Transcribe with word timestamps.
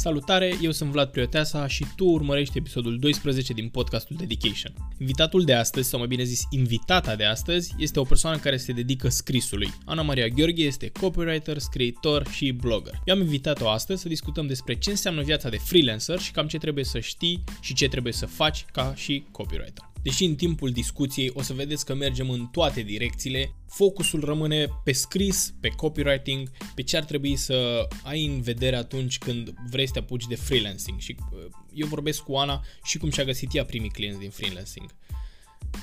Salutare, 0.00 0.58
eu 0.62 0.70
sunt 0.70 0.90
Vlad 0.90 1.10
Prioteasa 1.10 1.66
și 1.66 1.86
tu 1.96 2.04
urmărești 2.04 2.58
episodul 2.58 2.98
12 2.98 3.52
din 3.52 3.68
podcastul 3.68 4.16
Dedication. 4.16 4.72
Invitatul 4.98 5.44
de 5.44 5.54
astăzi, 5.54 5.88
sau 5.88 5.98
mai 5.98 6.08
bine 6.08 6.22
zis 6.22 6.46
invitata 6.50 7.16
de 7.16 7.24
astăzi, 7.24 7.74
este 7.78 8.00
o 8.00 8.04
persoană 8.04 8.38
care 8.38 8.56
se 8.56 8.72
dedică 8.72 9.08
scrisului. 9.08 9.72
Ana 9.84 10.02
Maria 10.02 10.26
Gheorghe 10.26 10.62
este 10.62 10.90
copywriter, 11.00 11.58
scriitor 11.58 12.26
și 12.28 12.50
blogger. 12.50 13.00
Eu 13.04 13.14
am 13.14 13.20
invitat-o 13.20 13.68
astăzi 13.68 14.02
să 14.02 14.08
discutăm 14.08 14.46
despre 14.46 14.74
ce 14.74 14.90
înseamnă 14.90 15.22
viața 15.22 15.48
de 15.48 15.56
freelancer 15.56 16.18
și 16.18 16.30
cam 16.30 16.46
ce 16.46 16.58
trebuie 16.58 16.84
să 16.84 17.00
știi 17.00 17.44
și 17.60 17.74
ce 17.74 17.88
trebuie 17.88 18.12
să 18.12 18.26
faci 18.26 18.64
ca 18.72 18.94
și 18.96 19.24
copywriter. 19.30 19.89
Deși 20.02 20.24
în 20.24 20.34
timpul 20.34 20.70
discuției 20.70 21.30
o 21.34 21.42
să 21.42 21.52
vedeți 21.52 21.84
că 21.84 21.94
mergem 21.94 22.30
în 22.30 22.46
toate 22.46 22.80
direcțiile, 22.80 23.54
focusul 23.68 24.24
rămâne 24.24 24.66
pe 24.84 24.92
scris, 24.92 25.54
pe 25.60 25.68
copywriting, 25.68 26.50
pe 26.74 26.82
ce 26.82 26.96
ar 26.96 27.04
trebui 27.04 27.36
să 27.36 27.88
ai 28.04 28.26
în 28.26 28.40
vedere 28.40 28.76
atunci 28.76 29.18
când 29.18 29.54
vrei 29.70 29.86
să 29.86 29.92
te 29.92 29.98
apuci 29.98 30.26
de 30.26 30.34
freelancing. 30.34 30.98
Și 30.98 31.16
uh, 31.32 31.46
eu 31.72 31.86
vorbesc 31.86 32.22
cu 32.22 32.34
Ana 32.34 32.64
și 32.84 32.98
cum 32.98 33.10
și-a 33.10 33.24
găsit 33.24 33.54
ea 33.54 33.64
primii 33.64 33.90
clienți 33.90 34.20
din 34.20 34.30
freelancing. 34.30 34.90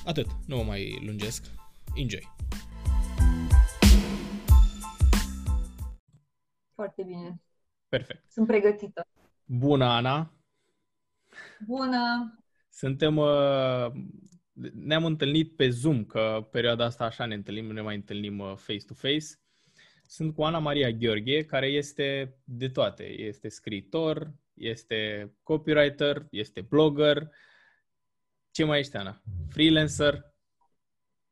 Atât, 0.06 0.28
nu 0.46 0.56
mă 0.56 0.64
mai 0.64 1.02
lungesc. 1.06 1.46
Enjoy! 1.96 2.36
Foarte 6.76 7.04
bine. 7.04 7.42
Perfect. 7.90 8.32
Sunt 8.32 8.48
pregătită. 8.48 9.08
Bună, 9.46 9.86
Ana! 9.86 10.32
Bună! 11.66 12.32
Suntem, 12.78 13.18
uh, 13.18 13.92
ne-am 14.74 15.06
întâlnit 15.06 15.56
pe 15.56 15.70
Zoom, 15.70 16.06
că 16.06 16.48
perioada 16.52 16.86
asta 16.86 17.04
așa 17.04 17.26
ne 17.26 17.34
întâlnim, 17.34 17.66
nu 17.66 17.72
ne 17.72 17.82
mai 17.82 17.96
întâlnim 17.96 18.40
uh, 18.40 18.54
face-to-face. 18.56 19.26
Sunt 20.06 20.36
cu 20.36 20.44
Ana 20.44 20.60
Maria 20.60 20.90
Gheorghe, 20.90 21.46
care 21.46 21.68
este 21.68 22.38
de 22.44 22.70
toate. 22.70 23.04
Este 23.04 23.50
scriitor, 23.50 24.32
este 24.54 25.32
copywriter, 25.44 26.28
este 26.30 26.62
blogger. 26.62 27.30
Ce 28.52 28.64
mai 28.64 28.80
ești, 28.80 28.96
Ana? 28.96 29.22
Freelancer? 29.50 30.14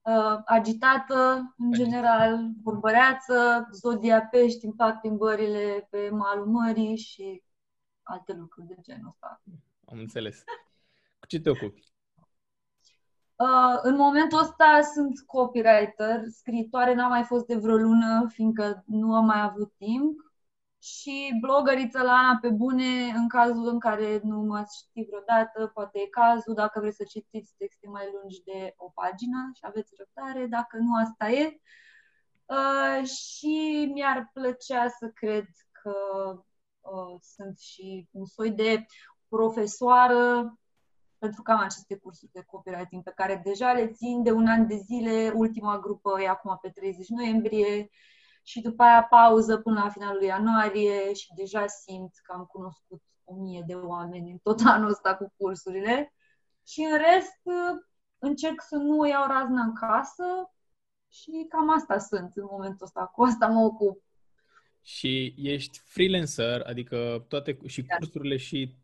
Uh, 0.01 0.41
agitată, 0.45 1.53
în 1.57 1.71
general, 1.71 2.49
vorbăreață, 2.63 3.67
zodia 3.71 4.21
pești, 4.21 4.65
impact 4.65 5.01
plimbările 5.01 5.87
pe 5.89 6.09
malul 6.09 6.45
mării 6.45 6.97
și 6.97 7.43
alte 8.03 8.33
lucruri 8.33 8.67
de 8.67 8.75
genul 8.81 9.07
ăsta. 9.07 9.41
Am 9.85 9.97
înțeles. 9.97 10.43
Cu 11.25 11.31
ce 11.31 11.39
te 11.39 11.49
ocupi? 11.49 11.93
Uh, 13.35 13.79
în 13.81 13.95
momentul 13.95 14.39
ăsta 14.39 14.79
sunt 14.93 15.19
copywriter, 15.25 16.23
scriitoare 16.27 16.93
n-am 16.93 17.09
mai 17.09 17.23
fost 17.23 17.45
de 17.45 17.55
vreo 17.55 17.75
lună, 17.75 18.27
fiindcă 18.29 18.83
nu 18.85 19.15
am 19.15 19.25
mai 19.25 19.41
avut 19.41 19.73
timp. 19.77 20.19
Și 20.79 21.37
blogăriță 21.41 22.01
la 22.01 22.11
Ana 22.11 22.37
pe 22.41 22.49
bune, 22.49 23.11
în 23.15 23.27
cazul 23.27 23.67
în 23.67 23.79
care 23.79 24.19
nu 24.23 24.39
mă 24.39 24.63
ști 24.77 25.05
vreodată, 25.05 25.71
poate 25.73 25.99
e 25.99 26.07
cazul, 26.07 26.53
dacă 26.53 26.79
vreți 26.79 26.95
să 26.95 27.03
citiți 27.03 27.55
texte 27.57 27.87
mai 27.87 28.09
lungi 28.13 28.43
de 28.43 28.73
o 28.77 28.89
pagină 28.89 29.51
și 29.53 29.61
aveți 29.65 29.93
răbdare, 29.97 30.45
dacă 30.45 30.77
nu, 30.77 30.95
asta 30.95 31.29
e. 31.29 31.59
Uh, 32.45 33.07
și 33.07 33.89
mi-ar 33.93 34.29
plăcea 34.33 34.87
să 34.87 35.07
cred 35.07 35.47
că 35.71 35.95
uh, 36.79 37.15
sunt 37.21 37.59
și 37.59 38.07
un 38.11 38.25
soi 38.25 38.51
de 38.51 38.85
profesoară 39.27 40.53
pentru 41.17 41.41
că 41.41 41.51
am 41.51 41.59
aceste 41.59 41.95
cursuri 41.95 42.31
de 42.31 42.43
copywriting 42.47 43.03
pe 43.03 43.11
care 43.15 43.41
deja 43.43 43.71
le 43.71 43.87
țin 43.87 44.23
de 44.23 44.31
un 44.31 44.47
an 44.47 44.67
de 44.67 44.75
zile. 44.75 45.31
Ultima 45.35 45.79
grupă 45.79 46.21
e 46.21 46.27
acum 46.27 46.57
pe 46.61 46.69
30 46.69 47.07
noiembrie 47.07 47.89
și 48.43 48.61
după 48.61 48.83
aia 48.83 49.03
pauză 49.03 49.57
până 49.57 49.81
la 49.83 49.89
finalul 49.89 50.21
ianuarie 50.21 51.13
și 51.13 51.33
deja 51.35 51.67
simt 51.67 52.11
că 52.23 52.33
am 52.33 52.45
cunoscut 52.45 53.01
o 53.23 53.35
mie 53.35 53.63
de 53.67 53.73
oameni 53.73 54.31
în 54.31 54.37
tot 54.37 54.59
anul 54.65 54.89
ăsta 54.89 55.15
cu 55.15 55.33
cursurile. 55.37 56.13
Și 56.67 56.81
în 56.81 56.97
rest 56.97 57.41
încerc 58.17 58.61
să 58.61 58.75
nu 58.75 59.07
iau 59.07 59.27
razna 59.27 59.61
în 59.61 59.73
casă 59.73 60.23
și 61.09 61.45
cam 61.49 61.69
asta 61.69 61.97
sunt 61.97 62.31
în 62.35 62.47
momentul 62.51 62.85
ăsta. 62.85 63.05
Cu 63.05 63.23
asta 63.23 63.47
mă 63.47 63.59
ocup. 63.59 64.03
Și 64.81 65.35
ești 65.37 65.79
freelancer, 65.85 66.61
adică 66.61 67.25
toate 67.27 67.57
și 67.65 67.81
da. 67.81 67.95
cursurile 67.95 68.37
și 68.37 68.75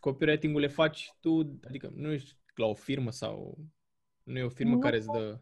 copywriting-ul 0.00 0.60
le 0.60 0.66
faci 0.66 1.14
tu, 1.20 1.58
adică 1.66 1.90
nu 1.94 2.10
ești 2.10 2.36
la 2.54 2.66
o 2.66 2.74
firmă 2.74 3.10
sau 3.10 3.58
nu 4.22 4.38
e 4.38 4.44
o 4.44 4.48
firmă 4.48 4.74
nu, 4.74 4.78
care 4.78 4.96
îți 4.96 5.06
dă 5.06 5.40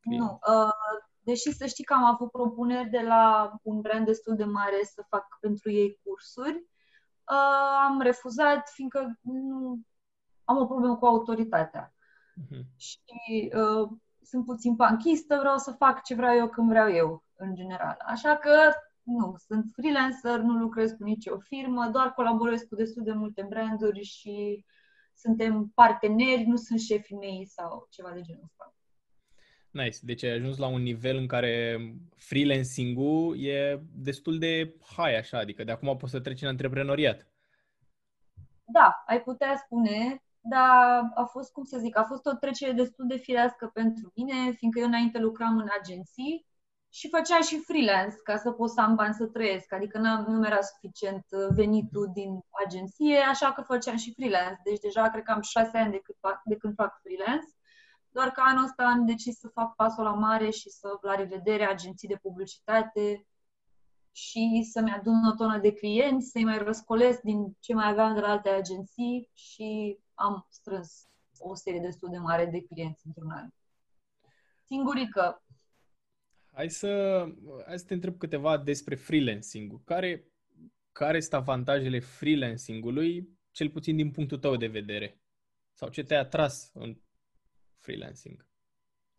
client. 0.00 0.24
Nu. 0.24 0.38
Uh, 0.54 0.70
deși 1.20 1.52
să 1.52 1.66
știi 1.66 1.84
că 1.84 1.94
am 1.94 2.04
avut 2.04 2.30
propuneri 2.30 2.90
de 2.90 3.00
la 3.00 3.52
un 3.62 3.80
brand 3.80 4.06
destul 4.06 4.36
de 4.36 4.44
mare 4.44 4.80
să 4.82 5.04
fac 5.08 5.38
pentru 5.40 5.70
ei 5.70 6.00
cursuri, 6.02 6.56
uh, 6.56 7.84
am 7.84 8.00
refuzat 8.00 8.68
fiindcă 8.68 9.18
nu 9.20 9.80
am 10.44 10.56
o 10.56 10.66
problemă 10.66 10.96
cu 10.96 11.06
autoritatea. 11.06 11.92
Uh-huh. 11.92 12.64
Și 12.76 13.52
uh, 13.54 13.88
sunt 14.22 14.44
puțin 14.44 14.76
panchistă, 14.76 15.36
vreau 15.38 15.56
să 15.58 15.72
fac 15.72 16.02
ce 16.02 16.14
vreau 16.14 16.36
eu 16.36 16.48
când 16.48 16.68
vreau 16.68 16.92
eu, 16.92 17.24
în 17.36 17.54
general. 17.54 17.96
Așa 18.06 18.36
că 18.36 18.72
nu, 19.08 19.34
sunt 19.46 19.70
freelancer, 19.72 20.38
nu 20.38 20.58
lucrez 20.58 20.90
cu 20.90 21.04
nicio 21.04 21.38
firmă, 21.38 21.88
doar 21.92 22.12
colaborez 22.12 22.62
cu 22.62 22.74
destul 22.74 23.02
de 23.04 23.12
multe 23.12 23.46
branduri 23.48 24.02
și 24.02 24.64
suntem 25.14 25.72
parteneri, 25.74 26.44
nu 26.46 26.56
sunt 26.56 26.80
șefii 26.80 27.16
mei 27.16 27.46
sau 27.46 27.86
ceva 27.90 28.10
de 28.10 28.20
genul 28.20 28.42
ăsta. 28.44 28.74
Nice. 29.70 29.98
Deci 30.02 30.24
ai 30.24 30.30
ajuns 30.30 30.56
la 30.56 30.66
un 30.66 30.82
nivel 30.82 31.16
în 31.16 31.26
care 31.26 31.78
freelancing-ul 32.16 33.44
e 33.44 33.82
destul 33.94 34.38
de 34.38 34.74
high, 34.96 35.16
așa, 35.16 35.38
adică 35.38 35.64
de 35.64 35.72
acum 35.72 35.96
poți 35.96 36.12
să 36.12 36.20
treci 36.20 36.42
în 36.42 36.48
antreprenoriat. 36.48 37.26
Da, 38.64 39.02
ai 39.06 39.22
putea 39.22 39.56
spune, 39.56 40.22
dar 40.40 41.00
a 41.14 41.24
fost, 41.24 41.52
cum 41.52 41.64
să 41.64 41.78
zic, 41.78 41.96
a 41.96 42.04
fost 42.04 42.26
o 42.26 42.34
trecere 42.34 42.72
destul 42.72 43.06
de 43.06 43.16
firească 43.16 43.70
pentru 43.74 44.12
mine, 44.14 44.52
fiindcă 44.52 44.80
eu 44.80 44.86
înainte 44.86 45.18
lucram 45.18 45.58
în 45.58 45.68
agenții 45.80 46.47
și 46.90 47.08
făceam 47.08 47.42
și 47.42 47.58
freelance 47.58 48.16
ca 48.24 48.36
să 48.36 48.50
pot 48.50 48.70
să 48.70 48.80
am 48.80 48.94
bani 48.94 49.14
să 49.14 49.26
trăiesc, 49.26 49.72
adică 49.72 49.98
nu 50.26 50.46
era 50.46 50.60
suficient 50.60 51.26
uh, 51.30 51.46
venitul 51.50 52.10
din 52.12 52.40
agenție, 52.66 53.18
așa 53.18 53.52
că 53.52 53.62
făceam 53.62 53.96
și 53.96 54.12
freelance. 54.14 54.60
Deci 54.64 54.80
deja 54.80 55.10
cred 55.10 55.22
că 55.22 55.30
am 55.30 55.40
șase 55.40 55.78
ani 55.78 55.90
de, 55.90 55.98
cât 55.98 56.16
fac, 56.20 56.40
de 56.44 56.56
când 56.56 56.74
fac 56.74 57.00
freelance, 57.00 57.46
doar 58.08 58.30
că 58.30 58.40
anul 58.44 58.64
ăsta 58.64 58.84
am 58.84 59.06
decis 59.06 59.38
să 59.38 59.48
fac 59.48 59.74
pasul 59.74 60.04
la 60.04 60.12
mare 60.12 60.50
și 60.50 60.70
să 60.70 60.98
la 61.00 61.14
revedere 61.14 61.64
agenții 61.64 62.08
de 62.08 62.18
publicitate 62.22 63.26
și 64.12 64.68
să-mi 64.72 64.92
adun 64.92 65.24
o 65.24 65.34
tonă 65.34 65.58
de 65.58 65.72
clienți, 65.72 66.30
să-i 66.30 66.44
mai 66.44 66.58
răscolesc 66.58 67.20
din 67.20 67.56
ce 67.60 67.74
mai 67.74 67.88
aveam 67.88 68.14
de 68.14 68.20
la 68.20 68.28
alte 68.28 68.48
agenții 68.48 69.30
și 69.32 69.98
am 70.14 70.46
strâns 70.48 71.08
o 71.38 71.54
serie 71.54 71.80
destul 71.80 72.10
de 72.10 72.18
mare 72.18 72.46
de 72.46 72.62
clienți 72.62 73.06
într-un 73.06 73.30
an. 73.30 73.48
Singurică, 74.64 75.42
Hai 76.58 76.70
să, 76.70 77.24
hai 77.66 77.78
să 77.78 77.84
te 77.84 77.94
întreb 77.94 78.18
câteva 78.18 78.56
despre 78.56 78.94
freelancing-ul. 78.94 79.80
Care, 79.84 80.28
care 80.92 81.20
sunt 81.20 81.32
avantajele 81.32 81.98
freelancing-ului, 81.98 83.38
cel 83.50 83.70
puțin 83.70 83.96
din 83.96 84.10
punctul 84.10 84.38
tău 84.38 84.56
de 84.56 84.66
vedere? 84.66 85.20
Sau 85.72 85.88
ce 85.88 86.02
te-a 86.02 86.20
atras 86.20 86.70
în 86.74 86.96
freelancing? 87.78 88.46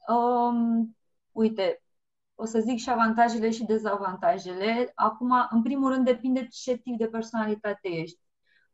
Um, 0.07 0.97
uite, 1.31 1.83
o 2.35 2.45
să 2.45 2.59
zic 2.59 2.79
și 2.79 2.89
avantajele 2.89 3.51
și 3.51 3.65
dezavantajele. 3.65 4.91
Acum, 4.95 5.31
în 5.49 5.61
primul 5.61 5.91
rând, 5.91 6.05
depinde 6.05 6.47
ce 6.47 6.77
tip 6.77 6.97
de 6.97 7.07
personalitate 7.07 7.87
ești. 7.87 8.19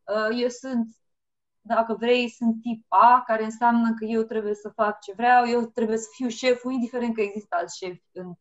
Uh, 0.04 0.42
eu 0.42 0.48
sunt, 0.48 0.88
dacă 1.62 1.94
vrei, 1.94 2.30
sunt 2.30 2.62
tip 2.62 2.86
A, 2.88 3.24
care 3.26 3.44
înseamnă 3.44 3.94
că 3.94 4.06
eu 4.06 4.22
trebuie 4.22 4.54
să 4.54 4.70
fac 4.70 5.02
ce 5.02 5.14
vreau, 5.14 5.48
eu 5.48 5.66
trebuie 5.66 5.98
să 5.98 6.08
fiu 6.16 6.28
șeful, 6.28 6.72
indiferent 6.72 7.16
că 7.16 7.22
există 7.22 7.56
alți 7.56 7.78
șefi 7.78 8.04
în 8.12 8.34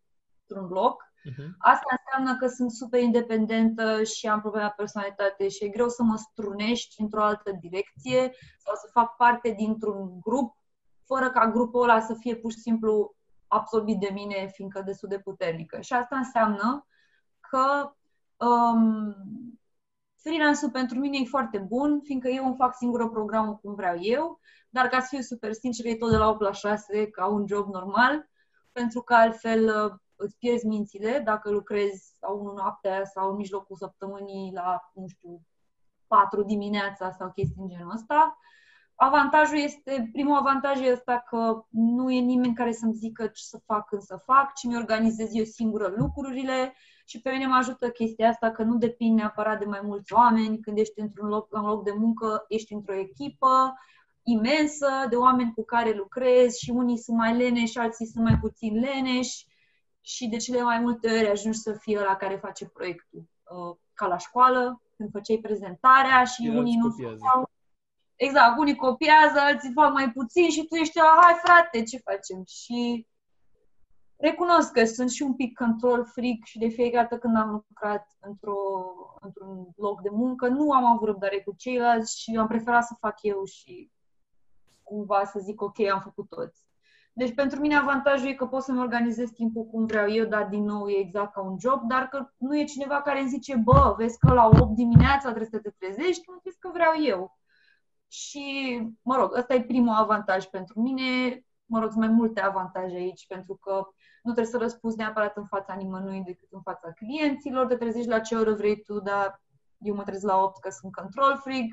într-un 0.47 0.69
loc. 0.69 1.03
Uh-huh. 1.31 1.49
Asta 1.59 1.99
înseamnă 1.99 2.39
că 2.39 2.47
sunt 2.47 2.71
super 2.71 3.01
independentă 3.01 4.03
și 4.03 4.29
am 4.29 4.41
problema 4.41 4.69
personalitate 4.69 5.49
și 5.49 5.65
e 5.65 5.69
greu 5.69 5.89
să 5.89 6.03
mă 6.03 6.17
strunești 6.17 7.01
într-o 7.01 7.23
altă 7.23 7.51
direcție 7.61 8.33
sau 8.59 8.75
să 8.75 8.89
fac 8.93 9.17
parte 9.17 9.55
dintr-un 9.57 10.21
grup 10.21 10.57
fără 11.05 11.31
ca 11.31 11.51
grupul 11.51 11.83
ăla 11.83 12.01
să 12.01 12.15
fie 12.15 12.37
pur 12.37 12.53
și 12.53 12.59
simplu 12.59 13.17
absorbit 13.47 14.01
de 14.01 14.11
mine, 14.13 14.51
fiindcă 14.53 14.83
destul 14.83 15.09
de 15.09 15.19
puternică. 15.19 15.81
Și 15.81 15.93
asta 15.93 16.17
înseamnă 16.17 16.87
că 17.41 17.95
um, 18.47 19.17
freelance-ul 20.17 20.71
pentru 20.71 20.99
mine 20.99 21.19
e 21.21 21.25
foarte 21.25 21.59
bun, 21.59 22.01
fiindcă 22.03 22.29
eu 22.29 22.47
îmi 22.47 22.57
fac 22.57 22.75
singură 22.75 23.09
programul 23.09 23.57
cum 23.57 23.75
vreau 23.75 23.97
eu, 24.01 24.41
dar 24.71 24.89
ca 24.89 25.01
să 25.01 25.07
fiu 25.11 25.21
super 25.21 25.53
sincer, 25.53 25.87
e 25.87 25.97
tot 25.97 26.11
de 26.11 26.17
la 26.17 26.29
8 26.29 26.41
la 26.41 26.53
6 26.53 27.11
ca 27.11 27.27
un 27.27 27.47
job 27.47 27.73
normal, 27.73 28.29
pentru 28.73 29.01
că 29.01 29.15
altfel 29.15 29.69
îți 30.25 30.39
pierzi 30.39 30.67
mințile 30.67 31.23
dacă 31.25 31.51
lucrezi 31.51 32.17
sau 32.19 32.47
în 32.47 32.55
noaptea 32.55 33.05
sau 33.05 33.31
în 33.31 33.37
mijlocul 33.37 33.77
săptămânii 33.77 34.53
la, 34.55 34.91
nu 34.95 35.07
știu, 35.07 35.41
4 36.07 36.43
dimineața 36.43 37.11
sau 37.11 37.31
chestii 37.31 37.63
în 37.63 37.69
genul 37.69 37.93
ăsta. 37.95 38.39
Avantajul 38.95 39.59
este, 39.59 40.09
primul 40.13 40.37
avantaj 40.37 40.79
este 40.79 40.93
ăsta 40.93 41.25
că 41.29 41.65
nu 41.71 42.11
e 42.11 42.21
nimeni 42.21 42.55
care 42.55 42.73
să-mi 42.73 42.93
zică 42.93 43.27
ce 43.27 43.43
să 43.43 43.61
fac 43.65 43.89
când 43.89 44.03
să 44.03 44.17
fac, 44.17 44.55
ci 44.55 44.65
mi-organizez 44.65 45.35
eu 45.35 45.45
singură 45.45 45.95
lucrurile 45.97 46.75
și 47.05 47.21
pe 47.21 47.31
mine 47.31 47.47
mă 47.47 47.55
ajută 47.55 47.91
chestia 47.91 48.29
asta 48.29 48.51
că 48.51 48.63
nu 48.63 48.77
depind 48.77 49.17
neapărat 49.17 49.59
de 49.59 49.65
mai 49.65 49.81
mulți 49.83 50.13
oameni. 50.13 50.61
Când 50.61 50.79
ești 50.79 51.01
într-un 51.01 51.29
loc, 51.29 51.53
la 51.53 51.61
un 51.61 51.69
loc 51.69 51.85
de 51.85 51.93
muncă, 51.97 52.45
ești 52.49 52.73
într-o 52.73 52.95
echipă 52.95 53.75
imensă 54.23 54.89
de 55.09 55.17
oameni 55.17 55.53
cu 55.55 55.65
care 55.65 55.93
lucrezi 55.93 56.65
și 56.65 56.71
unii 56.71 56.99
sunt 56.99 57.17
mai 57.17 57.37
leneși, 57.37 57.79
alții 57.79 58.07
sunt 58.07 58.25
mai 58.25 58.39
puțin 58.39 58.79
leneși 58.79 59.47
și 60.07 60.29
de 60.29 60.37
cele 60.37 60.63
mai 60.63 60.79
multe 60.79 61.09
ori 61.09 61.29
ajungi 61.29 61.59
să 61.59 61.73
fie 61.73 62.01
la 62.01 62.17
care 62.17 62.37
face 62.37 62.67
proiectul. 62.69 63.29
Uh, 63.51 63.77
ca 63.95 64.07
la 64.07 64.19
școală, 64.19 64.83
când 64.97 65.11
făceai 65.11 65.39
prezentarea 65.43 66.25
și 66.25 66.45
Iar 66.45 66.57
unii 66.57 66.77
nu 66.77 66.89
copiază. 66.89 67.17
făceau. 67.19 67.51
Exact, 68.17 68.59
unii 68.59 68.77
copiază, 68.77 69.39
alții 69.41 69.73
fac 69.73 69.93
mai 69.93 70.13
puțin 70.13 70.51
și 70.51 70.67
tu 70.67 70.75
ești 70.75 70.99
la, 70.99 71.19
hai 71.23 71.35
frate, 71.43 71.83
ce 71.83 71.99
facem? 71.99 72.45
Și 72.47 73.07
recunosc 74.17 74.73
că 74.73 74.85
sunt 74.85 75.11
și 75.11 75.23
un 75.23 75.35
pic 75.35 75.59
control 75.59 76.05
freak 76.05 76.39
și 76.45 76.59
de 76.59 76.69
fiecare 76.69 77.07
dată 77.11 77.19
când 77.21 77.37
am 77.37 77.51
lucrat 77.51 78.17
într-o, 78.21 78.57
într-un 79.21 79.69
loc 79.77 80.03
de 80.03 80.11
muncă, 80.13 80.49
nu 80.49 80.73
am 80.73 80.85
avut 80.85 81.07
răbdare 81.07 81.41
cu 81.41 81.55
ceilalți 81.57 82.21
și 82.21 82.37
am 82.37 82.47
preferat 82.47 82.85
să 82.85 82.95
fac 83.01 83.23
eu 83.23 83.45
și 83.45 83.91
cumva 84.83 85.25
să 85.25 85.39
zic, 85.39 85.61
ok, 85.61 85.81
am 85.81 86.01
făcut 86.01 86.29
toți. 86.29 86.67
Deci 87.17 87.35
pentru 87.35 87.61
mine 87.61 87.77
avantajul 87.77 88.29
e 88.29 88.35
că 88.35 88.47
pot 88.47 88.63
să-mi 88.63 88.81
organizez 88.81 89.31
timpul 89.31 89.65
cum 89.65 89.87
vreau 89.87 90.11
eu, 90.11 90.25
dar 90.25 90.47
din 90.47 90.65
nou 90.65 90.89
e 90.89 90.99
exact 90.99 91.33
ca 91.33 91.41
un 91.41 91.57
job, 91.59 91.83
dar 91.89 92.09
că 92.09 92.31
nu 92.37 92.59
e 92.59 92.65
cineva 92.65 93.03
care 93.03 93.21
îmi 93.21 93.29
zice, 93.29 93.57
bă, 93.57 93.95
vezi 93.99 94.19
că 94.19 94.33
la 94.33 94.47
8 94.47 94.75
dimineața 94.75 95.29
trebuie 95.29 95.49
să 95.51 95.59
te 95.59 95.71
trezești, 95.79 96.29
mă 96.29 96.39
vezi 96.43 96.59
că 96.59 96.71
vreau 96.73 96.93
eu. 97.07 97.39
Și, 98.09 98.79
mă 99.03 99.17
rog, 99.17 99.37
ăsta 99.37 99.55
e 99.55 99.63
primul 99.63 99.95
avantaj 99.95 100.45
pentru 100.45 100.81
mine. 100.81 101.41
Mă 101.65 101.79
rog, 101.79 101.91
sunt 101.91 102.05
mai 102.05 102.15
multe 102.15 102.41
avantaje 102.41 102.97
aici, 102.97 103.27
pentru 103.27 103.55
că 103.55 103.87
nu 104.23 104.33
trebuie 104.33 104.53
să 104.53 104.59
răspunzi 104.59 104.97
neapărat 104.97 105.37
în 105.37 105.47
fața 105.47 105.75
nimănui 105.75 106.23
decât 106.27 106.49
în 106.51 106.61
fața 106.63 106.93
clienților, 106.93 107.67
te 107.67 107.77
trezești 107.77 108.09
la 108.09 108.21
ce 108.21 108.37
oră 108.37 108.55
vrei 108.55 108.83
tu, 108.83 109.01
dar 109.01 109.43
eu 109.79 109.95
mă 109.95 110.03
trezesc 110.03 110.27
la 110.27 110.43
8 110.43 110.61
că 110.61 110.71
sunt 110.71 110.95
control 110.95 111.41
freak 111.43 111.69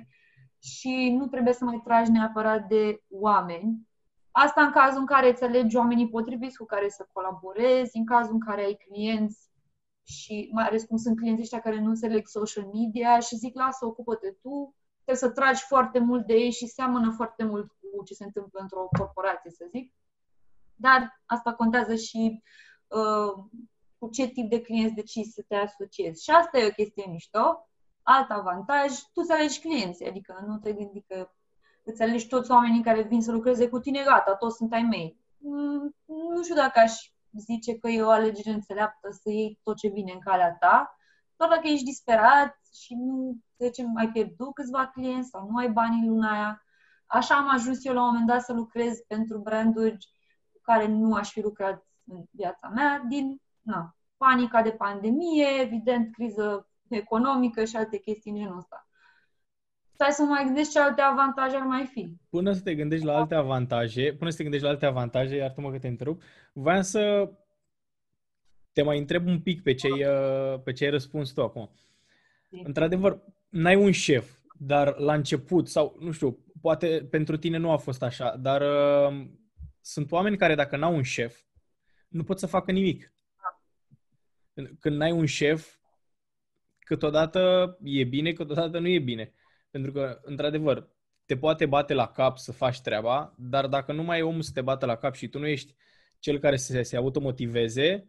și 0.59 1.15
nu 1.17 1.27
trebuie 1.27 1.53
să 1.53 1.65
mai 1.65 1.81
tragi 1.83 2.11
neapărat 2.11 2.67
de 2.67 3.01
oameni. 3.09 3.89
Asta 4.31 4.61
în 4.61 4.71
cazul 4.71 4.99
în 4.99 5.05
care 5.05 5.29
îți 5.29 5.43
alegi 5.43 5.77
oamenii 5.77 6.09
potriviți 6.09 6.57
cu 6.57 6.65
care 6.65 6.89
să 6.89 7.07
colaborezi, 7.13 7.97
în 7.97 8.05
cazul 8.05 8.33
în 8.33 8.39
care 8.39 8.63
ai 8.63 8.73
clienți 8.87 9.49
și 10.03 10.49
mai 10.51 10.65
ales 10.67 10.83
cum 10.83 10.97
sunt 10.97 11.17
clienții 11.17 11.43
ăștia 11.43 11.61
care 11.61 11.79
nu 11.79 11.89
înțeleg 11.89 12.27
social 12.27 12.65
media 12.73 13.19
și 13.19 13.35
zic, 13.35 13.55
lasă, 13.55 13.85
ocupă-te 13.85 14.31
tu, 14.31 14.75
trebuie 15.03 15.29
să 15.29 15.29
tragi 15.29 15.63
foarte 15.63 15.99
mult 15.99 16.25
de 16.25 16.33
ei 16.33 16.51
și 16.51 16.67
seamănă 16.67 17.11
foarte 17.11 17.43
mult 17.43 17.67
cu 17.67 18.03
ce 18.03 18.13
se 18.13 18.23
întâmplă 18.23 18.59
într-o 18.61 18.87
corporație, 18.97 19.51
să 19.51 19.65
zic. 19.69 19.93
Dar 20.75 21.21
asta 21.25 21.53
contează 21.53 21.95
și 21.95 22.43
uh, 22.87 23.43
cu 23.97 24.09
ce 24.09 24.27
tip 24.27 24.49
de 24.49 24.61
clienți 24.61 24.95
decizi 24.95 25.31
să 25.33 25.43
te 25.47 25.55
asociezi. 25.55 26.23
Și 26.23 26.31
asta 26.31 26.57
e 26.57 26.67
o 26.67 26.71
chestie 26.71 27.05
mișto. 27.09 27.69
Alt 28.01 28.29
avantaj, 28.29 28.91
tu 28.99 29.21
îți 29.21 29.31
alegi 29.31 29.59
clienții, 29.59 30.07
adică 30.07 30.43
nu 30.47 30.57
te 30.57 30.73
gândi 30.73 31.01
că 31.01 31.31
îți 31.83 32.01
alegi 32.01 32.27
toți 32.27 32.51
oamenii 32.51 32.83
care 32.83 33.01
vin 33.01 33.21
să 33.21 33.31
lucreze 33.31 33.69
cu 33.69 33.79
tine, 33.79 34.03
gata, 34.05 34.35
toți 34.35 34.55
sunt 34.55 34.73
ai 34.73 34.81
mei. 34.81 35.19
Mm, 35.37 35.95
nu 36.05 36.43
știu 36.43 36.55
dacă 36.55 36.79
aș 36.79 37.11
zice 37.37 37.77
că 37.77 37.87
e 37.87 38.01
o 38.01 38.09
alegere 38.09 38.49
înțeleaptă 38.49 39.09
să 39.11 39.29
iei 39.29 39.59
tot 39.63 39.77
ce 39.77 39.87
vine 39.87 40.11
în 40.11 40.19
calea 40.19 40.55
ta, 40.59 40.95
doar 41.35 41.49
dacă 41.49 41.67
ești 41.67 41.85
disperat 41.85 42.59
și 42.73 42.95
nu, 42.95 43.37
să 43.57 43.65
zicem, 43.65 43.97
ai 43.97 44.11
pierdut 44.11 44.53
câțiva 44.53 44.87
clienți 44.87 45.29
sau 45.29 45.49
nu 45.49 45.57
ai 45.57 45.69
bani 45.69 45.99
în 46.01 46.07
luna 46.07 46.31
aia. 46.31 46.65
Așa 47.05 47.35
am 47.35 47.49
ajuns 47.49 47.85
eu 47.85 47.93
la 47.93 48.01
un 48.01 48.07
moment 48.07 48.27
dat 48.27 48.41
să 48.41 48.53
lucrez 48.53 48.99
pentru 49.07 49.37
branduri 49.37 49.97
cu 50.51 50.59
care 50.61 50.87
nu 50.87 51.13
aș 51.13 51.31
fi 51.31 51.41
lucrat 51.41 51.85
în 52.05 52.23
viața 52.31 52.69
mea, 52.69 53.03
din 53.07 53.41
na, 53.61 53.95
panica 54.17 54.61
de 54.61 54.71
pandemie, 54.71 55.47
evident, 55.61 56.13
criză 56.13 56.69
economică 56.87 57.65
și 57.65 57.75
alte 57.75 57.97
chestii 57.97 58.31
în 58.31 58.37
genul 58.37 58.57
ăsta. 58.57 58.87
Stai 60.01 60.13
să 60.13 60.23
mai 60.23 60.43
gândești 60.43 60.71
ce 60.71 60.79
alte 60.79 61.01
avantaje 61.01 61.55
ar 61.55 61.61
mai 61.61 61.85
fi. 61.85 62.15
Până 62.29 62.53
să 62.53 62.61
te 62.61 62.75
gândești 62.75 63.05
la 63.05 63.15
alte 63.15 63.35
avantaje, 63.35 64.13
până 64.13 64.29
să 64.29 64.37
te 64.37 64.41
gândești 64.43 64.65
la 64.65 64.71
alte 64.71 64.85
avantaje, 64.85 65.35
iartă-mă 65.35 65.71
că 65.71 65.79
te 65.79 65.87
întrerup, 65.87 66.21
voiam 66.53 66.81
să 66.81 67.31
te 68.73 68.81
mai 68.81 68.97
întreb 68.97 69.27
un 69.27 69.41
pic 69.41 69.61
pe 69.63 69.73
ce 69.73 69.87
ai, 69.87 70.05
uh, 70.05 70.61
pe 70.63 70.71
ce 70.71 70.83
ai 70.83 70.89
răspuns 70.89 71.31
tu 71.31 71.41
acum. 71.41 71.71
Într-adevăr, 72.63 73.21
n-ai 73.49 73.75
un 73.75 73.91
șef, 73.91 74.37
dar 74.57 74.97
la 74.97 75.13
început, 75.13 75.67
sau 75.67 75.97
nu 75.99 76.11
știu, 76.11 76.37
poate 76.61 77.07
pentru 77.09 77.37
tine 77.37 77.57
nu 77.57 77.71
a 77.71 77.77
fost 77.77 78.03
așa, 78.03 78.35
dar 78.35 78.61
uh, 78.61 79.27
sunt 79.81 80.11
oameni 80.11 80.37
care 80.37 80.55
dacă 80.55 80.77
n-au 80.77 80.95
un 80.95 81.03
șef, 81.03 81.39
nu 82.07 82.23
pot 82.23 82.39
să 82.39 82.45
facă 82.45 82.71
nimic. 82.71 83.13
Când 84.79 84.95
n-ai 84.95 85.11
un 85.11 85.25
șef, 85.25 85.75
câteodată 86.79 87.77
e 87.83 88.03
bine, 88.03 88.31
câteodată 88.31 88.79
nu 88.79 88.87
e 88.87 88.99
bine. 88.99 89.33
Pentru 89.71 89.91
că, 89.91 90.19
într-adevăr, 90.21 90.89
te 91.25 91.37
poate 91.37 91.65
bate 91.65 91.93
la 91.93 92.07
cap 92.07 92.37
să 92.37 92.51
faci 92.51 92.81
treaba, 92.81 93.33
dar 93.37 93.67
dacă 93.67 93.93
nu 93.93 94.03
mai 94.03 94.19
e 94.19 94.23
omul 94.23 94.41
să 94.41 94.51
te 94.53 94.61
bată 94.61 94.85
la 94.85 94.95
cap 94.95 95.13
și 95.13 95.27
tu 95.27 95.39
nu 95.39 95.47
ești 95.47 95.75
cel 96.19 96.39
care 96.39 96.57
să 96.57 96.71
se, 96.71 96.81
se 96.81 96.97
automotiveze, 96.97 98.07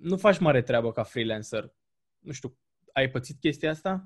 nu 0.00 0.16
faci 0.16 0.38
mare 0.38 0.62
treabă 0.62 0.92
ca 0.92 1.02
freelancer. 1.02 1.72
Nu 2.18 2.32
știu, 2.32 2.58
ai 2.92 3.10
pățit 3.10 3.40
chestia 3.40 3.70
asta? 3.70 4.04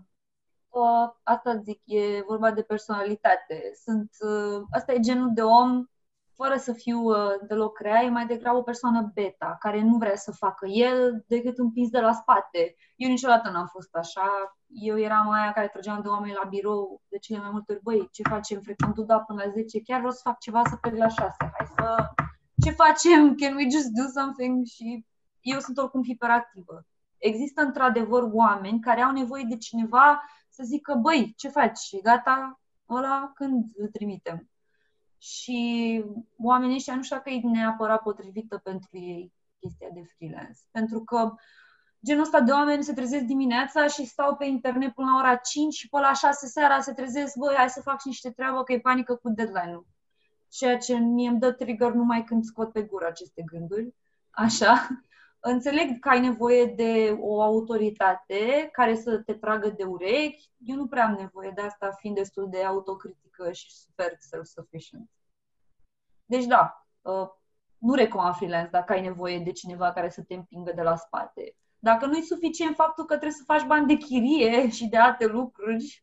Uh, 0.68 1.10
asta 1.22 1.56
zic, 1.56 1.80
e 1.84 2.22
vorba 2.26 2.50
de 2.50 2.62
personalitate. 2.62 3.70
Sunt, 3.82 4.10
uh, 4.18 4.62
asta 4.70 4.92
e 4.92 5.00
genul 5.00 5.30
de 5.34 5.42
om, 5.42 5.84
fără 6.34 6.56
să 6.56 6.72
fiu 6.72 6.98
uh, 6.98 7.30
deloc 7.46 7.78
rea, 7.78 8.02
e 8.02 8.08
mai 8.08 8.26
degrabă 8.26 8.58
o 8.58 8.62
persoană 8.62 9.10
beta, 9.14 9.56
care 9.60 9.82
nu 9.82 9.96
vrea 9.96 10.16
să 10.16 10.32
facă 10.32 10.66
el 10.66 11.24
decât 11.26 11.58
împins 11.58 11.90
de 11.90 12.00
la 12.00 12.12
spate. 12.12 12.74
Eu 12.96 13.08
niciodată 13.08 13.50
n-am 13.50 13.66
fost 13.66 13.94
așa. 13.94 14.57
Eu 14.68 14.98
eram 14.98 15.30
aia 15.30 15.52
care 15.52 15.68
trăgeam 15.68 16.02
de 16.02 16.08
oameni 16.08 16.38
la 16.42 16.48
birou 16.48 17.02
de 17.08 17.18
cele 17.18 17.38
mai 17.38 17.50
multe 17.50 17.72
ori. 17.72 17.82
Băi, 17.82 18.08
ce 18.12 18.22
facem? 18.22 18.60
Frecvent 18.60 18.98
da 18.98 19.20
până 19.20 19.42
la 19.44 19.50
10. 19.50 19.82
Chiar 19.82 19.98
vreau 19.98 20.12
să 20.12 20.20
fac 20.22 20.38
ceva 20.38 20.62
să 20.64 20.76
plec 20.76 20.96
la 20.96 21.08
6. 21.08 21.34
Hai 21.38 21.66
să... 21.76 22.08
Ce 22.64 22.70
facem? 22.70 23.34
Can 23.40 23.54
we 23.54 23.70
just 23.70 23.88
do 23.88 24.06
something? 24.20 24.66
Și 24.66 25.06
eu 25.40 25.58
sunt 25.58 25.78
oricum 25.78 26.02
hiperactivă. 26.02 26.86
Există 27.18 27.62
într-adevăr 27.62 28.28
oameni 28.32 28.80
care 28.80 29.00
au 29.00 29.12
nevoie 29.12 29.44
de 29.48 29.56
cineva 29.56 30.22
să 30.48 30.62
zică, 30.64 30.94
băi, 30.94 31.34
ce 31.36 31.48
faci? 31.48 31.78
Și 31.78 32.00
gata, 32.00 32.60
ăla 32.88 33.30
când 33.34 33.64
îl 33.76 33.88
trimitem. 33.88 34.50
Și 35.18 36.04
oamenii 36.38 36.76
ăștia 36.76 36.94
nu 36.94 37.02
știu 37.02 37.20
că 37.20 37.30
e 37.30 37.40
neapărat 37.42 38.02
potrivită 38.02 38.58
pentru 38.58 38.88
ei 38.92 39.32
chestia 39.60 39.88
de 39.92 40.02
freelance. 40.16 40.60
Pentru 40.70 41.04
că 41.04 41.34
genul 42.04 42.22
ăsta 42.22 42.40
de 42.40 42.52
oameni 42.52 42.82
se 42.82 42.92
trezesc 42.92 43.24
dimineața 43.24 43.86
și 43.86 44.04
stau 44.04 44.36
pe 44.36 44.44
internet 44.44 44.94
până 44.94 45.10
la 45.10 45.16
ora 45.18 45.36
5 45.36 45.74
și 45.74 45.88
până 45.88 46.02
la 46.02 46.12
6 46.12 46.46
seara 46.46 46.80
se 46.80 46.92
trezesc, 46.92 47.36
băi, 47.36 47.54
hai 47.56 47.70
să 47.70 47.82
fac 47.82 48.00
și 48.00 48.06
niște 48.06 48.30
treabă 48.30 48.62
că 48.62 48.72
e 48.72 48.80
panică 48.80 49.14
cu 49.14 49.28
deadline-ul. 49.28 49.86
Ceea 50.48 50.78
ce 50.78 50.94
mie 50.94 51.28
îmi 51.28 51.38
dă 51.38 51.52
trigger 51.52 51.92
numai 51.92 52.24
când 52.24 52.44
scot 52.44 52.72
pe 52.72 52.82
gură 52.82 53.06
aceste 53.06 53.42
gânduri. 53.42 53.94
Așa. 54.30 54.88
Înțeleg 55.40 55.98
că 55.98 56.08
ai 56.08 56.20
nevoie 56.20 56.64
de 56.64 57.16
o 57.20 57.42
autoritate 57.42 58.68
care 58.72 58.94
să 58.96 59.18
te 59.18 59.34
tragă 59.34 59.68
de 59.68 59.84
urechi. 59.84 60.50
Eu 60.58 60.76
nu 60.76 60.86
prea 60.86 61.04
am 61.04 61.14
nevoie 61.14 61.52
de 61.54 61.60
asta, 61.60 61.90
fiind 61.90 62.16
destul 62.16 62.48
de 62.50 62.64
autocritică 62.64 63.52
și 63.52 63.72
super 63.72 64.16
self-sufficient. 64.18 65.10
Deci 66.24 66.44
da, 66.44 66.86
nu 67.78 67.94
recomand 67.94 68.34
freelance 68.34 68.70
dacă 68.70 68.92
ai 68.92 69.00
nevoie 69.00 69.38
de 69.38 69.52
cineva 69.52 69.92
care 69.92 70.08
să 70.08 70.22
te 70.22 70.34
împingă 70.34 70.72
de 70.72 70.82
la 70.82 70.96
spate. 70.96 71.56
Dacă 71.78 72.06
nu 72.06 72.16
e 72.16 72.22
suficient 72.22 72.74
faptul 72.74 73.04
că 73.04 73.16
trebuie 73.16 73.38
să 73.38 73.44
faci 73.44 73.66
bani 73.66 73.86
de 73.86 73.94
chirie 73.94 74.70
și 74.70 74.86
de 74.86 74.96
alte 74.96 75.26
lucruri. 75.26 76.02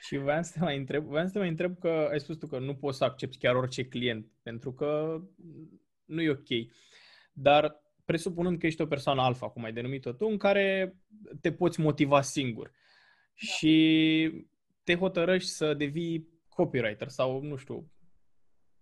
Și 0.00 0.16
voiam 0.16 0.42
să 0.42 0.52
te 0.54 0.60
mai 0.60 0.76
întreb, 0.76 1.04
voiam 1.04 1.26
să 1.26 1.32
te 1.32 1.38
mai 1.38 1.48
întreb 1.48 1.78
că 1.78 2.08
ai 2.10 2.20
spus 2.20 2.36
tu 2.36 2.46
că 2.46 2.58
nu 2.58 2.74
poți 2.74 2.98
să 2.98 3.04
accepti 3.04 3.38
chiar 3.38 3.54
orice 3.54 3.84
client, 3.84 4.26
pentru 4.42 4.72
că 4.72 5.20
nu 6.04 6.20
e 6.20 6.30
ok. 6.30 6.48
Dar 7.32 7.82
presupunând 8.04 8.58
că 8.58 8.66
ești 8.66 8.80
o 8.80 8.86
persoană 8.86 9.20
alfa, 9.20 9.48
cum 9.48 9.64
ai 9.64 9.72
denumit-o 9.72 10.12
tu, 10.12 10.26
în 10.26 10.36
care 10.36 10.96
te 11.40 11.52
poți 11.52 11.80
motiva 11.80 12.20
singur 12.22 12.66
da. 12.66 12.72
și 13.34 14.46
te 14.84 14.96
hotărăști 14.96 15.48
să 15.48 15.74
devii 15.74 16.28
copywriter 16.48 17.08
sau, 17.08 17.42
nu 17.42 17.56
știu, 17.56 17.90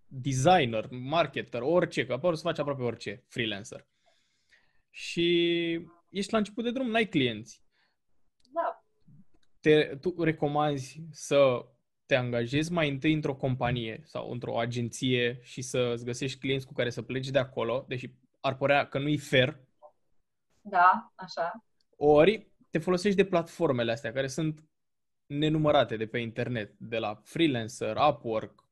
designer, 0.06 0.88
marketer, 0.90 1.60
orice, 1.62 2.06
că 2.06 2.18
poți 2.18 2.40
să 2.40 2.46
faci 2.46 2.58
aproape 2.58 2.82
orice, 2.82 3.24
freelancer. 3.28 3.86
Și 4.90 5.72
ești 6.10 6.32
la 6.32 6.38
început 6.38 6.64
de 6.64 6.70
drum, 6.70 6.90
n-ai 6.90 7.06
clienți. 7.06 7.62
Da. 8.52 8.84
Te, 9.60 9.96
tu 10.00 10.22
recomanzi 10.22 11.02
să 11.10 11.66
te 12.06 12.14
angajezi 12.14 12.72
mai 12.72 12.88
întâi 12.88 13.12
într-o 13.12 13.36
companie 13.36 14.00
sau 14.04 14.30
într-o 14.30 14.58
agenție 14.58 15.38
și 15.42 15.62
să 15.62 15.90
îți 15.92 16.04
găsești 16.04 16.38
clienți 16.38 16.66
cu 16.66 16.72
care 16.72 16.90
să 16.90 17.02
pleci 17.02 17.28
de 17.28 17.38
acolo, 17.38 17.84
deși 17.88 18.10
ar 18.40 18.56
părea 18.56 18.86
că 18.86 18.98
nu-i 18.98 19.18
fair. 19.18 19.60
Da, 20.60 21.12
așa. 21.14 21.64
Ori 21.96 22.50
te 22.70 22.78
folosești 22.78 23.16
de 23.16 23.24
platformele 23.24 23.92
astea, 23.92 24.12
care 24.12 24.26
sunt 24.26 24.64
nenumărate 25.26 25.96
de 25.96 26.06
pe 26.06 26.18
internet, 26.18 26.74
de 26.78 26.98
la 26.98 27.20
freelancer, 27.24 27.96
Upwork, 28.08 28.68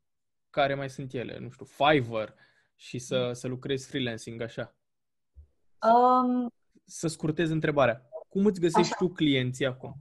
care 0.51 0.75
mai 0.75 0.91
sunt 0.91 1.13
ele, 1.13 1.39
nu 1.39 1.51
știu, 1.51 1.65
Fiverr 1.65 2.31
și 2.75 2.99
să, 2.99 3.25
mm. 3.27 3.33
să 3.33 3.49
lucrezi 3.49 3.89
freelancing 3.89 4.41
așa? 4.41 4.76
Um, 5.83 6.51
să 6.85 7.09
scurtez 7.09 7.51
întrebarea. 7.51 8.09
Cum 8.29 8.47
îți 8.47 8.61
găsești 8.61 8.93
așa. 8.93 9.05
tu 9.05 9.09
clienții 9.09 9.67
acum? 9.67 9.95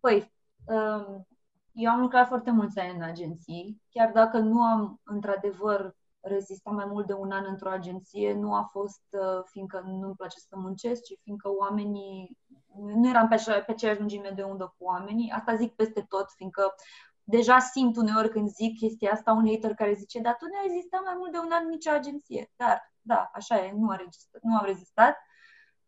Păi, 0.00 0.32
um, 0.64 1.26
eu 1.72 1.90
am 1.90 2.00
lucrat 2.00 2.26
foarte 2.26 2.50
mulți 2.50 2.78
ani 2.78 2.96
în 2.96 3.02
agenții, 3.02 3.82
chiar 3.90 4.12
dacă 4.12 4.38
nu 4.38 4.62
am 4.62 5.00
într-adevăr 5.04 5.94
rezistat 6.20 6.74
mai 6.74 6.84
mult 6.84 7.06
de 7.06 7.12
un 7.12 7.30
an 7.30 7.44
într-o 7.48 7.70
agenție, 7.70 8.32
nu 8.32 8.54
a 8.54 8.62
fost 8.62 9.02
uh, 9.10 9.42
fiindcă 9.44 9.82
nu-mi 9.86 10.14
place 10.14 10.38
să 10.38 10.56
muncesc, 10.56 11.02
ci 11.02 11.18
fiindcă 11.22 11.48
oamenii, 11.58 12.38
nu 12.76 13.08
eram 13.08 13.28
pe, 13.28 13.34
așa, 13.34 13.60
pe 13.60 13.72
aceeași 13.72 13.98
lungime 13.98 14.32
de 14.36 14.42
undă 14.42 14.74
cu 14.78 14.84
oamenii. 14.84 15.30
Asta 15.30 15.54
zic 15.54 15.74
peste 15.74 16.06
tot, 16.08 16.30
fiindcă 16.36 16.74
deja 17.22 17.58
simt 17.58 17.96
uneori 17.96 18.30
când 18.30 18.48
zic 18.48 18.78
chestia 18.78 19.10
asta 19.12 19.32
un 19.32 19.46
hater 19.46 19.74
care 19.74 19.92
zice, 19.92 20.20
dar 20.20 20.36
tu 20.38 20.44
nu 20.44 20.58
ai 20.60 20.66
rezistat 20.66 21.00
mai 21.04 21.14
mult 21.16 21.32
de 21.32 21.38
un 21.38 21.50
an 21.50 21.62
în 21.64 21.68
nicio 21.68 21.90
agenție. 21.90 22.50
Dar, 22.56 22.89
da, 23.00 23.30
așa 23.34 23.64
e, 23.64 23.72
nu, 23.72 23.90
a 23.90 23.96
rezistat, 23.96 24.42
nu 24.42 24.56
am 24.56 24.64
rezistat. 24.64 25.16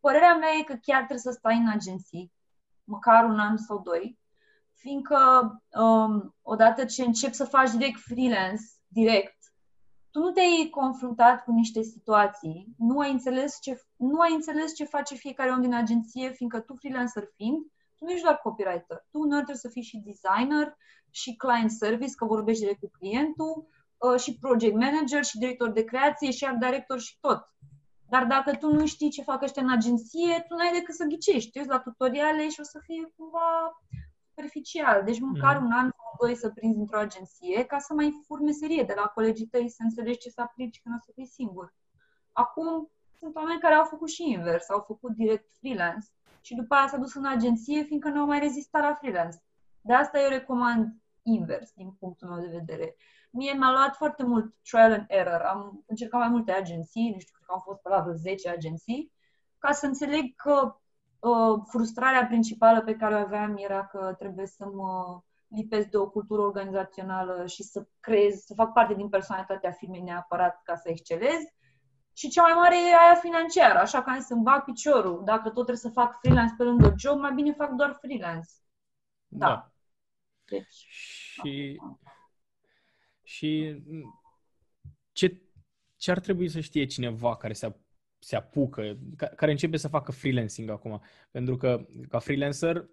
Părerea 0.01 0.35
mea 0.35 0.51
e 0.59 0.63
că 0.63 0.75
chiar 0.83 0.97
trebuie 0.97 1.19
să 1.19 1.31
stai 1.31 1.57
în 1.57 1.69
agenții, 1.69 2.33
măcar 2.85 3.25
un 3.25 3.39
an 3.39 3.57
sau 3.57 3.79
doi, 3.79 4.19
fiindcă 4.75 5.19
um, 5.81 6.35
odată 6.43 6.85
ce 6.85 7.05
începi 7.05 7.35
să 7.35 7.45
faci 7.45 7.71
direct 7.71 8.01
freelance, 8.01 8.63
direct, 8.87 9.37
tu 10.11 10.19
nu 10.19 10.31
te-ai 10.31 10.69
confruntat 10.71 11.45
cu 11.45 11.53
niște 11.53 11.83
situații, 11.83 12.75
nu 12.79 12.99
ai 12.99 13.11
înțeles 13.11 13.59
ce, 13.61 13.81
nu 13.97 14.21
ai 14.21 14.33
înțeles 14.35 14.75
ce 14.75 14.85
face 14.85 15.15
fiecare 15.15 15.51
om 15.51 15.61
din 15.61 15.75
agenție, 15.75 16.31
fiindcă 16.31 16.61
tu 16.61 16.75
freelancer 16.75 17.25
fiind, 17.37 17.59
tu 17.99 18.05
nu 18.05 18.11
ești 18.11 18.23
doar 18.23 18.37
copywriter. 18.37 19.07
Tu 19.11 19.19
uneori 19.19 19.45
trebuie 19.45 19.57
să 19.57 19.69
fii 19.69 19.83
și 19.83 20.03
designer, 20.05 20.77
și 21.11 21.37
client 21.37 21.71
service, 21.71 22.15
că 22.15 22.25
vorbești 22.25 22.61
direct 22.61 22.81
cu 22.81 22.91
clientul, 22.99 23.67
uh, 23.69 23.82
și 24.17 24.39
project 24.39 24.75
manager, 24.75 25.25
și 25.25 25.39
director 25.39 25.71
de 25.71 25.85
creație, 25.85 26.31
și 26.31 26.45
art 26.45 26.59
director 26.59 27.01
și 27.01 27.17
tot. 27.21 27.53
Dar 28.09 28.25
dacă 28.25 28.57
tu 28.57 28.73
nu 28.73 28.87
știi 28.87 29.11
ce 29.11 29.23
fac 29.23 29.43
ăștia 29.43 29.63
în 29.63 29.71
agenție, 29.71 30.45
tu 30.49 30.55
n-ai 30.55 30.73
decât 30.73 30.95
să 30.95 31.05
ghicești. 31.05 31.51
Te 31.51 31.65
la 31.65 31.79
tutoriale 31.79 32.49
și 32.49 32.61
o 32.61 32.63
să 32.63 32.79
fie 32.87 33.13
cumva 33.17 33.81
superficial. 34.29 35.05
Deci 35.05 35.21
măcar 35.21 35.59
mm. 35.59 35.65
un 35.65 35.73
an 35.73 35.91
sau 35.91 36.15
doi 36.21 36.35
să 36.35 36.51
prinzi 36.51 36.79
într-o 36.79 36.99
agenție 36.99 37.65
ca 37.65 37.79
să 37.79 37.95
mai 37.95 38.23
furi 38.27 38.43
meserie 38.43 38.83
de 38.83 38.95
la 38.97 39.07
colegii 39.07 39.47
tăi 39.47 39.69
să 39.69 39.83
înțelegi 39.83 40.19
ce 40.19 40.31
să 40.31 40.41
aplici 40.41 40.81
când 40.83 40.95
o 40.95 40.99
să 41.05 41.11
fii 41.15 41.27
singur. 41.27 41.75
Acum 42.33 42.91
sunt 43.19 43.37
oameni 43.37 43.61
care 43.61 43.75
au 43.75 43.85
făcut 43.85 44.09
și 44.09 44.31
invers, 44.31 44.69
au 44.69 44.85
făcut 44.87 45.11
direct 45.11 45.51
freelance 45.59 46.07
și 46.41 46.55
după 46.55 46.75
aia 46.75 46.89
s-a 46.89 46.97
dus 46.97 47.15
în 47.15 47.25
agenție 47.25 47.83
fiindcă 47.83 48.09
nu 48.09 48.21
au 48.21 48.27
mai 48.27 48.39
rezistat 48.39 48.83
la 48.83 48.95
freelance. 48.95 49.39
De 49.81 49.95
asta 49.95 50.21
eu 50.21 50.29
recomand 50.29 50.97
invers, 51.23 51.73
din 51.75 51.91
punctul 51.91 52.29
meu 52.29 52.41
de 52.41 52.57
vedere. 52.59 52.97
Mie 53.33 53.53
mi-a 53.53 53.71
luat 53.71 53.97
foarte 53.97 54.23
mult 54.23 54.55
trial 54.63 54.93
and 54.93 55.05
error. 55.09 55.41
Am 55.41 55.85
încercat 55.87 56.21
mai 56.21 56.29
multe 56.29 56.53
agenții, 56.53 57.11
nu 57.13 57.19
știu, 57.19 57.35
cred 57.35 57.47
că 57.47 57.53
am 57.53 57.61
fost 57.65 57.81
pe 57.81 57.89
la 57.89 58.01
vreo 58.01 58.15
10 58.15 58.49
agenții, 58.49 59.13
ca 59.59 59.73
să 59.73 59.87
înțeleg 59.87 60.35
că 60.37 60.77
uh, 61.19 61.63
frustrarea 61.69 62.27
principală 62.27 62.83
pe 62.83 62.97
care 62.97 63.15
o 63.15 63.19
aveam 63.19 63.57
era 63.57 63.87
că 63.87 64.15
trebuie 64.19 64.47
să 64.47 64.65
mă 64.67 65.23
lipesc 65.47 65.87
de 65.87 65.97
o 65.97 66.09
cultură 66.09 66.43
organizațională 66.43 67.47
și 67.47 67.63
să 67.63 67.87
creez, 68.01 68.45
să 68.45 68.55
fac 68.55 68.73
parte 68.73 68.95
din 68.95 69.09
personalitatea 69.09 69.71
firmei 69.71 70.01
neapărat 70.01 70.63
ca 70.63 70.77
să 70.77 70.89
excelez. 70.89 71.41
Și 72.13 72.29
cea 72.29 72.43
mai 72.43 72.53
mare 72.53 72.77
e 72.77 72.97
aia 73.05 73.15
financiară, 73.21 73.79
așa 73.79 74.03
că 74.03 74.21
să-mi 74.21 74.43
bag 74.43 74.65
piciorul. 74.65 75.23
Dacă 75.25 75.43
tot 75.43 75.53
trebuie 75.53 75.77
să 75.77 75.89
fac 75.89 76.19
freelance 76.19 76.55
pe 76.57 76.63
lângă 76.63 76.95
job, 76.97 77.19
mai 77.19 77.33
bine 77.33 77.53
fac 77.53 77.71
doar 77.71 77.97
freelance. 78.01 78.51
Da. 79.27 79.47
da. 79.47 79.73
Deci, 80.45 80.87
și, 80.89 81.81
și 83.33 83.83
ce, 85.13 85.41
ce 85.97 86.11
ar 86.11 86.21
trebui 86.21 86.49
să 86.49 86.61
știe 86.61 86.85
cineva 86.85 87.37
care 87.37 87.53
se, 87.53 87.75
se 88.19 88.37
apucă, 88.37 88.99
care 89.37 89.51
începe 89.51 89.77
să 89.77 89.89
facă 89.89 90.13
freelancing 90.13 90.71
acum? 90.71 91.03
Pentru 91.31 91.57
că, 91.57 91.87
ca 92.09 92.19
freelancer, 92.19 92.89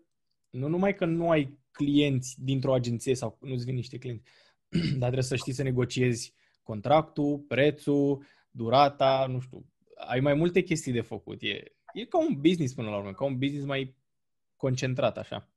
nu 0.49 0.67
numai 0.67 0.95
că 0.95 1.05
nu 1.05 1.29
ai 1.29 1.59
clienți 1.71 2.35
dintr-o 2.43 2.73
agenție 2.73 3.15
sau 3.15 3.37
nu-ți 3.41 3.65
vin 3.65 3.75
niște 3.75 3.97
clienți, 3.97 4.23
dar 4.99 4.99
trebuie 4.99 5.23
să 5.23 5.35
știi 5.35 5.53
să 5.53 5.63
negociezi 5.63 6.33
contractul, 6.63 7.39
prețul, 7.39 8.25
durata, 8.51 9.25
nu 9.29 9.39
știu. 9.39 9.65
Ai 9.95 10.19
mai 10.19 10.33
multe 10.33 10.61
chestii 10.61 10.91
de 10.91 11.01
făcut. 11.01 11.41
E, 11.41 11.63
e 11.93 12.05
ca 12.05 12.19
un 12.19 12.41
business 12.41 12.73
până 12.73 12.89
la 12.89 12.97
urmă, 12.97 13.13
ca 13.13 13.25
un 13.25 13.37
business 13.37 13.65
mai 13.65 13.95
concentrat 14.55 15.17
așa. 15.17 15.49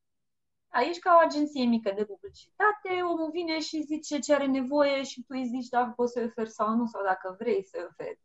Aici, 0.72 0.98
ca 0.98 1.14
o 1.16 1.26
agenție 1.26 1.64
mică 1.64 1.92
de 1.96 2.04
publicitate, 2.04 3.02
omul 3.02 3.30
vine 3.30 3.60
și 3.60 3.82
zice 3.82 4.18
ce 4.18 4.34
are 4.34 4.46
nevoie 4.46 5.02
și 5.02 5.20
tu 5.20 5.26
îi 5.28 5.46
zici 5.46 5.68
dacă 5.68 5.92
poți 5.96 6.12
să-i 6.12 6.24
oferi 6.24 6.50
sau 6.50 6.74
nu, 6.74 6.86
sau 6.86 7.02
dacă 7.04 7.36
vrei 7.38 7.64
să-i 7.64 7.86
oferi. 7.88 8.20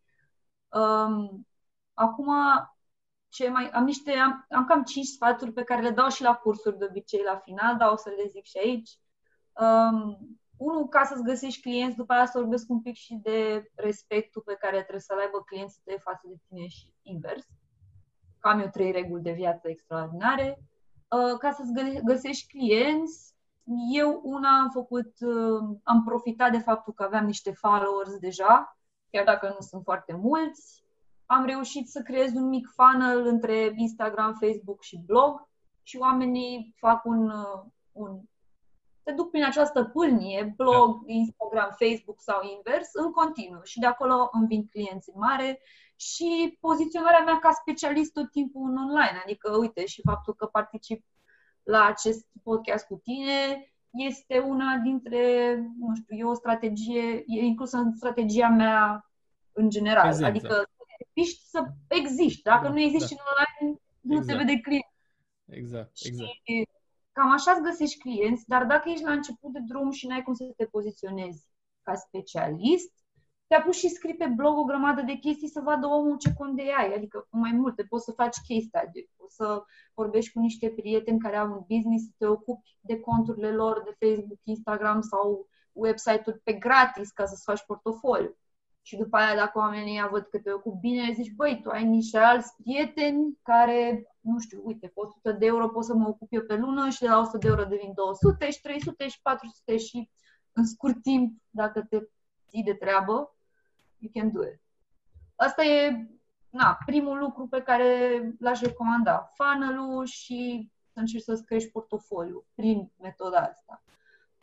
Um, 0.68 1.48
acum, 1.94 2.30
ce 3.30 3.50
mai, 3.50 3.70
am, 3.70 3.84
niște, 3.84 4.12
am, 4.12 4.46
am 4.50 4.66
cam 4.66 4.84
cinci 4.84 5.06
sfaturi 5.06 5.52
pe 5.54 5.64
care 5.64 5.82
le 5.82 5.90
dau 5.90 6.10
și 6.10 6.22
la 6.22 6.36
cursuri 6.36 6.78
de 6.78 6.86
obicei 6.86 7.22
la 7.24 7.38
final, 7.38 7.78
dar 7.78 7.92
o 7.92 7.96
să 7.96 8.10
le 8.10 8.28
zic 8.28 8.46
și 8.46 8.58
aici. 8.58 8.90
Um, 9.54 10.18
unul, 10.58 10.88
ca 10.88 11.04
să-ți 11.04 11.24
găsești 11.24 11.62
clienți, 11.62 11.96
după 11.96 12.14
aia 12.14 12.26
să 12.26 12.40
vorbesc 12.40 12.70
un 12.70 12.82
pic 12.82 12.96
și 12.96 13.14
de 13.14 13.70
respectul 13.76 14.42
pe 14.42 14.56
care 14.60 14.78
trebuie 14.80 15.00
să-l 15.00 15.20
aibă 15.20 15.42
clienții 15.46 15.82
tăi 15.84 16.00
față 16.00 16.28
de 16.28 16.36
tine 16.48 16.68
și 16.68 16.94
invers. 17.02 17.46
Cam 18.40 18.60
eu 18.60 18.68
trei 18.68 18.92
reguli 18.92 19.24
de 19.24 19.32
viață 19.32 19.70
extraordinare. 19.70 20.62
Uh, 21.10 21.38
ca 21.38 21.52
să-ți 21.52 22.02
găsești 22.04 22.48
clienți, 22.48 23.36
eu 23.94 24.22
una 24.24 24.60
am 24.60 24.70
făcut, 24.70 25.14
uh, 25.20 25.78
am 25.84 26.04
profitat 26.04 26.52
de 26.52 26.58
faptul 26.58 26.94
că 26.94 27.04
aveam 27.04 27.26
niște 27.26 27.52
followers 27.52 28.18
deja, 28.20 28.78
chiar 29.12 29.24
dacă 29.24 29.48
nu 29.48 29.66
sunt 29.66 29.84
foarte 29.84 30.14
mulți. 30.14 30.84
Am 31.26 31.46
reușit 31.46 31.88
să 31.90 32.02
creez 32.02 32.34
un 32.34 32.48
mic 32.48 32.68
funnel 32.68 33.26
între 33.26 33.74
Instagram, 33.76 34.38
Facebook 34.40 34.82
și 34.82 35.02
blog 35.06 35.48
și 35.84 35.98
oamenii 35.98 36.76
fac 36.78 37.06
un, 37.06 37.30
uh, 37.30 37.64
un 37.92 38.22
se 39.04 39.14
duc 39.14 39.30
prin 39.30 39.44
această 39.44 39.84
pâlnie, 39.84 40.54
blog, 40.56 41.06
da. 41.06 41.14
Instagram, 41.14 41.76
Facebook 41.80 42.22
sau 42.22 42.40
invers, 42.56 42.90
în 42.94 43.12
continuu. 43.12 43.64
Și 43.64 43.80
de 43.80 43.86
acolo 43.86 44.30
îmi 44.32 44.48
vin 44.48 44.68
clienți 44.68 45.10
în 45.14 45.20
mare 45.20 45.62
și 46.00 46.58
poziționarea 46.60 47.24
mea 47.24 47.40
ca 47.40 47.52
specialist 47.52 48.14
tot 48.14 48.32
timpul 48.32 48.70
în 48.70 48.78
online. 48.78 49.22
Adică, 49.24 49.58
uite, 49.58 49.86
și 49.86 50.02
faptul 50.02 50.34
că 50.34 50.46
particip 50.46 51.06
la 51.64 51.86
acest 51.86 52.28
podcast 52.44 52.86
cu 52.86 52.96
tine 53.04 53.72
este 53.92 54.40
una 54.40 54.78
dintre, 54.84 55.56
nu 55.80 55.96
știu, 55.96 56.18
e 56.18 56.24
o 56.24 56.34
strategie, 56.34 57.24
e 57.26 57.44
inclusă 57.44 57.78
în 57.78 57.96
strategia 57.96 58.48
mea 58.48 59.12
în 59.52 59.70
general. 59.70 60.04
Prezență. 60.04 60.28
Adică 60.28 60.70
ești 61.14 61.42
să 61.46 61.66
existi. 61.88 62.42
Dacă 62.42 62.68
da, 62.68 62.74
nu 62.74 62.80
existi 62.80 63.16
da. 63.16 63.22
în 63.22 63.28
online, 63.32 63.80
nu 64.02 64.16
exact. 64.18 64.38
te 64.40 64.46
vede 64.46 64.60
client. 64.60 64.92
Exact, 65.46 65.92
exact. 66.02 66.30
Și 66.44 66.68
cam 67.12 67.32
așa 67.32 67.52
îți 67.52 67.62
găsești 67.62 67.98
clienți, 67.98 68.48
dar 68.48 68.66
dacă 68.66 68.90
ești 68.90 69.04
la 69.04 69.12
început 69.12 69.52
de 69.52 69.60
drum 69.68 69.92
și 69.92 70.08
n-ai 70.08 70.24
cum 70.24 70.34
să 70.34 70.54
te 70.56 70.66
poziționezi 70.66 71.48
ca 71.82 71.96
specialist, 71.96 72.92
te 73.48 73.56
apuci 73.56 73.76
și 73.76 73.90
scrii 73.90 74.16
pe 74.16 74.26
blog 74.26 74.58
o 74.58 74.64
grămadă 74.64 75.02
de 75.02 75.14
chestii 75.14 75.48
să 75.50 75.62
vadă 75.64 75.88
omul 75.88 76.18
ce 76.18 76.34
cont 76.34 76.56
de 76.56 76.62
ai, 76.78 76.94
adică 76.94 77.28
mai 77.30 77.52
multe, 77.52 77.84
poți 77.84 78.04
să 78.04 78.12
faci 78.12 78.36
case 78.48 78.68
study, 78.68 79.10
poți 79.16 79.36
să 79.36 79.64
vorbești 79.94 80.32
cu 80.34 80.40
niște 80.40 80.70
prieteni 80.70 81.20
care 81.20 81.36
au 81.36 81.52
un 81.52 81.64
business, 81.68 82.06
să 82.06 82.12
te 82.18 82.28
ocupi 82.28 82.78
de 82.82 83.00
conturile 83.00 83.52
lor 83.52 83.84
de 83.84 84.06
Facebook, 84.06 84.40
Instagram 84.44 85.02
sau 85.02 85.48
website-uri 85.72 86.40
pe 86.44 86.54
gratis 86.54 87.12
ca 87.12 87.26
să-ți 87.26 87.44
faci 87.44 87.66
portofoliu. 87.66 88.38
Și 88.82 88.98
după 88.98 89.18
aia, 89.18 89.36
dacă 89.36 89.58
oamenii 89.58 90.08
văd 90.12 90.24
că 90.24 90.40
te 90.40 90.52
ocupi 90.52 90.78
bine, 90.80 91.14
zici, 91.14 91.34
băi, 91.36 91.60
tu 91.64 91.70
ai 91.70 91.86
niște 91.86 92.18
alți 92.18 92.56
prieteni 92.56 93.38
care, 93.42 94.08
nu 94.20 94.40
știu, 94.40 94.62
uite, 94.64 94.88
cu 94.88 95.00
100 95.00 95.32
de 95.32 95.46
euro 95.46 95.68
pot 95.68 95.84
să 95.84 95.94
mă 95.94 96.08
ocup 96.08 96.28
eu 96.32 96.42
pe 96.42 96.56
lună 96.56 96.90
și 96.90 97.00
de 97.00 97.08
la 97.08 97.20
100 97.20 97.38
de 97.38 97.48
euro 97.48 97.64
devin 97.64 97.94
200 97.96 98.50
și 98.50 98.62
300 98.62 99.08
și 99.08 99.22
400 99.22 99.78
și 99.78 100.10
în 100.54 100.66
scurt 100.66 101.02
timp, 101.02 101.42
dacă 101.50 101.82
te 101.90 102.00
ții 102.50 102.64
de 102.64 102.74
treabă, 102.74 103.37
you 103.98 104.12
can 104.14 104.32
do 104.32 104.42
it. 104.44 104.62
Asta 105.36 105.64
e 105.64 106.08
na, 106.50 106.78
primul 106.86 107.18
lucru 107.18 107.48
pe 107.48 107.62
care 107.62 108.22
l-aș 108.40 108.62
recomanda. 108.62 109.32
Funnel-ul 109.34 110.06
și 110.06 110.72
să 110.94 111.00
încerci 111.00 111.24
să-ți 111.24 111.46
crești 111.46 111.72
portofoliu 111.72 112.46
prin 112.56 112.92
metoda 113.02 113.38
asta. 113.38 113.84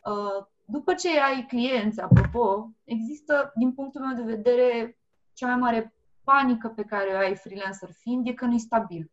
Uh, 0.04 0.46
după 0.64 0.94
ce 0.94 1.20
ai 1.20 1.46
clienți, 1.46 2.00
apropo, 2.00 2.70
există, 2.84 3.52
din 3.54 3.72
punctul 3.72 4.00
meu 4.00 4.14
de 4.16 4.34
vedere, 4.34 4.98
cea 5.32 5.46
mai 5.46 5.56
mare 5.56 5.94
panică 6.24 6.68
pe 6.68 6.84
care 6.84 7.10
o 7.14 7.16
ai 7.16 7.36
freelancer 7.36 7.90
fiind 7.90 8.26
e 8.26 8.32
că 8.32 8.44
nu 8.44 8.54
e 8.54 8.58
stabil. 8.58 9.10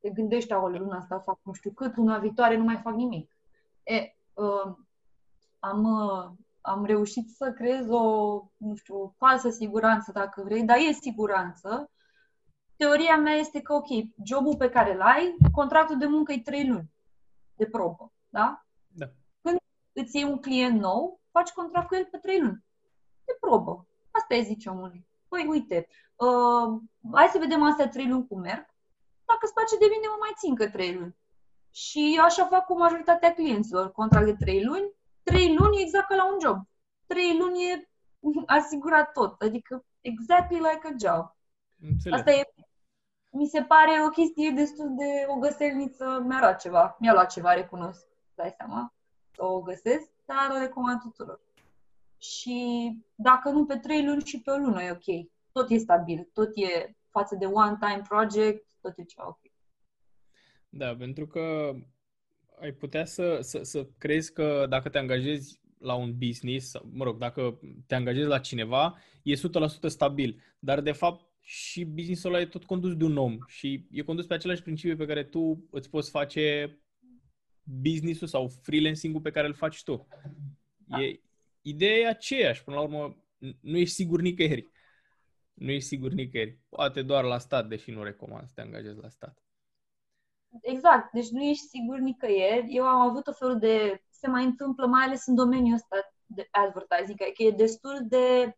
Te 0.00 0.10
gândești, 0.10 0.52
aole, 0.52 0.78
luna 0.78 0.96
asta 0.96 1.18
fac 1.18 1.38
nu 1.42 1.52
știu 1.52 1.70
cât, 1.70 1.96
luna 1.96 2.18
viitoare 2.18 2.56
nu 2.56 2.64
mai 2.64 2.76
fac 2.76 2.94
nimic. 2.94 3.36
E, 3.82 4.14
uh, 4.34 4.76
am, 5.58 5.84
uh, 5.84 6.30
am 6.66 6.84
reușit 6.84 7.30
să 7.30 7.52
creez 7.52 7.88
o, 7.88 8.02
nu 8.56 8.74
știu, 8.74 9.14
falsă 9.18 9.50
siguranță, 9.50 10.12
dacă 10.12 10.42
vrei, 10.42 10.62
dar 10.62 10.76
e 10.76 10.92
siguranță. 10.92 11.90
Teoria 12.76 13.16
mea 13.16 13.32
este 13.32 13.60
că, 13.60 13.72
ok, 13.72 13.86
jobul 14.24 14.56
pe 14.56 14.70
care 14.70 14.94
îl 14.94 15.00
ai, 15.00 15.36
contractul 15.52 15.98
de 15.98 16.06
muncă 16.06 16.32
e 16.32 16.40
trei 16.40 16.68
luni. 16.68 16.90
de 17.54 17.66
probă, 17.66 18.12
da? 18.28 18.66
Da. 18.86 19.06
Când 19.40 19.58
îți 19.92 20.16
iei 20.16 20.24
un 20.24 20.40
client 20.40 20.80
nou, 20.80 21.20
faci 21.30 21.50
contract 21.50 21.88
cu 21.88 21.94
el 21.94 22.08
pe 22.10 22.18
trei 22.18 22.40
luni. 22.40 22.64
De 23.24 23.36
probă. 23.40 23.86
Asta 24.10 24.34
e 24.34 24.42
zice 24.42 24.68
omului. 24.68 25.06
Păi, 25.28 25.46
uite, 25.46 25.86
uh, 26.14 26.80
hai 27.12 27.26
să 27.32 27.38
vedem 27.38 27.62
astea 27.62 27.88
trei 27.88 28.08
luni 28.08 28.26
cum 28.26 28.40
merg. 28.40 28.66
Dacă 29.24 29.40
îți 29.42 29.54
place 29.54 29.76
de 29.78 29.86
bine, 29.94 30.06
mă 30.06 30.16
mai 30.20 30.32
țin 30.36 30.54
că 30.54 30.68
trei 30.68 30.94
luni. 30.94 31.16
Și 31.70 32.14
eu 32.16 32.24
așa 32.24 32.44
fac 32.46 32.64
cu 32.64 32.78
majoritatea 32.78 33.34
clienților. 33.34 33.92
Contract 33.92 34.26
de 34.26 34.44
trei 34.44 34.64
luni. 34.64 34.92
Trei 35.24 35.56
luni 35.56 35.78
e 35.78 35.82
exact 35.82 36.08
ca 36.08 36.14
la 36.14 36.32
un 36.32 36.38
job. 36.40 36.58
Trei 37.06 37.36
luni 37.38 37.62
e 37.70 37.88
asigurat 38.46 39.12
tot. 39.12 39.42
Adică 39.42 39.84
exactly 40.00 40.58
like 40.58 40.88
a 40.88 40.94
job. 41.04 41.36
Înțeleg. 41.80 42.18
Asta 42.18 42.30
e, 42.30 42.54
mi 43.30 43.46
se 43.46 43.62
pare 43.62 44.02
o 44.06 44.08
chestie 44.08 44.50
destul 44.50 44.94
de 44.96 45.26
o 45.28 45.38
găselniță, 45.38 46.22
mi-a 46.26 46.38
luat 46.38 46.60
ceva, 46.60 46.96
mi-a 47.00 47.12
luat 47.12 47.30
ceva, 47.30 47.52
recunosc, 47.52 48.06
dai 48.34 48.54
seama, 48.56 48.94
să 49.34 49.44
o 49.44 49.60
găsesc, 49.60 50.10
dar 50.24 50.50
o 50.50 50.58
recomand 50.58 51.00
tuturor. 51.00 51.40
Și 52.18 52.90
dacă 53.14 53.50
nu 53.50 53.66
pe 53.66 53.78
trei 53.78 54.04
luni 54.04 54.24
și 54.24 54.40
pe 54.40 54.50
o 54.50 54.56
lună 54.56 54.82
e 54.82 54.90
ok. 54.90 55.30
Tot 55.52 55.70
e 55.70 55.76
stabil, 55.76 56.28
tot 56.32 56.50
e 56.54 56.96
față 57.10 57.34
de 57.34 57.46
one-time 57.46 58.02
project, 58.08 58.70
tot 58.80 58.98
e 58.98 59.04
ceva 59.04 59.28
ok. 59.28 59.40
Da, 60.68 60.96
pentru 60.96 61.26
că 61.26 61.72
ai 62.60 62.72
putea 62.72 63.04
să, 63.04 63.38
să, 63.40 63.62
să 63.62 63.86
crezi 63.98 64.32
că 64.32 64.66
dacă 64.68 64.88
te 64.88 64.98
angajezi 64.98 65.60
la 65.78 65.94
un 65.94 66.18
business, 66.18 66.70
sau, 66.70 66.90
mă 66.92 67.04
rog, 67.04 67.18
dacă 67.18 67.60
te 67.86 67.94
angajezi 67.94 68.28
la 68.28 68.38
cineva, 68.38 68.98
e 69.22 69.34
100% 69.34 69.38
stabil. 69.86 70.42
Dar, 70.58 70.80
de 70.80 70.92
fapt, 70.92 71.32
și 71.40 71.84
businessul 71.84 72.32
ăla 72.32 72.40
e 72.40 72.46
tot 72.46 72.64
condus 72.64 72.96
de 72.96 73.04
un 73.04 73.16
om 73.16 73.38
și 73.46 73.86
e 73.90 74.02
condus 74.02 74.26
pe 74.26 74.34
același 74.34 74.62
principiu 74.62 74.96
pe 74.96 75.06
care 75.06 75.24
tu 75.24 75.68
îți 75.70 75.90
poți 75.90 76.10
face 76.10 76.78
business-ul 77.62 78.26
sau 78.26 78.48
freelancing-ul 78.48 79.20
pe 79.20 79.30
care 79.30 79.46
îl 79.46 79.54
faci 79.54 79.82
tu. 79.82 80.08
Da. 80.76 81.02
E, 81.02 81.20
ideea 81.62 81.96
e 81.96 82.08
aceeași. 82.08 82.64
Până 82.64 82.76
la 82.76 82.82
urmă, 82.82 83.24
nu 83.60 83.76
ești 83.76 83.94
sigur 83.94 84.20
nicăieri. 84.20 84.70
Nu 85.54 85.70
ești 85.70 85.88
sigur 85.88 86.12
nicăieri. 86.12 86.58
Poate 86.68 87.02
doar 87.02 87.24
la 87.24 87.38
stat, 87.38 87.68
deși 87.68 87.90
nu 87.90 88.02
recomand 88.02 88.46
să 88.46 88.52
te 88.54 88.60
angajezi 88.60 88.98
la 89.00 89.08
stat. 89.08 89.43
Exact, 90.60 91.12
deci 91.12 91.28
nu 91.28 91.42
ești 91.42 91.66
sigur 91.66 91.98
nicăieri. 91.98 92.74
Eu 92.74 92.84
am 92.84 93.00
avut 93.00 93.26
o 93.26 93.32
fel 93.32 93.58
de... 93.58 94.02
Se 94.10 94.28
mai 94.28 94.44
întâmplă, 94.44 94.86
mai 94.86 95.04
ales 95.04 95.26
în 95.26 95.34
domeniul 95.34 95.74
ăsta 95.74 95.96
de 96.26 96.48
advertising, 96.50 97.18
că 97.18 97.42
e 97.42 97.50
destul 97.50 98.00
de... 98.02 98.56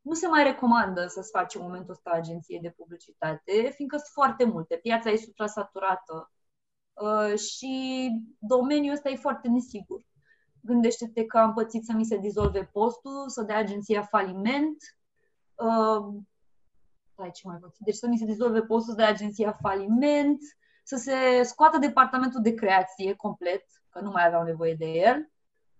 Nu 0.00 0.14
se 0.14 0.26
mai 0.26 0.42
recomandă 0.42 1.06
să-ți 1.06 1.30
faci 1.30 1.54
în 1.54 1.62
momentul 1.62 1.90
ăsta 1.90 2.10
agenție 2.10 2.58
de 2.62 2.70
publicitate, 2.70 3.70
fiindcă 3.74 3.96
sunt 3.96 4.10
foarte 4.12 4.44
multe. 4.44 4.76
Piața 4.76 5.10
e 5.10 5.16
suprasaturată 5.16 6.32
uh, 6.92 7.38
și 7.38 8.10
domeniul 8.38 8.94
ăsta 8.94 9.08
e 9.08 9.16
foarte 9.16 9.48
nesigur. 9.48 10.00
Gândește-te 10.60 11.24
că 11.24 11.38
am 11.38 11.52
pățit 11.52 11.84
să 11.84 11.92
mi 11.92 12.04
se 12.04 12.16
dizolve 12.16 12.64
postul, 12.64 13.28
să 13.28 13.42
dea 13.42 13.56
agenția 13.56 14.02
faliment. 14.02 14.76
Uh, 15.54 16.22
stai, 17.12 17.30
ce 17.30 17.48
mai 17.48 17.58
pățit? 17.60 17.84
Deci 17.84 17.94
să 17.94 18.06
mi 18.06 18.18
se 18.18 18.24
dizolve 18.24 18.62
postul, 18.62 18.92
să 18.92 18.98
dea 18.98 19.08
agenția 19.08 19.52
faliment, 19.52 20.38
să 20.86 20.96
se 20.96 21.42
scoată 21.42 21.78
departamentul 21.78 22.42
de 22.42 22.54
creație 22.54 23.14
complet, 23.14 23.64
că 23.90 24.00
nu 24.00 24.10
mai 24.10 24.26
aveau 24.26 24.42
nevoie 24.42 24.74
de 24.74 24.84
el. 24.84 25.30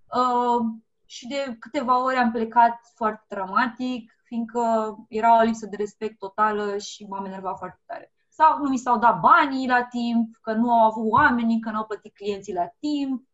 Uh, 0.06 0.66
și 1.04 1.26
de 1.26 1.56
câteva 1.58 2.04
ori 2.04 2.16
am 2.16 2.30
plecat 2.30 2.80
foarte 2.94 3.24
dramatic, 3.28 4.12
fiindcă 4.22 4.94
era 5.08 5.38
o 5.38 5.42
lipsă 5.42 5.66
de 5.66 5.76
respect 5.76 6.18
totală 6.18 6.78
și 6.78 7.04
m-am 7.04 7.24
enervat 7.24 7.58
foarte 7.58 7.80
tare. 7.86 8.12
Sau 8.28 8.58
nu 8.62 8.68
mi 8.68 8.76
s-au 8.76 8.98
dat 8.98 9.20
banii 9.20 9.68
la 9.68 9.84
timp, 9.84 10.36
că 10.40 10.52
nu 10.52 10.70
au 10.70 10.86
avut 10.86 11.12
oamenii, 11.12 11.60
că 11.60 11.70
nu 11.70 11.76
au 11.76 11.86
plătit 11.86 12.14
clienții 12.14 12.54
la 12.54 12.66
timp. 12.80 13.28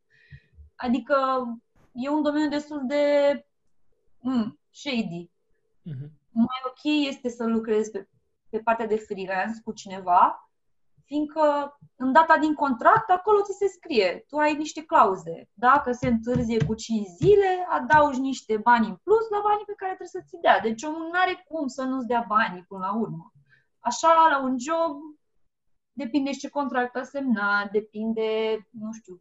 Adică 0.77 1.17
e 1.93 2.09
un 2.09 2.23
domeniu 2.23 2.49
destul 2.49 2.83
de 2.87 3.05
mm, 4.21 4.59
shady. 4.71 5.31
Uh-huh. 5.91 6.11
Mai 6.31 6.61
ok 6.67 7.07
este 7.09 7.29
să 7.29 7.45
lucrezi 7.45 7.91
pe, 7.91 8.09
pe 8.49 8.59
partea 8.59 8.87
de 8.87 8.97
freelance 8.97 9.61
cu 9.65 9.73
cineva, 9.73 10.52
fiindcă 11.05 11.77
în 11.97 12.13
data 12.13 12.37
din 12.39 12.55
contract 12.55 13.11
acolo 13.11 13.43
ți 13.43 13.57
se 13.59 13.67
scrie, 13.67 14.25
tu 14.29 14.37
ai 14.37 14.57
niște 14.57 14.85
clauze. 14.85 15.49
Dacă 15.53 15.93
se 15.93 16.09
întârzie 16.09 16.65
cu 16.65 16.75
5 16.75 17.07
zile, 17.07 17.67
adaugi 17.69 18.21
niște 18.21 18.57
bani 18.57 18.89
în 18.89 18.97
plus 19.03 19.29
la 19.29 19.41
banii 19.43 19.65
pe 19.65 19.75
care 19.77 19.95
trebuie 19.95 20.23
să 20.23 20.25
ți 20.27 20.41
dea. 20.41 20.61
Deci 20.61 20.83
omul 20.83 21.03
nu 21.13 21.19
are 21.21 21.45
cum 21.49 21.67
să 21.67 21.83
nu-ți 21.83 22.07
dea 22.07 22.25
banii 22.29 22.65
până 22.69 22.87
la 22.87 22.95
urmă. 22.99 23.33
Așa, 23.79 24.29
la 24.31 24.43
un 24.43 24.59
job, 24.59 24.99
depinde 25.93 26.33
și 26.33 26.39
ce 26.39 26.49
contract 26.49 26.97
a 26.97 27.03
semnat, 27.03 27.71
depinde, 27.71 28.59
nu 28.71 28.93
știu, 28.93 29.21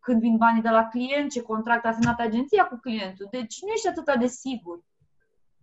când 0.00 0.20
vin 0.20 0.36
banii 0.36 0.62
de 0.62 0.68
la 0.68 0.88
client, 0.88 1.30
ce 1.30 1.42
contract 1.42 1.84
a 1.84 1.92
semnat 1.92 2.20
agenția 2.20 2.66
cu 2.66 2.76
clientul. 2.76 3.28
Deci 3.30 3.62
nu 3.62 3.68
ești 3.68 3.88
atât 3.88 4.18
de 4.18 4.26
sigur. 4.26 4.84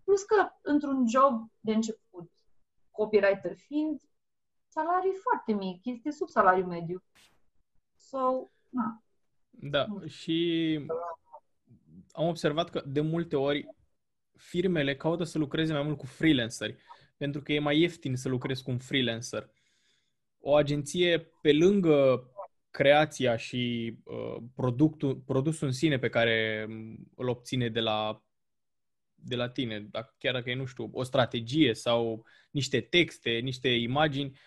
Plus 0.03 0.23
că 0.23 0.49
într-un 0.61 1.07
job 1.07 1.47
de 1.59 1.73
început, 1.73 2.31
copywriter 2.91 3.55
fiind, 3.55 4.01
salariul 4.77 5.13
e 5.13 5.19
foarte 5.21 5.53
mic, 5.53 5.85
este 5.85 6.11
sub 6.11 6.27
salariul 6.27 6.67
mediu. 6.67 7.03
So, 7.95 8.17
na. 8.69 9.03
Da, 9.49 9.87
și 10.07 10.79
am 12.11 12.27
observat 12.27 12.69
că 12.69 12.83
de 12.85 13.01
multe 13.01 13.35
ori 13.35 13.67
firmele 14.35 14.95
caută 14.95 15.23
să 15.23 15.37
lucreze 15.37 15.73
mai 15.73 15.83
mult 15.83 15.97
cu 15.97 16.05
freelanceri, 16.05 16.77
pentru 17.17 17.41
că 17.41 17.53
e 17.53 17.59
mai 17.59 17.79
ieftin 17.79 18.15
să 18.15 18.29
lucrezi 18.29 18.63
cu 18.63 18.71
un 18.71 18.77
freelancer. 18.77 19.49
O 20.39 20.55
agenție, 20.55 21.31
pe 21.41 21.53
lângă 21.53 22.29
creația 22.69 23.35
și 23.35 23.93
uh, 24.03 24.43
productul, 24.55 25.15
produsul 25.15 25.67
în 25.67 25.73
sine 25.73 25.99
pe 25.99 26.09
care 26.09 26.65
îl 27.15 27.27
obține 27.27 27.69
de 27.69 27.79
la, 27.79 28.23
de 29.15 29.35
la 29.35 29.49
tine, 29.49 29.79
dacă, 29.79 30.15
chiar 30.17 30.33
dacă 30.33 30.49
e, 30.49 30.55
nu 30.55 30.65
știu, 30.65 30.89
o 30.93 31.03
strategie 31.03 31.73
sau 31.73 32.25
niște 32.51 32.81
texte, 32.81 33.29
niște 33.29 33.69
imagini, 33.69 34.37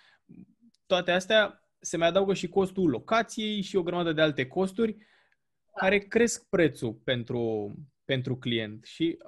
toate 0.90 1.10
astea 1.10 1.64
se 1.80 1.96
mai 1.96 2.08
adaugă 2.08 2.34
și 2.34 2.48
costul 2.48 2.88
locației 2.88 3.60
și 3.60 3.76
o 3.76 3.82
grămadă 3.82 4.12
de 4.12 4.20
alte 4.20 4.46
costuri 4.46 4.96
care 5.74 5.98
cresc 5.98 6.48
prețul 6.48 6.92
pentru, 6.92 7.74
pentru 8.04 8.36
client. 8.36 8.84
Și 8.84 9.18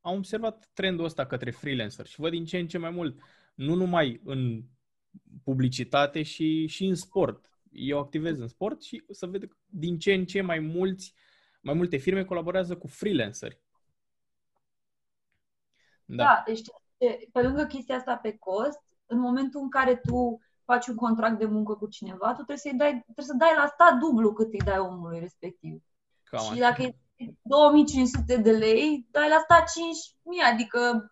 am 0.00 0.16
observat 0.16 0.70
trendul 0.72 1.04
ăsta 1.04 1.26
către 1.26 1.50
freelancer 1.50 2.06
și 2.06 2.20
văd 2.20 2.30
din 2.30 2.44
ce 2.44 2.58
în 2.58 2.68
ce 2.68 2.78
mai 2.78 2.90
mult, 2.90 3.18
nu 3.54 3.74
numai 3.74 4.20
în 4.24 4.62
publicitate 5.44 6.22
și, 6.22 6.66
și 6.66 6.84
în 6.84 6.94
sport. 6.94 7.50
Eu 7.72 7.98
activez 7.98 8.38
în 8.38 8.48
sport 8.48 8.82
și 8.82 9.04
să 9.10 9.26
ved 9.26 9.48
din 9.66 9.98
ce 9.98 10.12
în 10.12 10.24
ce 10.24 10.40
mai 10.40 10.58
mulți, 10.58 11.14
mai 11.60 11.74
multe 11.74 11.96
firme 11.96 12.24
colaborează 12.24 12.76
cu 12.76 12.86
freelanceri. 12.86 13.60
Da. 16.04 16.24
da, 16.24 16.42
deci 16.46 16.60
pe 17.32 17.42
lângă 17.42 17.64
chestia 17.64 17.96
asta 17.96 18.16
pe 18.16 18.36
cost, 18.38 18.80
în 19.06 19.18
momentul 19.18 19.60
în 19.60 19.70
care 19.70 19.96
tu 19.96 20.40
faci 20.66 20.86
un 20.86 20.94
contract 20.94 21.38
de 21.38 21.44
muncă 21.44 21.74
cu 21.74 21.86
cineva, 21.86 22.26
tu 22.26 22.34
trebuie, 22.34 22.56
să 22.56 22.70
dai, 22.74 22.90
trebuie 23.04 23.24
să 23.24 23.34
dai 23.36 23.54
la 23.56 23.66
stat 23.66 23.98
dublu 23.98 24.32
cât 24.32 24.52
îi 24.52 24.58
dai 24.64 24.78
omului 24.78 25.18
respectiv. 25.18 25.82
Cam 26.22 26.40
și 26.40 26.50
așa. 26.50 26.60
dacă 26.60 26.82
e 26.82 26.94
2500 27.42 28.36
de 28.36 28.50
lei, 28.50 29.06
dai 29.10 29.28
la 29.28 29.38
stat 29.38 29.70
5000, 29.72 30.40
adică 30.52 31.10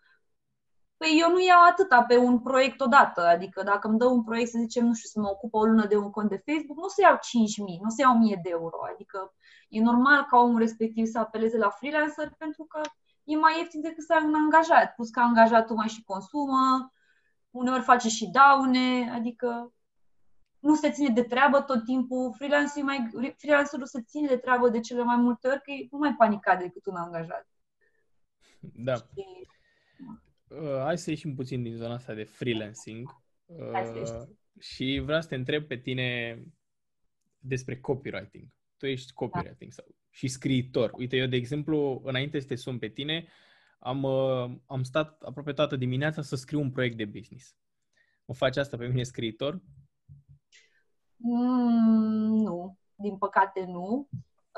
Păi 0.97 1.19
eu 1.21 1.31
nu 1.31 1.41
iau 1.41 1.63
atâta 1.71 2.03
pe 2.03 2.17
un 2.17 2.39
proiect 2.41 2.81
odată, 2.81 3.27
adică 3.27 3.63
dacă 3.63 3.89
îmi 3.89 3.99
dă 3.99 4.07
un 4.07 4.25
proiect, 4.25 4.51
să 4.51 4.59
zicem, 4.59 4.87
nu 4.87 4.95
știu, 4.95 5.09
să 5.09 5.21
mă 5.21 5.29
ocupă 5.29 5.57
o 5.57 5.65
lună 5.65 5.87
de 5.87 5.97
un 5.97 6.11
cont 6.11 6.29
de 6.29 6.43
Facebook, 6.47 6.77
nu 6.77 6.85
o 6.85 6.89
să 6.89 7.01
iau 7.01 7.15
5.000, 7.15 7.21
nu 7.81 7.87
o 7.87 7.95
să 7.97 8.01
iau 8.01 8.15
1.000 8.37 8.43
de 8.43 8.49
euro, 8.51 8.79
adică 8.93 9.35
e 9.69 9.81
normal 9.81 10.25
ca 10.25 10.39
omul 10.39 10.59
respectiv 10.59 11.07
să 11.07 11.19
apeleze 11.19 11.57
la 11.57 11.71
freelancer 11.71 12.35
pentru 12.39 12.65
că 12.65 12.81
e 13.25 13.37
mai 13.37 13.59
ieftin 13.59 13.81
decât 13.81 14.05
să 14.05 14.13
ai 14.13 14.25
un 14.25 14.35
angajat, 14.35 14.95
plus 14.95 15.11
că 15.11 15.21
angajatul 15.21 15.77
mai 15.77 15.89
și 15.89 16.05
consumă, 16.05 16.93
uneori 17.55 17.83
face 17.83 18.09
și 18.09 18.31
daune, 18.31 19.11
adică 19.11 19.73
nu 20.59 20.75
se 20.75 20.91
ține 20.91 21.09
de 21.09 21.23
treabă 21.23 21.61
tot 21.61 21.85
timpul, 21.85 22.35
freelancerul, 22.37 22.85
mai, 22.85 23.11
freelancerul 23.37 23.87
se 23.87 24.03
ține 24.03 24.27
de 24.27 24.37
treabă 24.37 24.69
de 24.69 24.81
cele 24.81 25.03
mai 25.03 25.17
multe 25.17 25.49
ori, 25.49 25.63
că 25.63 25.71
e 25.71 25.89
nu 25.91 25.99
mai 25.99 26.15
panicat 26.15 26.59
decât 26.59 26.87
un 26.87 26.97
angajat. 26.97 27.49
Da. 28.61 28.95
Și, 28.95 29.03
Uh, 30.49 30.81
hai 30.83 30.99
să 30.99 31.11
ieșim 31.11 31.35
puțin 31.35 31.63
din 31.63 31.77
zona 31.77 31.95
asta 31.95 32.15
de 32.15 32.23
freelancing. 32.25 33.23
Hai 33.73 33.85
să 33.85 33.91
Uh, 33.93 33.99
ieșim. 33.99 34.39
și 34.61 35.01
vreau 35.05 35.21
să 35.21 35.29
te 35.29 35.35
întreb 35.35 35.67
pe 35.67 35.77
tine 35.77 36.39
despre 37.39 37.81
copywriting. 37.81 38.45
Tu 38.77 38.87
ești 38.87 39.13
copywriting 39.13 39.73
sau 39.73 39.85
și 40.11 40.29
scriitor. 40.29 40.91
Uite, 40.97 41.17
eu, 41.17 41.27
de 41.27 41.37
exemplu, 41.37 42.03
înainte 42.05 42.41
să 42.41 42.47
te 42.47 42.55
sun 42.55 42.79
pe 42.79 42.89
tine, 42.89 43.27
am, 43.85 44.03
uh, 44.03 44.51
am 44.67 44.83
stat 44.83 45.23
aproape 45.23 45.53
toată 45.53 45.77
dimineața 45.77 46.23
să 46.23 46.37
scriu 46.37 46.61
un 46.61 46.71
proiect 46.71 46.97
de 46.97 47.05
business. 47.05 47.55
Mă 48.25 48.35
face 48.35 48.61
asta 48.61 48.77
pe 48.77 48.87
mine 48.87 49.03
scriitor? 49.03 49.61
Mm, 51.17 52.43
nu, 52.43 52.79
din 52.95 53.17
păcate 53.17 53.65
nu. 53.65 54.09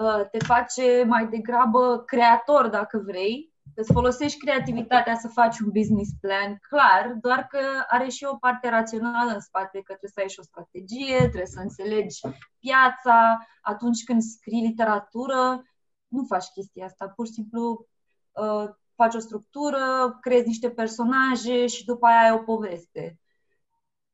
Uh, 0.02 0.28
Te 0.30 0.44
face 0.44 1.04
mai 1.04 1.28
degrabă 1.28 2.02
creator, 2.06 2.68
dacă 2.68 3.02
vrei, 3.06 3.54
Îți 3.74 3.92
folosești 3.92 4.38
creativitatea 4.38 5.16
să 5.16 5.28
faci 5.28 5.58
un 5.58 5.70
business 5.70 6.10
plan 6.20 6.56
clar, 6.68 7.16
doar 7.20 7.46
că 7.46 7.58
are 7.88 8.08
și 8.08 8.24
o 8.24 8.36
parte 8.36 8.68
rațională 8.68 9.30
în 9.30 9.40
spate, 9.40 9.78
că 9.78 9.92
trebuie 9.92 10.10
să 10.14 10.20
ai 10.20 10.28
și 10.28 10.38
o 10.38 10.42
strategie, 10.42 11.18
trebuie 11.18 11.46
să 11.46 11.60
înțelegi 11.60 12.20
piața. 12.58 13.46
Atunci 13.60 14.04
când 14.04 14.22
scrii 14.22 14.66
literatură, 14.66 15.62
nu 16.08 16.24
faci 16.24 16.44
chestia 16.54 16.84
asta. 16.84 17.08
Pur 17.08 17.26
și 17.26 17.32
simplu 17.32 17.86
uh, 18.32 18.68
faci 18.96 19.14
o 19.14 19.18
structură, 19.18 20.18
creezi 20.20 20.46
niște 20.46 20.70
personaje 20.70 21.66
și 21.66 21.84
după 21.84 22.06
aia 22.06 22.20
ai 22.20 22.32
o 22.32 22.42
poveste. 22.42 23.18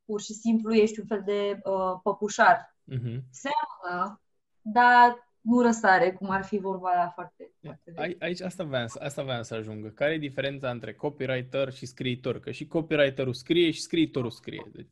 Pur 0.05 0.21
și 0.21 0.33
simplu 0.33 0.75
ești 0.75 1.01
un 1.01 1.07
fel 1.07 1.23
de 1.25 1.61
uh, 1.65 2.01
păpușar. 2.03 2.77
Uh-huh. 2.93 3.19
Seamănă, 3.31 4.21
dar 4.61 5.31
nu 5.41 5.61
răsare, 5.61 6.13
cum 6.13 6.31
ar 6.31 6.45
fi 6.45 6.59
vorba 6.59 6.89
aia 6.89 7.11
foarte, 7.15 7.53
foarte 7.61 8.17
Aici 8.21 8.41
asta 8.41 8.65
vreau, 8.65 8.87
asta 8.99 9.23
vreau 9.23 9.43
să 9.43 9.55
ajungă. 9.55 9.89
Care 9.89 10.13
e 10.13 10.19
diferența 10.19 10.71
între 10.71 10.95
copywriter 10.95 11.73
și 11.73 11.87
scriitor? 11.87 12.41
Că 12.41 12.51
și 12.51 12.67
copywriterul 12.67 13.35
scrie 13.35 13.71
și 13.71 13.81
scriitorul 13.81 14.31
scrie. 14.31 14.71
Deci... 14.73 14.91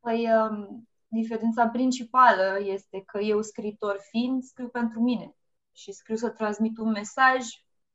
Păi, 0.00 0.28
um, 0.50 0.88
diferența 1.06 1.68
principală 1.68 2.58
este 2.62 3.02
că 3.06 3.18
eu, 3.18 3.42
scriitor 3.42 3.98
fiind, 4.10 4.42
scriu 4.42 4.68
pentru 4.68 5.00
mine 5.00 5.34
și 5.72 5.92
scriu 5.92 6.16
să 6.16 6.28
transmit 6.28 6.78
un 6.78 6.90
mesaj, 6.90 7.44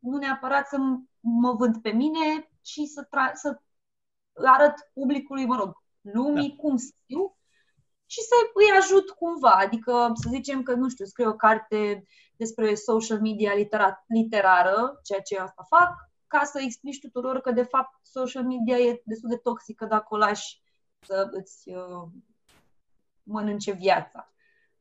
nu 0.05 0.17
neapărat 0.17 0.67
să 0.67 0.77
mă 1.19 1.51
vând 1.53 1.81
pe 1.81 1.89
mine, 1.89 2.49
ci 2.61 2.79
să, 2.93 3.05
tra- 3.05 3.33
să 3.33 3.61
arăt 4.45 4.73
publicului, 4.93 5.45
mă 5.45 5.55
rog, 5.55 5.83
lumii 6.01 6.49
da. 6.49 6.55
cum 6.55 6.77
scriu 6.77 7.37
și 8.05 8.21
să 8.21 8.33
îi 8.53 8.77
ajut 8.77 9.09
cumva. 9.09 9.51
Adică 9.51 10.11
să 10.13 10.29
zicem 10.29 10.63
că, 10.63 10.73
nu 10.73 10.89
știu, 10.89 11.05
scriu 11.05 11.29
o 11.29 11.35
carte 11.35 12.05
despre 12.35 12.75
social 12.75 13.21
media 13.21 13.53
literat, 13.53 14.03
literară, 14.07 14.99
ceea 15.03 15.21
ce 15.21 15.39
asta 15.39 15.65
fac, 15.67 15.93
ca 16.27 16.43
să 16.43 16.61
explici 16.61 16.99
tuturor 16.99 17.39
că, 17.39 17.51
de 17.51 17.63
fapt, 17.63 17.99
social 18.01 18.43
media 18.43 18.77
e 18.77 19.01
destul 19.05 19.29
de 19.29 19.37
toxică 19.37 19.85
dacă 19.85 20.05
o 20.09 20.17
lași 20.17 20.61
să 20.99 21.29
îți 21.31 21.69
uh, 21.69 22.07
mănânce 23.23 23.71
viața. 23.71 24.33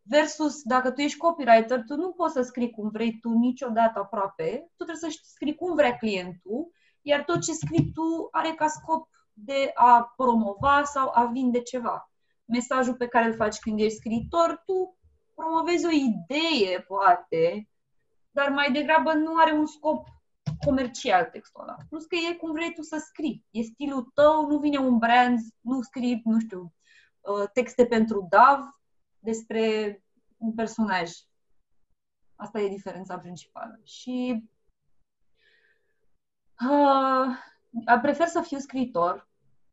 Versus, 0.07 0.63
dacă 0.63 0.91
tu 0.91 1.01
ești 1.01 1.19
copywriter, 1.19 1.83
tu 1.87 1.97
nu 1.97 2.13
poți 2.13 2.33
să 2.33 2.43
scrii 2.43 2.71
cum 2.71 2.89
vrei 2.89 3.19
tu 3.19 3.29
niciodată 3.31 3.99
aproape, 3.99 4.71
tu 4.77 4.85
trebuie 4.85 5.11
să 5.11 5.19
scrii 5.23 5.55
cum 5.55 5.75
vrea 5.75 5.97
clientul, 5.97 6.71
iar 7.03 7.25
tot 7.25 7.41
ce 7.41 7.53
scrii 7.53 7.91
tu 7.95 8.29
are 8.31 8.53
ca 8.53 8.67
scop 8.67 9.09
de 9.33 9.71
a 9.75 10.13
promova 10.17 10.83
sau 10.85 11.11
a 11.15 11.25
vinde 11.25 11.61
ceva 11.61 12.09
mesajul 12.45 12.95
pe 12.95 13.07
care 13.07 13.27
îl 13.27 13.35
faci 13.35 13.59
când 13.59 13.81
ești 13.81 13.97
scriitor, 13.97 14.63
tu 14.67 14.99
promovezi 15.35 15.87
o 15.87 15.91
idee, 15.91 16.81
poate, 16.81 17.69
dar 18.31 18.49
mai 18.49 18.73
degrabă 18.73 19.13
nu 19.13 19.37
are 19.37 19.53
un 19.53 19.67
scop 19.67 20.07
comercial 20.65 21.25
textul 21.25 21.63
ăla. 21.63 21.77
Plus 21.89 22.05
că 22.05 22.17
e 22.17 22.35
cum 22.35 22.53
vrei 22.53 22.73
tu 22.73 22.83
să 22.83 22.97
scrii. 22.99 23.45
E 23.51 23.63
stilul 23.63 24.11
tău, 24.15 24.47
nu 24.47 24.59
vine 24.59 24.79
un 24.79 24.99
brand, 24.99 25.39
nu 25.61 25.83
scrii, 25.83 26.23
nu 26.25 26.39
știu, 26.39 26.75
uh, 27.21 27.49
texte 27.53 27.87
pentru 27.87 28.27
DAV 28.31 28.61
despre 29.25 30.03
un 30.37 30.55
personaj. 30.55 31.11
Asta 32.37 32.61
e 32.61 32.69
diferența 32.69 33.19
principală. 33.19 33.81
Și 33.83 34.49
uh, 36.61 38.01
prefer 38.01 38.27
să 38.27 38.41
fiu 38.41 38.59
scriitor, 38.59 39.29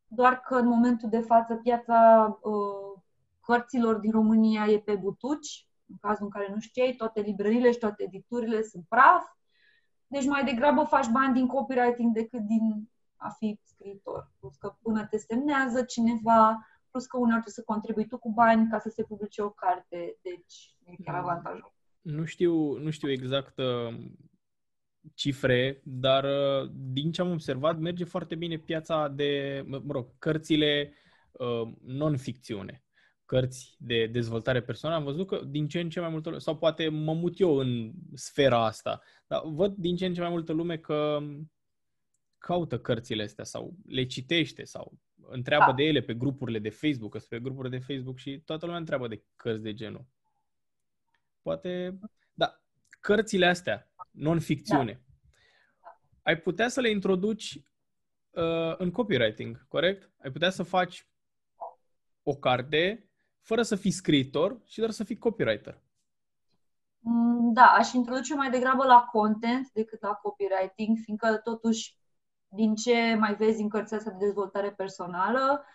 doar 0.08 0.40
că 0.40 0.56
în 0.56 0.68
momentul 0.68 1.10
de 1.10 1.20
față 1.20 1.56
piața 1.56 2.28
uh, 2.42 3.02
cărților 3.42 3.96
din 3.96 4.12
România 4.12 4.66
e 4.66 4.80
pe 4.80 4.96
butuci, 4.96 5.70
în 5.86 5.98
cazul 6.02 6.24
în 6.24 6.30
care 6.30 6.52
nu 6.54 6.60
știai, 6.60 6.94
toate 6.94 7.22
librările 7.22 7.72
și 7.72 7.78
toate 7.78 8.04
editurile 8.04 8.62
sunt 8.62 8.86
praf, 8.88 9.26
deci 10.08 10.26
mai 10.26 10.44
degrabă 10.44 10.84
faci 10.84 11.08
bani 11.08 11.34
din 11.34 11.48
copywriting 11.48 12.14
decât 12.14 12.42
din 12.42 12.90
a 13.16 13.30
fi 13.30 13.60
scriitor. 13.64 14.32
Plus 14.40 14.56
că 14.56 14.76
până 14.82 15.06
te 15.06 15.18
semnează 15.18 15.84
cineva, 15.84 16.68
plus 16.92 17.06
că 17.06 17.18
uneori 17.18 17.42
trebuie 17.42 17.54
să 17.54 17.72
contribui 17.72 18.08
tu 18.08 18.18
cu 18.18 18.32
bani 18.32 18.70
ca 18.70 18.80
să 18.80 18.90
se 18.90 19.04
publice 19.04 19.42
o 19.42 19.50
carte, 19.50 20.18
deci 20.22 20.76
e 20.84 21.04
chiar 21.04 21.16
avantajul. 21.16 21.74
Nu 22.02 22.26
știu, 22.26 22.78
nu 22.78 22.90
știu 22.90 23.12
exact 23.12 23.58
uh, 23.58 23.98
cifre, 25.14 25.82
dar 25.84 26.24
uh, 26.24 26.72
din 26.74 27.12
ce 27.12 27.22
am 27.22 27.32
observat 27.32 27.80
merge 27.80 28.04
foarte 28.04 28.36
bine 28.36 28.58
piața 28.58 29.08
de, 29.08 29.64
mă 29.68 29.82
rog, 29.88 30.08
cărțile 30.20 30.94
uh, 31.32 31.72
non-ficțiune, 31.82 32.84
cărți 33.26 33.76
de 33.80 34.06
dezvoltare 34.06 34.62
personală. 34.62 35.00
Am 35.00 35.06
văzut 35.06 35.28
că 35.28 35.42
din 35.48 35.68
ce 35.68 35.80
în 35.80 35.90
ce 35.90 36.00
mai 36.00 36.10
multă 36.10 36.30
lume, 36.30 36.42
sau 36.42 36.58
poate 36.58 36.90
mă 36.90 37.14
mut 37.14 37.40
eu 37.40 37.56
în 37.56 37.92
sfera 38.14 38.66
asta, 38.66 39.02
dar 39.28 39.42
văd 39.46 39.76
din 39.76 39.96
ce 39.96 40.06
în 40.06 40.14
ce 40.14 40.22
mai 40.22 40.30
multă 40.30 40.54
lume 40.54 40.78
că 40.78 41.20
caută 42.42 42.80
cărțile 42.80 43.24
astea 43.24 43.44
sau 43.44 43.74
le 43.86 44.06
citește 44.06 44.64
sau 44.64 44.94
întreabă 45.28 45.66
da. 45.66 45.74
de 45.74 45.84
ele 45.84 46.02
pe 46.02 46.14
grupurile 46.14 46.60
de 46.60 46.70
Facebook, 46.70 47.12
că 47.12 47.20
pe 47.30 47.40
grupurile 47.40 47.78
de 47.78 47.94
Facebook 47.94 48.18
și 48.18 48.42
toată 48.46 48.66
lumea 48.66 48.80
întreabă 48.80 49.08
de 49.08 49.24
cărți 49.36 49.64
de 49.64 49.74
genul. 49.74 50.06
Poate, 51.42 52.00
da, 52.34 52.62
cărțile 53.00 53.46
astea 53.46 53.92
non-ficțiune, 54.12 55.02
da. 55.82 56.00
ai 56.22 56.38
putea 56.38 56.68
să 56.68 56.82
le 56.82 56.90
introduci 56.90 57.62
uh, 58.30 58.78
în 58.78 58.92
copywriting, 58.92 59.68
corect? 59.68 60.12
Ai 60.24 60.32
putea 60.32 60.50
să 60.50 60.64
faci 60.64 61.08
o 62.24 62.36
carte 62.36 63.10
fără 63.42 63.62
să 63.62 63.76
fii 63.76 63.92
scriitor 63.92 64.62
și 64.66 64.80
doar 64.80 64.92
să 64.92 65.04
fii 65.04 65.18
copywriter. 65.18 65.82
Mm, 67.00 67.54
da, 67.54 67.66
aș 67.66 67.92
introduce 67.92 68.36
mai 68.36 68.50
degrabă 68.50 68.84
la 68.84 69.08
content 69.12 69.72
decât 69.72 70.02
la 70.02 70.14
copywriting, 70.14 70.98
fiindcă 71.04 71.38
totuși 71.44 72.01
din 72.52 72.76
ce 72.76 73.16
mai 73.20 73.36
vezi 73.36 73.62
în 73.62 73.70
cărția 73.70 73.98
asta 73.98 74.10
de 74.10 74.26
dezvoltare 74.26 74.72
personală, 74.72 75.66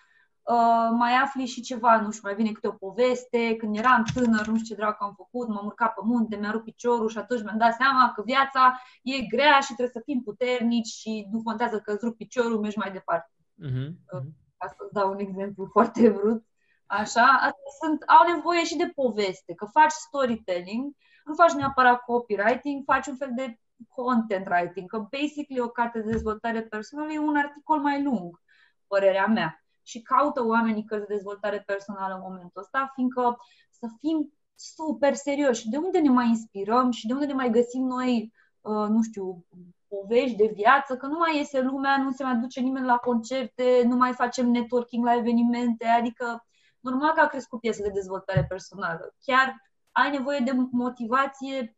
Uh, 0.47 0.89
mai 0.93 1.13
afli 1.13 1.47
și 1.47 1.61
ceva, 1.61 2.01
nu 2.01 2.11
știu, 2.11 2.29
mai 2.29 2.37
vine 2.37 2.53
câte 2.53 2.67
o 2.69 2.73
poveste, 2.73 3.57
când 3.57 3.77
eram 3.77 4.05
tânăr, 4.15 4.47
nu 4.47 4.57
știu 4.57 4.75
ce 4.75 4.75
dracu 4.75 5.05
am 5.05 5.15
făcut, 5.17 5.49
m-am 5.49 5.67
urcat 5.67 5.95
pe 5.95 6.01
munte, 6.05 6.37
mi-a 6.37 6.51
rupt 6.51 6.65
piciorul 6.65 7.09
și 7.09 7.19
atunci 7.19 7.43
mi-am 7.43 7.59
dat 7.59 7.75
seama 7.75 8.13
că 8.15 8.23
viața 8.23 8.81
e 9.03 9.27
grea 9.27 9.61
și 9.61 9.75
trebuie 9.75 9.97
să 9.97 10.03
fim 10.05 10.23
puternici 10.23 10.87
și 10.87 11.27
nu 11.31 11.43
contează 11.43 11.81
că 11.81 11.93
îți 11.93 12.05
rup 12.05 12.17
piciorul, 12.17 12.61
mergi 12.61 12.79
mai 12.79 12.93
departe. 12.93 13.31
Uh-huh. 13.35 13.89
Uh, 14.13 14.27
ca 14.57 14.67
să 14.67 14.89
dau 14.93 15.11
un 15.11 15.19
exemplu 15.19 15.65
foarte 15.75 16.09
brut. 16.09 16.45
Așa, 16.87 17.25
astea 17.25 17.73
sunt, 17.81 18.03
au 18.03 18.35
nevoie 18.35 18.65
și 18.65 18.77
de 18.77 18.93
poveste, 18.95 19.55
că 19.55 19.65
faci 19.65 19.93
storytelling, 19.93 20.95
nu 21.25 21.35
faci 21.35 21.53
neapărat 21.53 22.01
copywriting, 22.01 22.83
faci 22.85 23.07
un 23.07 23.17
fel 23.17 23.31
de 23.37 23.59
content 23.89 24.47
writing, 24.47 24.89
că 24.89 24.99
basically 24.99 25.61
o 25.61 25.69
carte 25.69 26.01
de 26.01 26.11
dezvoltare 26.11 26.63
personală 26.63 27.13
e 27.13 27.19
un 27.19 27.37
articol 27.37 27.81
mai 27.81 28.03
lung, 28.03 28.41
părerea 28.87 29.27
mea 29.27 29.67
și 29.83 30.03
caută 30.03 30.47
oamenii 30.47 30.85
cărți 30.85 31.07
de 31.07 31.15
dezvoltare 31.15 31.63
personală 31.67 32.15
în 32.15 32.21
momentul 32.21 32.61
ăsta, 32.61 32.91
fiindcă 32.95 33.37
să 33.71 33.87
fim 33.99 34.33
super 34.55 35.15
serioși. 35.15 35.69
De 35.69 35.77
unde 35.77 35.99
ne 35.99 36.09
mai 36.09 36.29
inspirăm 36.29 36.91
și 36.91 37.07
de 37.07 37.13
unde 37.13 37.27
ne 37.27 37.33
mai 37.33 37.51
găsim 37.51 37.83
noi, 37.83 38.33
uh, 38.61 38.89
nu 38.89 39.03
știu, 39.03 39.45
povești 39.89 40.37
de 40.37 40.51
viață, 40.55 40.97
că 40.97 41.07
nu 41.07 41.19
mai 41.19 41.37
iese 41.37 41.61
lumea, 41.61 42.03
nu 42.03 42.11
se 42.11 42.25
mai 42.25 42.37
duce 42.37 42.61
nimeni 42.61 42.87
la 42.87 42.97
concerte, 42.97 43.83
nu 43.85 43.97
mai 43.97 44.13
facem 44.13 44.51
networking 44.51 45.05
la 45.05 45.17
evenimente, 45.17 45.87
adică 45.87 46.47
normal 46.81 47.13
că 47.13 47.21
a 47.21 47.27
crescut 47.27 47.61
piese 47.61 47.83
de 47.83 47.91
dezvoltare 47.95 48.45
personală. 48.45 49.15
Chiar 49.25 49.63
ai 49.91 50.11
nevoie 50.11 50.39
de 50.39 50.53
motivație 50.71 51.76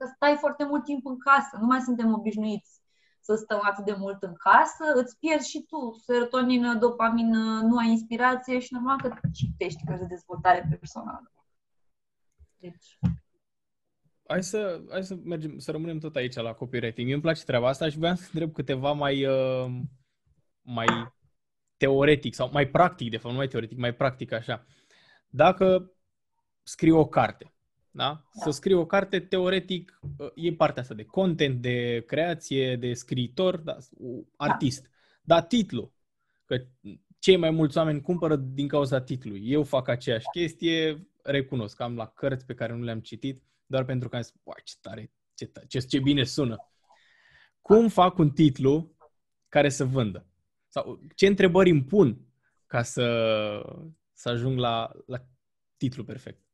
să 0.00 0.12
stai 0.14 0.36
foarte 0.36 0.64
mult 0.64 0.84
timp 0.84 1.06
în 1.06 1.18
casă, 1.18 1.56
nu 1.60 1.66
mai 1.66 1.80
suntem 1.80 2.12
obișnuiți 2.12 2.82
să 3.20 3.34
stăm 3.34 3.60
atât 3.62 3.84
de 3.84 3.94
mult 3.98 4.22
în 4.22 4.34
casă, 4.34 4.84
îți 4.94 5.18
pierzi 5.18 5.50
și 5.50 5.64
tu 5.68 6.00
serotonină, 6.04 6.74
dopamină, 6.74 7.60
nu 7.62 7.76
ai 7.76 7.88
inspirație 7.88 8.58
și 8.58 8.72
normal 8.72 9.00
că 9.00 9.10
citești 9.32 9.84
cărți 9.84 10.00
de 10.00 10.06
dezvoltare 10.06 10.66
personală. 10.78 11.32
Deci... 12.56 12.98
Hai 14.26 14.42
să, 14.42 14.80
hai 14.90 15.04
să 15.04 15.14
mergem, 15.24 15.58
să 15.58 15.70
rămânem 15.70 15.98
tot 15.98 16.16
aici 16.16 16.34
la 16.34 16.52
copywriting. 16.52 17.04
Mie 17.06 17.14
îmi 17.14 17.22
place 17.22 17.44
treaba 17.44 17.68
asta 17.68 17.88
și 17.88 17.98
vreau 17.98 18.14
să 18.14 18.28
întreb 18.32 18.52
câteva 18.52 18.92
mai, 18.92 19.26
uh, 19.26 19.80
mai 20.60 20.86
teoretic 21.76 22.34
sau 22.34 22.50
mai 22.52 22.68
practic, 22.68 23.10
de 23.10 23.16
fapt, 23.16 23.30
nu 23.30 23.38
mai 23.38 23.48
teoretic, 23.48 23.78
mai 23.78 23.94
practic 23.94 24.32
așa. 24.32 24.66
Dacă 25.28 25.92
scriu 26.62 26.98
o 26.98 27.06
carte, 27.06 27.54
da? 27.90 28.04
da? 28.04 28.24
Să 28.32 28.50
scrii 28.50 28.74
o 28.74 28.86
carte, 28.86 29.20
teoretic, 29.20 30.00
ă, 30.18 30.32
e 30.34 30.52
partea 30.52 30.82
asta 30.82 30.94
de 30.94 31.04
content, 31.04 31.60
de 31.60 32.04
creație, 32.06 32.76
de 32.76 32.92
scriitor, 32.92 33.56
da, 33.56 33.76
artist. 34.36 34.82
Da. 34.82 34.88
Dar 35.34 35.42
titlu, 35.42 35.92
că 36.44 36.56
cei 37.18 37.36
mai 37.36 37.50
mulți 37.50 37.78
oameni 37.78 38.00
cumpără 38.00 38.36
din 38.36 38.68
cauza 38.68 39.00
titlului. 39.00 39.50
Eu 39.50 39.62
fac 39.62 39.88
aceeași 39.88 40.26
chestie, 40.32 41.08
recunosc, 41.22 41.80
am 41.80 41.96
la 41.96 42.06
cărți 42.06 42.46
pe 42.46 42.54
care 42.54 42.72
nu 42.72 42.82
le-am 42.82 43.00
citit, 43.00 43.42
doar 43.66 43.84
pentru 43.84 44.08
că 44.08 44.16
am 44.16 44.22
zis, 44.22 44.32
ce 44.64 44.74
tare, 44.80 45.12
ce, 45.34 45.46
tare, 45.46 45.66
ce, 45.66 45.78
ce 45.78 45.98
bine 45.98 46.24
sună. 46.24 46.56
Cum 47.60 47.88
fac 47.88 48.18
un 48.18 48.30
titlu 48.30 48.96
care 49.48 49.68
să 49.68 49.84
vândă? 49.84 50.26
Sau 50.68 51.00
ce 51.14 51.26
întrebări 51.26 51.70
îmi 51.70 51.84
pun 51.84 52.26
ca 52.66 52.82
să, 52.82 53.06
să 54.12 54.28
ajung 54.28 54.58
la, 54.58 54.90
la 55.06 55.26
titlu 55.76 56.04
perfect? 56.04 56.49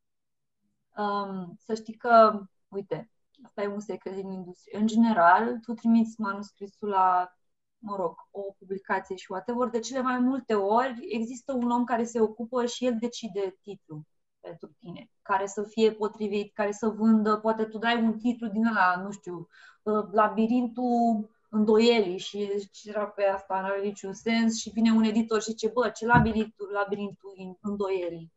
Um, 0.96 1.56
să 1.58 1.74
știi 1.74 1.94
că, 1.94 2.40
uite, 2.68 3.10
asta 3.44 3.62
e 3.62 3.66
un 3.66 3.80
secret 3.80 4.14
din 4.14 4.30
industrie. 4.30 4.78
În 4.78 4.86
general, 4.86 5.58
tu 5.58 5.72
trimiți 5.72 6.20
manuscrisul 6.20 6.88
la, 6.88 7.36
mă 7.78 7.96
rog, 7.96 8.14
o 8.30 8.40
publicație 8.58 9.16
și 9.16 9.30
whatever, 9.30 9.68
de 9.68 9.78
cele 9.78 10.00
mai 10.00 10.18
multe 10.18 10.54
ori 10.54 11.06
există 11.08 11.52
un 11.52 11.70
om 11.70 11.84
care 11.84 12.04
se 12.04 12.20
ocupă 12.20 12.66
și 12.66 12.86
el 12.86 12.96
decide 13.00 13.58
titlul 13.62 14.02
pentru 14.40 14.76
tine, 14.78 15.10
care 15.22 15.46
să 15.46 15.62
fie 15.62 15.92
potrivit, 15.92 16.54
care 16.54 16.72
să 16.72 16.88
vândă, 16.88 17.36
poate 17.36 17.64
tu 17.64 17.78
dai 17.78 18.02
un 18.02 18.18
titlu 18.18 18.46
din 18.46 18.66
ăla, 18.66 19.00
nu 19.02 19.10
știu, 19.10 19.48
uh, 19.82 20.04
labirintul 20.12 21.30
îndoielii 21.48 22.18
și 22.18 22.50
era 22.84 23.06
pe 23.06 23.24
asta, 23.24 23.60
nu 23.60 23.66
are 23.66 23.80
niciun 23.82 24.12
sens 24.12 24.58
și 24.60 24.70
vine 24.70 24.90
un 24.90 25.02
editor 25.02 25.42
și 25.42 25.50
zice, 25.50 25.68
bă, 25.68 25.88
ce 25.88 26.06
labirintul, 26.06 26.70
labirintul 26.72 27.58
îndoielii? 27.60 28.32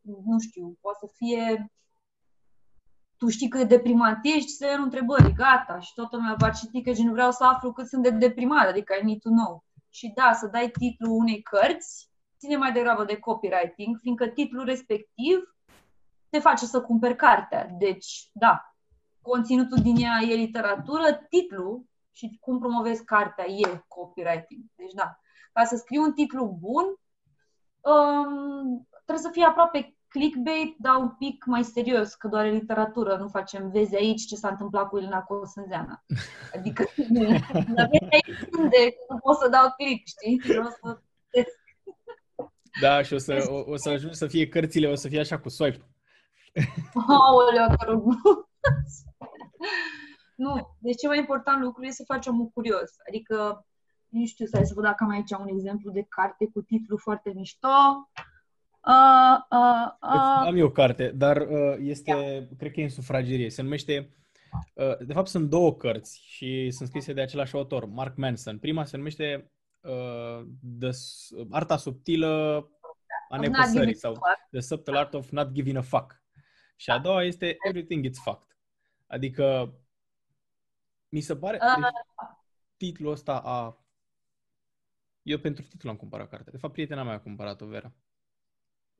Nu 0.00 0.38
știu, 0.38 0.78
poate 0.80 0.98
să 1.00 1.12
fie 1.14 1.72
tu 3.22 3.28
știi 3.28 3.48
cât 3.48 3.60
de 3.60 3.76
deprimat 3.76 4.18
ești, 4.22 4.50
să 4.50 4.66
iei 4.66 4.76
întrebări, 4.78 5.32
gata, 5.32 5.78
și 5.78 5.94
toată 5.94 6.16
lumea 6.16 6.34
va 6.38 6.50
citi 6.50 6.82
că 6.82 7.02
nu 7.02 7.12
vreau 7.12 7.30
să 7.30 7.44
aflu 7.44 7.72
cât 7.72 7.88
sunt 7.88 8.02
de 8.02 8.10
deprimat, 8.10 8.68
adică 8.68 8.94
I 9.00 9.04
need 9.04 9.20
to 9.20 9.28
know. 9.28 9.64
Și 9.90 10.12
da, 10.14 10.32
să 10.32 10.46
dai 10.46 10.70
titlul 10.70 11.10
unei 11.10 11.42
cărți, 11.42 12.10
ține 12.38 12.56
mai 12.56 12.72
degrabă 12.72 13.04
de 13.04 13.18
copywriting, 13.18 13.98
fiindcă 14.00 14.26
titlul 14.26 14.64
respectiv 14.64 15.56
te 16.28 16.38
face 16.38 16.64
să 16.64 16.80
cumperi 16.80 17.16
cartea. 17.16 17.68
Deci, 17.78 18.30
da, 18.32 18.74
conținutul 19.20 19.78
din 19.78 19.96
ea 19.96 20.18
e 20.20 20.34
literatură, 20.34 21.26
titlul 21.28 21.84
și 22.12 22.38
cum 22.40 22.58
promovezi 22.58 23.04
cartea 23.04 23.44
e 23.44 23.84
copywriting. 23.88 24.64
Deci, 24.74 24.92
da, 24.92 25.18
ca 25.52 25.64
să 25.64 25.76
scrii 25.76 25.98
un 25.98 26.12
titlu 26.12 26.56
bun, 26.60 26.84
um, 27.80 28.88
trebuie 29.04 29.24
să 29.24 29.30
fie 29.32 29.44
aproape 29.44 29.96
clickbait, 30.12 30.76
dar 30.78 30.96
un 30.96 31.08
pic 31.08 31.44
mai 31.44 31.64
serios, 31.64 32.14
că 32.14 32.28
doar 32.28 32.44
e 32.44 32.50
literatură, 32.50 33.16
nu 33.16 33.28
facem, 33.28 33.70
vezi 33.70 33.96
aici 33.96 34.26
ce 34.26 34.36
s-a 34.36 34.48
întâmplat 34.48 34.88
cu 34.88 34.98
Elena 34.98 35.20
Cosânzeana. 35.20 36.04
Adică, 36.54 36.84
vezi 37.90 38.10
aici 38.10 38.48
unde, 38.58 38.94
nu 39.08 39.18
pot 39.18 39.36
să 39.36 39.48
dau 39.48 39.74
click, 39.76 40.06
știi? 40.06 40.40
Vreau 40.44 40.68
să 40.82 41.00
da, 42.80 43.02
și 43.02 43.14
o 43.14 43.18
să, 43.18 43.46
o, 43.48 43.70
o 43.70 43.76
să 43.76 43.88
ajungi 43.88 44.16
să 44.16 44.26
fie 44.26 44.48
cărțile, 44.48 44.88
o 44.88 44.94
să 44.94 45.08
fie 45.08 45.20
așa 45.20 45.38
cu 45.38 45.48
swipe. 45.48 45.86
Aoleu, 47.08 47.76
că 47.78 48.00
Nu, 50.36 50.76
deci 50.78 50.96
cel 50.96 51.08
mai 51.08 51.18
important 51.18 51.62
lucru 51.62 51.82
este 51.82 52.04
să 52.04 52.12
faci 52.12 52.26
omul 52.26 52.46
curios. 52.46 52.90
Adică, 53.08 53.66
nu 54.08 54.26
știu, 54.26 54.46
să 54.46 54.60
să 54.64 54.72
văd 54.74 54.84
dacă 54.84 55.04
am 55.04 55.10
aici 55.10 55.30
un 55.30 55.48
exemplu 55.48 55.90
de 55.90 56.06
carte 56.08 56.46
cu 56.52 56.62
titlu 56.62 56.96
foarte 56.96 57.32
mișto. 57.34 57.68
Uh, 58.86 59.38
uh, 59.50 59.92
uh. 60.02 60.46
Am 60.46 60.56
eu 60.56 60.66
o 60.66 60.70
carte, 60.70 61.10
dar 61.10 61.36
uh, 61.36 61.76
este, 61.78 62.10
yeah. 62.10 62.44
cred 62.58 62.72
că 62.72 62.80
e 62.80 62.82
în 62.82 62.88
sufragerie. 62.88 63.50
Se 63.50 63.62
numește, 63.62 64.14
uh, 64.74 64.98
de 64.98 65.12
fapt 65.12 65.28
sunt 65.28 65.50
două 65.50 65.74
cărți 65.74 66.20
și 66.24 66.70
sunt 66.70 66.88
scrise 66.88 67.12
de 67.12 67.20
același 67.20 67.54
autor, 67.54 67.84
Mark 67.84 68.16
Manson. 68.16 68.58
Prima 68.58 68.84
se 68.84 68.96
numește 68.96 69.50
uh, 69.80 70.46
The, 70.80 70.90
Arta 71.50 71.76
subtilă 71.76 72.66
a 73.28 73.36
nepăsării 73.36 73.94
sau 73.94 74.18
The 74.50 74.60
Subtle 74.60 74.98
Art 74.98 75.14
of 75.14 75.30
Not 75.30 75.52
Giving 75.52 75.76
a 75.76 75.82
Fuck. 75.82 76.22
Și 76.76 76.90
a 76.90 76.98
doua 76.98 77.24
este 77.24 77.56
Everything 77.66 78.06
It's 78.08 78.22
Fucked. 78.22 78.56
Adică 79.06 79.74
mi 81.08 81.20
se 81.20 81.36
pare... 81.36 81.58
Uh. 81.60 81.74
Deci, 81.74 81.90
titlul 82.76 83.12
ăsta 83.12 83.38
a... 83.44 83.84
Eu 85.22 85.38
pentru 85.38 85.62
titlu 85.62 85.90
am 85.90 85.96
cumpărat 85.96 86.28
cartea. 86.28 86.52
De 86.52 86.58
fapt, 86.58 86.72
prietena 86.72 87.02
mea 87.02 87.14
a 87.14 87.20
cumpărat-o, 87.20 87.66
Vera. 87.66 87.92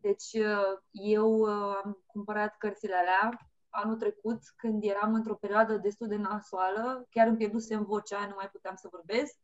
Deci 0.03 0.33
uh, 0.33 0.79
eu 0.91 1.39
uh, 1.39 1.81
am 1.85 2.03
cumpărat 2.07 2.57
cărțile 2.57 2.95
alea 2.95 3.53
anul 3.69 3.97
trecut, 3.97 4.41
când 4.57 4.83
eram 4.85 5.15
într-o 5.15 5.35
perioadă 5.35 5.77
destul 5.77 6.09
de 6.09 6.17
nasoală, 6.17 7.07
chiar 7.11 7.27
îmi 7.27 7.37
pierdusem 7.37 7.85
vocea, 7.85 8.27
nu 8.27 8.35
mai 8.37 8.49
puteam 8.53 8.75
să 8.77 8.89
vorbesc. 8.91 9.37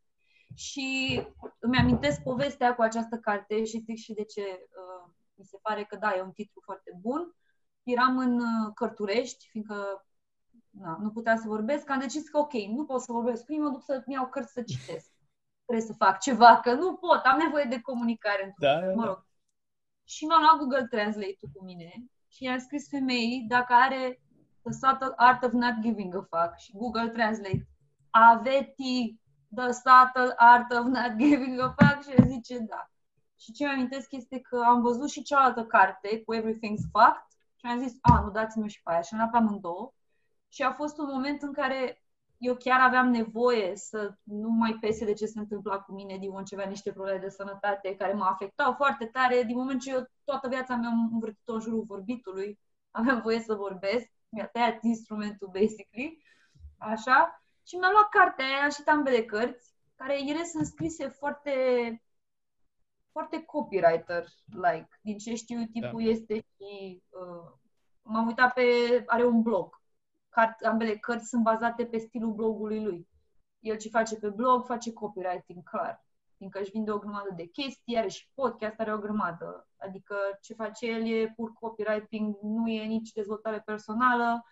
Și 0.55 1.21
îmi 1.59 1.77
amintesc 1.77 2.23
povestea 2.23 2.75
cu 2.75 2.83
această 2.83 3.17
carte 3.17 3.65
și 3.65 3.79
zic 3.79 3.97
și 3.97 4.13
de 4.13 4.25
ce 4.25 4.41
uh, 4.43 5.11
mi 5.35 5.45
se 5.45 5.59
pare 5.63 5.85
că 5.85 5.97
da, 5.97 6.17
e 6.17 6.23
un 6.23 6.31
titlu 6.31 6.61
foarte 6.65 6.99
bun. 7.01 7.35
Eram 7.83 8.19
în 8.19 8.41
uh, 8.41 8.73
Cărturești, 8.75 9.49
fiindcă 9.49 10.07
na, 10.71 10.99
nu 11.01 11.11
puteam 11.11 11.37
să 11.37 11.49
vorbesc, 11.49 11.91
am 11.91 11.99
decis 11.99 12.29
că 12.29 12.39
ok, 12.39 12.53
nu 12.53 12.85
pot 12.85 13.01
să 13.01 13.13
vorbesc 13.13 13.45
prima, 13.45 13.65
mă 13.65 13.71
duc 13.71 13.83
să-mi 13.83 14.15
iau 14.15 14.27
cărți 14.27 14.53
să 14.53 14.63
citesc. 14.63 15.11
Trebuie 15.65 15.87
să 15.87 15.93
fac 15.93 16.21
ceva, 16.21 16.61
că 16.61 16.73
nu 16.75 16.95
pot, 16.95 17.21
am 17.25 17.39
nevoie 17.39 17.65
de 17.65 17.81
comunicare. 17.81 18.55
Da, 18.59 18.81
da, 18.81 18.93
mă 18.95 19.05
rog, 19.05 19.28
și 20.09 20.25
mi-am 20.27 20.41
luat 20.41 20.59
Google 20.59 20.87
Translate-ul 20.87 21.51
cu 21.55 21.65
mine 21.65 21.91
și 22.29 22.45
i-am 22.45 22.59
scris 22.59 22.89
femeii 22.89 23.45
dacă 23.49 23.73
are 23.73 24.21
The 24.63 24.73
Subtle 24.73 25.13
Art 25.17 25.43
of 25.43 25.53
Not 25.53 25.75
Giving 25.81 26.15
a 26.15 26.27
Fuck 26.31 26.59
și 26.59 26.73
Google 26.73 27.09
Translate 27.09 27.69
aveti 28.11 29.21
The 29.55 29.71
Subtle 29.73 30.33
Art 30.37 30.73
of 30.73 30.85
Not 30.85 31.13
Giving 31.17 31.61
a 31.61 31.75
Fuck 31.79 32.03
și 32.03 32.27
zice 32.27 32.59
da. 32.59 32.91
Și 33.41 33.53
ce 33.53 33.65
mi 33.65 33.71
amintesc 33.71 34.13
este 34.13 34.41
că 34.41 34.63
am 34.67 34.81
văzut 34.81 35.11
și 35.11 35.23
cealaltă 35.23 35.65
carte 35.65 36.23
cu 36.23 36.35
Everything's 36.37 36.85
Fucked 36.93 37.27
și 37.57 37.67
am 37.67 37.79
zis, 37.79 37.99
a, 38.01 38.21
nu 38.21 38.31
dați-mi 38.31 38.69
și 38.69 38.83
pe 38.83 38.91
aia. 38.91 39.01
Și 39.01 39.15
am 39.15 39.19
luat 39.19 39.31
pe 39.31 39.37
amândouă. 39.37 39.93
Și 40.49 40.63
a 40.63 40.73
fost 40.73 40.99
un 40.99 41.07
moment 41.13 41.43
în 41.43 41.53
care 41.53 42.03
eu 42.39 42.57
chiar 42.57 42.81
aveam 42.81 43.09
nevoie 43.11 43.77
să 43.77 44.15
nu 44.23 44.49
mai 44.49 44.77
pese 44.81 45.05
de 45.05 45.13
ce 45.13 45.27
se 45.27 45.39
întâmpla 45.39 45.81
cu 45.81 45.93
mine 45.93 46.17
din 46.17 46.29
moment 46.29 46.47
ce 46.47 46.55
avea 46.55 46.69
niște 46.69 46.93
probleme 46.93 47.19
de 47.19 47.29
sănătate 47.29 47.95
care 47.95 48.13
mă 48.13 48.25
afectau 48.25 48.73
foarte 48.73 49.07
tare, 49.07 49.43
din 49.43 49.57
moment 49.57 49.81
ce 49.81 49.91
eu 49.91 50.05
toată 50.25 50.49
viața 50.49 50.75
mi-am 50.77 51.11
învârtit 51.13 51.49
în 51.49 51.61
jurul 51.61 51.85
vorbitului, 51.85 52.59
aveam 52.91 53.21
voie 53.21 53.41
să 53.41 53.55
vorbesc, 53.55 54.07
mi-a 54.29 54.47
tăiat 54.47 54.83
instrumentul, 54.83 55.49
basically, 55.53 56.25
așa, 56.79 57.43
și 57.67 57.77
mi-am 57.77 57.93
luat 57.93 58.09
cartea 58.09 58.45
aia 58.45 58.69
și 58.69 58.83
ambele 58.87 59.25
cărți, 59.25 59.75
care 59.95 60.23
ele 60.29 60.45
sunt 60.45 60.67
scrise 60.67 61.09
foarte 61.09 61.53
foarte 63.11 63.43
copywriter-like. 63.43 64.89
Din 65.03 65.19
ce 65.19 65.35
știu, 65.35 65.65
tipul 65.73 66.03
da. 66.05 66.11
este 66.11 66.35
și... 66.35 67.03
Uh, 67.09 67.53
m-am 68.03 68.27
uitat 68.27 68.53
pe... 68.53 68.63
are 69.07 69.25
un 69.25 69.43
blog 69.43 69.78
cart, 70.39 70.65
ambele 70.65 70.97
cărți 70.97 71.29
sunt 71.29 71.43
bazate 71.43 71.85
pe 71.87 71.99
stilul 71.99 72.33
blogului 72.33 72.83
lui. 72.85 73.09
El 73.59 73.77
ce 73.77 73.89
face 73.89 74.17
pe 74.17 74.29
blog, 74.29 74.65
face 74.65 74.93
copywriting 74.93 75.63
clar. 75.63 76.07
Fiindcă 76.37 76.61
își 76.61 76.71
vinde 76.71 76.91
o 76.91 76.99
grămadă 76.99 77.29
de 77.37 77.47
chestii, 77.47 77.97
are 77.97 78.09
și 78.09 78.31
podcast, 78.35 78.81
are 78.81 78.95
o 78.95 78.99
grămadă. 78.99 79.69
Adică 79.77 80.17
ce 80.41 80.55
face 80.55 80.87
el 80.87 81.07
e 81.07 81.33
pur 81.37 81.53
copywriting, 81.53 82.37
nu 82.43 82.69
e 82.69 82.85
nici 82.85 83.13
dezvoltare 83.13 83.61
personală, 83.61 84.45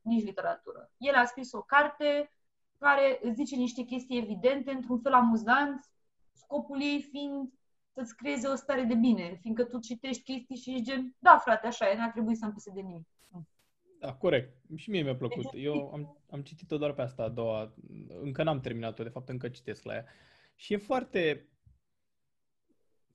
nici 0.00 0.24
literatură. 0.24 0.90
El 0.96 1.14
a 1.14 1.24
scris 1.24 1.52
o 1.52 1.62
carte 1.62 2.32
care 2.78 3.18
îți 3.22 3.34
zice 3.34 3.56
niște 3.56 3.82
chestii 3.82 4.18
evidente, 4.18 4.70
într-un 4.70 5.00
fel 5.00 5.12
amuzant, 5.12 5.90
scopul 6.32 6.80
ei 6.80 7.02
fiind 7.02 7.52
să-ți 7.94 8.16
creeze 8.16 8.48
o 8.48 8.54
stare 8.54 8.82
de 8.82 8.94
bine, 8.94 9.38
fiindcă 9.40 9.64
tu 9.64 9.78
citești 9.78 10.22
chestii 10.22 10.56
și 10.56 10.70
ești 10.70 10.84
gen, 10.84 11.14
da 11.18 11.38
frate, 11.38 11.66
așa 11.66 11.90
e, 11.90 11.96
n-ar 11.96 12.10
trebui 12.10 12.36
să-mi 12.36 12.52
pese 12.52 12.70
de 12.74 12.80
nimic. 12.80 13.06
Da, 13.98 14.14
corect. 14.14 14.56
Și 14.76 14.90
mie 14.90 15.02
mi-a 15.02 15.16
plăcut. 15.16 15.46
Eu 15.52 15.90
am, 15.92 16.22
am 16.30 16.42
citit-o 16.42 16.78
doar 16.78 16.92
pe 16.92 17.02
asta 17.02 17.22
a 17.22 17.28
doua. 17.28 17.74
Încă 18.08 18.42
n-am 18.42 18.60
terminat-o, 18.60 19.02
de 19.02 19.08
fapt 19.08 19.28
încă 19.28 19.48
citesc 19.48 19.82
la 19.82 19.94
ea. 19.94 20.04
Și 20.54 20.72
e 20.72 20.76
foarte... 20.76 21.48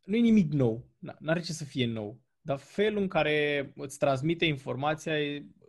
Nu 0.05 0.15
e 0.15 0.19
nimic 0.19 0.51
nou. 0.51 0.85
N-are 1.19 1.41
ce 1.41 1.53
să 1.53 1.63
fie 1.63 1.85
nou. 1.85 2.19
Dar 2.41 2.57
felul 2.57 3.01
în 3.01 3.07
care 3.07 3.71
îți 3.75 3.97
transmite 3.97 4.45
informația 4.45 5.13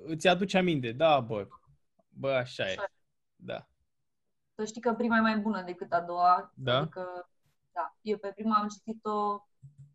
îți 0.06 0.28
aduce 0.28 0.58
aminte. 0.58 0.92
Da, 0.92 1.20
bă, 1.20 1.48
bă, 2.08 2.30
așa, 2.30 2.64
așa. 2.64 2.82
e. 2.82 2.92
Da. 3.36 3.68
Să 4.54 4.64
știi 4.64 4.80
că 4.80 4.92
prima 4.92 5.16
e 5.16 5.20
mai 5.20 5.38
bună 5.38 5.62
decât 5.62 5.92
a 5.92 6.00
doua. 6.00 6.52
Da? 6.54 6.78
Adică, 6.78 7.30
da. 7.72 7.96
Eu 8.00 8.18
pe 8.18 8.32
prima 8.34 8.56
am 8.56 8.68
citit-o 8.68 9.46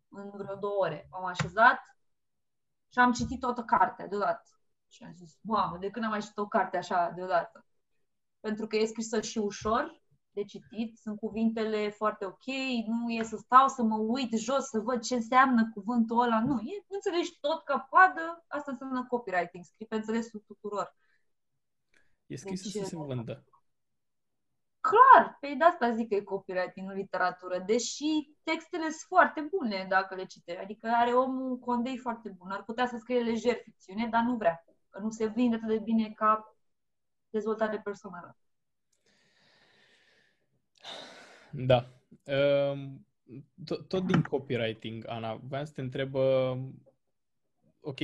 în 0.08 0.30
vreo 0.34 0.54
două 0.54 0.74
ore. 0.78 1.08
am 1.10 1.24
așezat 1.24 1.80
și 2.92 2.98
am 2.98 3.12
citit 3.12 3.40
toată 3.40 3.62
cartea 3.62 4.06
deodată. 4.06 4.59
Și 4.90 5.02
am 5.02 5.12
zis, 5.14 5.38
mamă, 5.40 5.76
de 5.78 5.90
când 5.90 6.04
am 6.04 6.10
mai 6.10 6.20
citit 6.20 6.38
o 6.38 6.46
carte 6.46 6.76
așa 6.76 7.12
deodată? 7.14 7.66
Pentru 8.40 8.66
că 8.66 8.76
e 8.76 8.86
scrisă 8.86 9.20
și 9.20 9.38
ușor 9.38 10.00
de 10.30 10.44
citit, 10.44 10.96
sunt 10.98 11.18
cuvintele 11.18 11.90
foarte 11.90 12.24
ok, 12.24 12.46
nu 12.86 13.10
e 13.10 13.22
să 13.22 13.36
stau 13.36 13.68
să 13.68 13.82
mă 13.82 13.96
uit 13.96 14.32
jos 14.32 14.64
să 14.64 14.80
văd 14.80 15.00
ce 15.00 15.14
înseamnă 15.14 15.70
cuvântul 15.74 16.22
ăla, 16.22 16.40
nu, 16.44 16.60
e, 16.60 16.84
înțelegi 16.88 17.38
tot 17.40 17.64
ca 17.64 17.86
coadă, 17.90 18.44
asta 18.46 18.70
înseamnă 18.70 19.06
copywriting, 19.06 19.64
scrii 19.64 19.86
pe 19.86 19.94
înțelesul 19.94 20.42
tuturor. 20.46 20.96
E 22.26 22.36
scrisă 22.36 22.68
deci, 22.72 22.82
să 22.82 22.88
se 22.88 22.96
vândă. 22.96 23.44
Clar, 24.80 25.36
pe 25.40 25.54
de 25.58 25.64
asta 25.64 25.92
zic 25.92 26.08
că 26.08 26.14
e 26.14 26.22
copywriting 26.22 26.90
în 26.90 26.96
literatură, 26.96 27.58
deși 27.66 28.34
textele 28.42 28.82
sunt 28.82 29.06
foarte 29.06 29.40
bune 29.40 29.86
dacă 29.88 30.14
le 30.14 30.24
citești, 30.24 30.60
adică 30.60 30.88
are 30.88 31.12
omul 31.12 31.50
un 31.50 31.58
condei 31.58 31.98
foarte 31.98 32.28
bun, 32.28 32.50
ar 32.50 32.64
putea 32.64 32.86
să 32.86 32.96
scrie 32.96 33.22
lejer 33.22 33.56
ficțiune, 33.62 34.06
dar 34.06 34.22
nu 34.22 34.36
vrea 34.36 34.62
că 34.64 34.72
nu 35.00 35.10
se 35.10 35.26
vinde 35.26 35.56
atât 35.56 35.68
de 35.68 35.78
bine 35.78 36.10
ca 36.10 36.56
dezvoltare 37.30 37.80
personală. 37.84 38.36
Da. 41.50 41.86
Ehm, 42.24 43.06
tot, 43.64 43.88
tot 43.88 44.06
din 44.06 44.22
copywriting, 44.22 45.04
Ana, 45.08 45.34
vreau 45.34 45.64
să 45.64 45.72
te 45.72 45.80
întreb, 45.80 46.14
ok, 47.80 47.98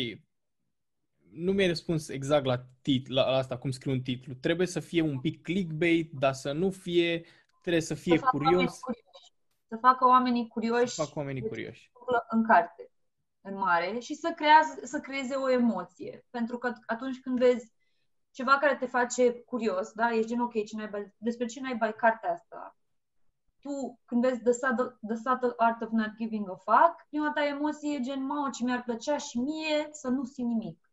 nu 1.30 1.52
mi-ai 1.52 1.68
răspuns 1.68 2.08
exact 2.08 2.44
la, 2.44 2.64
tit, 2.82 3.08
la, 3.08 3.30
la 3.30 3.36
asta, 3.36 3.58
cum 3.58 3.70
scriu 3.70 3.92
un 3.92 4.02
titlu. 4.02 4.34
Trebuie 4.34 4.66
să 4.66 4.80
fie 4.80 5.00
un 5.00 5.20
pic 5.20 5.42
clickbait, 5.42 6.12
dar 6.12 6.32
să 6.32 6.52
nu 6.52 6.70
fie, 6.70 7.26
trebuie 7.60 7.82
să 7.82 7.94
fie 7.94 8.18
să 8.18 8.24
facă 8.24 8.36
curios. 8.36 8.52
oamenii 8.54 8.78
curioși. 8.80 9.34
Să 9.68 9.76
facă 9.76 10.04
oamenii 10.06 10.48
curioși 10.48 10.94
Să 10.94 11.02
facă 11.02 11.18
oamenii 11.18 11.40
de 11.40 11.48
ce 11.48 11.54
curioși. 11.54 11.80
se 11.80 11.88
întâmplă 11.92 12.26
în 12.30 12.44
carte, 12.44 12.90
în 13.46 13.56
mare, 13.58 13.98
și 13.98 14.14
să, 14.14 14.32
creează, 14.36 14.80
să 14.82 15.00
creeze 15.00 15.34
o 15.34 15.50
emoție. 15.50 16.26
Pentru 16.30 16.58
că 16.58 16.72
atunci 16.86 17.20
când 17.20 17.38
vezi 17.38 17.72
ceva 18.30 18.58
care 18.58 18.76
te 18.76 18.86
face 18.86 19.32
curios, 19.32 19.92
da? 19.92 20.10
Ești 20.10 20.26
gen, 20.26 20.40
ok, 20.40 20.52
ce 20.52 20.76
naiba, 20.76 20.98
despre 21.16 21.46
ce 21.46 21.60
naiba 21.60 21.88
e 21.88 21.92
cartea 21.92 22.32
asta? 22.32 22.76
Tu, 23.60 24.00
când 24.04 24.22
vezi 24.26 24.42
the 24.42 24.52
subtle, 24.52 24.98
the 25.06 25.16
subtle 25.16 25.54
Art 25.56 25.82
of 25.82 25.90
Not 25.90 26.14
Giving 26.16 26.48
a 26.50 26.54
Fuck, 26.54 27.06
prima 27.08 27.32
ta 27.32 27.46
emoție 27.46 27.94
e 27.94 28.00
gen, 28.00 28.24
mamă, 28.24 28.50
ce 28.50 28.64
mi-ar 28.64 28.82
plăcea 28.82 29.16
și 29.16 29.38
mie 29.38 29.88
să 29.90 30.08
nu 30.08 30.24
simt 30.24 30.48
nimic. 30.48 30.90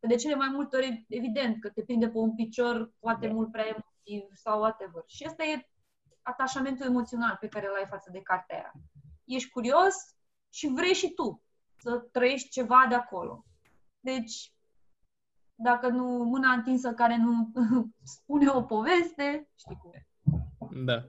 Că 0.00 0.06
de 0.06 0.14
cele 0.16 0.34
mai 0.34 0.48
multe 0.52 0.76
ori, 0.76 1.04
evident, 1.08 1.60
că 1.60 1.68
te 1.70 1.82
prinde 1.82 2.08
pe 2.08 2.18
un 2.18 2.34
picior 2.34 2.92
poate 2.98 3.26
Da. 3.26 3.32
mult 3.32 3.50
prea 3.52 3.66
emotiv 3.66 4.34
sau 4.34 4.60
whatever. 4.60 5.02
Și 5.06 5.24
asta 5.24 5.44
e 5.44 5.68
atașamentul 6.22 6.86
emoțional 6.86 7.36
pe 7.40 7.48
care 7.48 7.66
îl 7.66 7.74
ai 7.74 7.86
față 7.86 8.10
de 8.12 8.20
cartea 8.22 8.56
aia. 8.56 8.72
Ești 9.24 9.50
curios 9.50 9.94
și 10.48 10.72
vrei 10.74 10.94
și 10.94 11.12
tu 11.12 11.42
să 11.76 12.08
trăiești 12.12 12.48
ceva 12.48 12.86
de 12.88 12.94
acolo. 12.94 13.44
Deci, 14.00 14.52
dacă 15.54 15.88
nu, 15.88 16.04
mâna 16.04 16.52
întinsă 16.52 16.92
care 16.92 17.16
nu 17.16 17.52
spune 18.02 18.48
o 18.48 18.62
poveste, 18.62 19.48
știi 19.54 19.76
cum 19.76 19.92
e. 19.94 20.06
Da. 20.84 21.06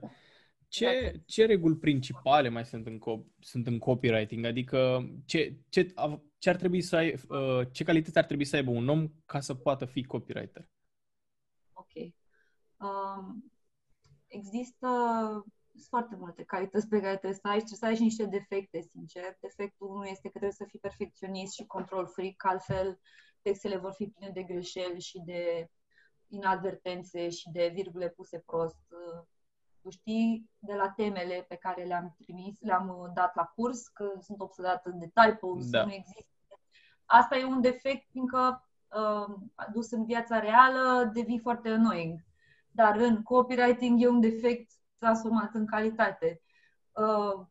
Ce, 0.68 1.22
ce 1.26 1.46
reguli 1.46 1.76
principale 1.76 2.48
mai 2.48 2.64
sunt 2.64 2.86
în, 2.86 2.98
co- 2.98 3.24
sunt 3.38 3.66
în 3.66 3.78
copywriting? 3.78 4.44
Adică 4.44 5.08
ce, 5.24 5.56
ce, 5.68 5.92
av- 5.94 6.22
ce 6.38 6.50
ar 6.50 6.56
trebui 6.56 6.80
să 6.80 6.96
ai, 6.96 7.14
uh, 7.28 7.66
ce 7.72 7.84
calități 7.84 8.18
ar 8.18 8.24
trebui 8.24 8.44
să 8.44 8.56
aibă 8.56 8.70
un 8.70 8.88
om 8.88 9.08
ca 9.24 9.40
să 9.40 9.54
poată 9.54 9.84
fi 9.84 10.04
copywriter? 10.04 10.68
Ok. 11.72 12.12
Um, 12.76 13.52
există 14.26 14.88
sunt 15.78 15.88
foarte 15.88 16.16
multe 16.16 16.44
calități 16.44 16.88
pe 16.88 17.00
care 17.00 17.16
trebuie 17.16 17.40
să 17.42 17.48
ai 17.48 17.58
și 17.58 17.64
trebuie 17.64 17.78
să 17.78 17.86
ai 17.86 17.96
și 17.96 18.02
niște 18.02 18.24
defecte, 18.24 18.80
sincer. 18.80 19.36
Defectul 19.40 19.88
unu 19.90 20.04
este 20.04 20.22
că 20.22 20.38
trebuie 20.38 20.52
să 20.52 20.64
fii 20.68 20.78
perfecționist 20.78 21.52
și 21.52 21.66
control 21.66 22.06
freak, 22.06 22.44
altfel 22.44 23.00
textele 23.42 23.76
vor 23.76 23.92
fi 23.92 24.06
pline 24.06 24.32
de 24.32 24.42
greșeli 24.42 25.00
și 25.00 25.20
de 25.24 25.70
inadvertențe 26.28 27.28
și 27.28 27.50
de 27.50 27.70
virgule 27.74 28.08
puse 28.08 28.38
prost. 28.38 28.78
Tu 29.82 29.90
știi 29.90 30.50
de 30.58 30.74
la 30.74 30.90
temele 30.90 31.44
pe 31.48 31.56
care 31.56 31.84
le-am 31.84 32.14
trimis, 32.18 32.60
le-am 32.60 32.88
uh, 32.88 33.10
dat 33.14 33.34
la 33.34 33.44
curs, 33.44 33.88
că 33.88 34.12
sunt 34.20 34.40
obsedată 34.40 34.90
de 34.90 35.10
typos, 35.14 35.70
Da. 35.70 35.84
nu 35.84 35.92
există. 35.92 36.32
Asta 37.04 37.36
e 37.36 37.44
un 37.44 37.60
defect, 37.60 38.10
fiindcă 38.10 38.68
uh, 38.88 39.36
adus 39.54 39.90
în 39.90 40.04
viața 40.04 40.38
reală 40.38 41.10
devii 41.12 41.38
foarte 41.38 41.68
annoying. 41.68 42.20
Dar 42.70 42.96
în 42.96 43.22
copywriting 43.22 44.02
e 44.02 44.08
un 44.08 44.20
defect 44.20 44.70
transformat 44.98 45.54
în 45.54 45.66
calitate. 45.66 46.42
Uh, 46.92 47.46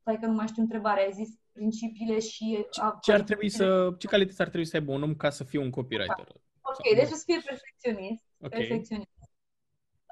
stai 0.00 0.18
că 0.18 0.26
nu 0.26 0.32
mai 0.34 0.46
știu 0.46 0.62
întrebarea, 0.62 1.04
ai 1.04 1.12
zis 1.12 1.28
principiile 1.52 2.18
și... 2.18 2.66
Ce, 2.70 2.80
ce 3.00 3.12
ar 3.12 3.20
trebui 3.20 3.48
să, 3.48 3.94
ce 3.98 4.06
calități 4.06 4.40
ar 4.40 4.48
trebui 4.48 4.66
să 4.66 4.76
aibă 4.76 4.92
un 4.92 5.02
om 5.02 5.14
ca 5.14 5.30
să 5.30 5.44
fie 5.44 5.58
un 5.58 5.70
copywriter? 5.70 6.28
Ok, 6.60 6.74
Sau- 6.74 6.94
deci 6.94 7.08
să 7.08 7.22
fie 7.24 7.40
perfecționist. 7.44 8.24
Ok. 8.40 8.50
perfecționist. 8.50 9.10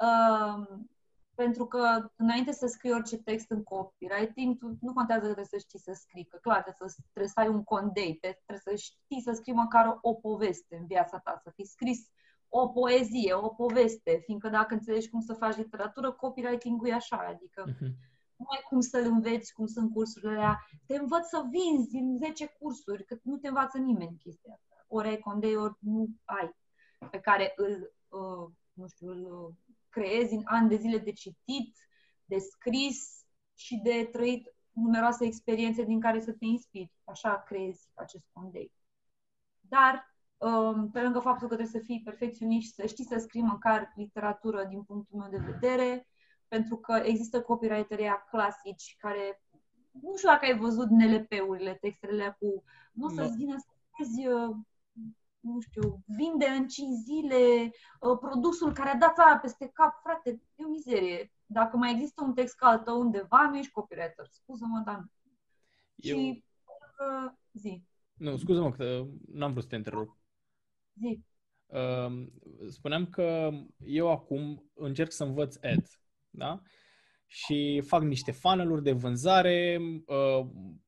Um, 0.02 0.90
pentru 1.34 1.66
că 1.66 2.10
înainte 2.16 2.52
să 2.52 2.66
scrii 2.66 2.92
orice 2.92 3.16
text 3.18 3.50
în 3.50 3.62
copywriting, 3.62 4.58
tu 4.58 4.76
nu 4.80 4.92
contează 4.92 5.26
că 5.26 5.32
trebuie 5.32 5.60
să 5.60 5.66
știi 5.66 5.78
să 5.78 5.92
scrii, 5.92 6.24
că 6.24 6.36
clar 6.36 6.62
trebuie 6.62 6.88
să, 6.88 7.00
trebuie 7.12 7.32
să 7.34 7.40
ai 7.40 7.48
un 7.48 7.64
condei, 7.64 8.14
te- 8.14 8.40
trebuie 8.46 8.76
să 8.76 8.82
știi 8.84 9.22
să 9.22 9.32
scrii 9.32 9.54
măcar 9.54 9.98
o 10.00 10.14
poveste 10.14 10.76
în 10.76 10.86
viața 10.86 11.18
ta, 11.18 11.40
să 11.42 11.50
fi 11.54 11.64
scris 11.64 12.10
o 12.54 12.68
poezie, 12.68 13.32
o 13.34 13.48
poveste, 13.48 14.20
fiindcă 14.24 14.48
dacă 14.48 14.74
înțelegi 14.74 15.08
cum 15.08 15.20
să 15.20 15.32
faci 15.34 15.56
literatură, 15.56 16.12
copywriting-ul 16.12 16.88
e 16.88 16.92
așa, 16.92 17.16
adică 17.16 17.64
Mhm. 17.66 17.84
nu 18.36 18.46
ai 18.48 18.62
cum 18.68 18.80
să-l 18.80 19.04
înveți, 19.06 19.52
cum 19.52 19.66
sunt 19.66 19.92
cursurile 19.92 20.30
alea. 20.30 20.66
Te 20.86 20.96
învăț 20.96 21.26
să 21.28 21.44
vinzi 21.50 21.96
în 21.96 22.16
10 22.18 22.46
cursuri, 22.46 23.04
că 23.04 23.16
nu 23.22 23.36
te 23.36 23.48
învață 23.48 23.78
nimeni 23.78 24.16
chestia 24.18 24.52
asta. 24.52 24.84
Ori 24.88 25.08
ai 25.08 25.18
condei, 25.18 25.56
ori 25.56 25.74
nu 25.78 26.08
ai, 26.24 26.54
pe 27.10 27.20
care 27.20 27.52
îl, 27.56 27.94
uh, 28.08 28.50
nu 28.72 28.86
știu, 28.88 29.08
îl 29.08 29.44
uh, 29.46 29.54
creezi 29.88 30.34
în 30.34 30.42
ani 30.44 30.68
de 30.68 30.76
zile 30.76 30.98
de 30.98 31.12
citit, 31.12 31.76
de 32.24 32.38
scris 32.38 33.24
și 33.54 33.76
de 33.76 34.08
trăit 34.12 34.54
numeroase 34.70 35.24
experiențe 35.24 35.82
din 35.84 36.00
care 36.00 36.20
să 36.20 36.32
te 36.32 36.44
inspiri. 36.44 36.92
Așa 37.04 37.42
creezi 37.42 37.88
acest 37.94 38.24
condei. 38.32 38.72
Dar, 39.60 39.94
um, 39.94 40.11
pe 40.92 41.02
lângă 41.02 41.18
faptul 41.18 41.48
că 41.48 41.54
trebuie 41.54 41.80
să 41.80 41.86
fii 41.86 42.02
perfecționist 42.04 42.66
și 42.66 42.72
să 42.72 42.86
știi 42.86 43.04
să 43.04 43.18
scrii 43.18 43.42
măcar 43.42 43.92
literatură 43.96 44.64
din 44.64 44.82
punctul 44.82 45.18
meu 45.18 45.28
de 45.30 45.52
vedere, 45.52 46.06
pentru 46.48 46.76
că 46.76 47.00
există 47.04 47.42
copywriterii 47.42 48.04
aia 48.04 48.26
clasici 48.30 48.96
care, 48.98 49.42
nu 49.90 50.16
știu 50.16 50.28
dacă 50.28 50.44
ai 50.44 50.58
văzut 50.58 50.88
NLP-urile, 50.88 51.74
textele 51.74 52.12
alea 52.12 52.32
cu, 52.32 52.62
nu 52.92 53.06
o 53.06 53.08
Nu. 53.08 53.14
să-ți 53.14 53.36
vină 53.36 53.56
să 53.58 53.66
vezi, 53.98 54.26
uh, 54.26 54.56
nu 55.40 55.60
știu, 55.60 56.02
vinde 56.06 56.46
în 56.46 56.68
5 56.68 56.88
zile 56.92 57.70
uh, 58.00 58.18
produsul 58.18 58.72
care 58.72 58.88
a 58.88 58.96
dat 58.96 59.14
țara 59.14 59.38
peste 59.38 59.70
cap, 59.72 60.00
frate, 60.02 60.42
e 60.54 60.64
o 60.64 60.68
mizerie. 60.68 61.32
Dacă 61.46 61.76
mai 61.76 61.92
există 61.92 62.22
un 62.22 62.34
text 62.34 62.56
ca 62.56 62.66
al 62.66 62.78
tău 62.78 63.00
undeva, 63.00 63.48
nu 63.50 63.58
ești 63.58 63.72
copywriter. 63.72 64.26
Scuză-mă, 64.30 64.82
dar 64.84 64.96
nu. 64.96 65.10
Eu, 65.96 66.18
Și, 66.18 66.44
uh, 66.98 67.32
zi, 67.52 67.84
nu, 68.22 68.36
scuză-mă 68.36 68.70
că 68.70 69.04
n-am 69.32 69.50
vrut 69.50 69.62
să 69.62 69.68
te 69.68 69.76
întrerup. 69.76 70.16
Zi. 70.98 71.20
Uh, 71.66 72.26
spuneam 72.68 73.06
că 73.06 73.50
eu 73.84 74.10
acum 74.10 74.70
încerc 74.74 75.12
să 75.12 75.24
învăț 75.24 75.56
ads, 75.62 76.00
da? 76.30 76.62
Și 77.26 77.82
fac 77.86 78.02
niște 78.02 78.30
funnel-uri 78.30 78.82
de 78.82 78.92
vânzare 78.92 79.78
uh, 80.06 80.46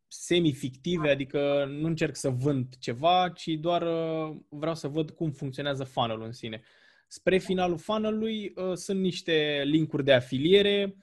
semi-fictive, 0.08 1.10
adică 1.10 1.64
nu 1.68 1.86
încerc 1.86 2.16
să 2.16 2.28
vând 2.28 2.76
ceva, 2.78 3.28
ci 3.28 3.48
doar 3.48 3.82
uh, 3.82 4.36
vreau 4.48 4.74
să 4.74 4.88
văd 4.88 5.10
cum 5.10 5.30
funcționează 5.30 5.84
funnel-ul 5.84 6.24
în 6.24 6.32
sine. 6.32 6.62
Spre 7.06 7.38
finalul 7.38 7.78
funnel-ului 7.78 8.52
uh, 8.54 8.72
sunt 8.74 9.00
niște 9.00 9.62
linkuri 9.64 10.04
de 10.04 10.12
afiliere 10.12 10.96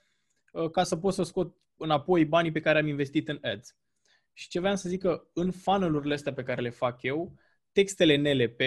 uh, 0.51 0.69
ca 0.69 0.83
să 0.83 0.95
pot 0.95 1.13
să 1.13 1.23
scot 1.23 1.55
înapoi 1.77 2.25
banii 2.25 2.51
pe 2.51 2.59
care 2.59 2.79
am 2.79 2.87
investit 2.87 3.27
în 3.27 3.39
ads. 3.41 3.75
Și 4.33 4.49
ce 4.49 4.59
vreau 4.59 4.75
să 4.75 4.89
zic 4.89 5.01
că 5.01 5.27
în 5.33 5.51
funnel-urile 5.51 6.13
astea 6.13 6.33
pe 6.33 6.43
care 6.43 6.61
le 6.61 6.69
fac 6.69 7.01
eu, 7.01 7.33
textele 7.71 8.15
NLP 8.15 8.61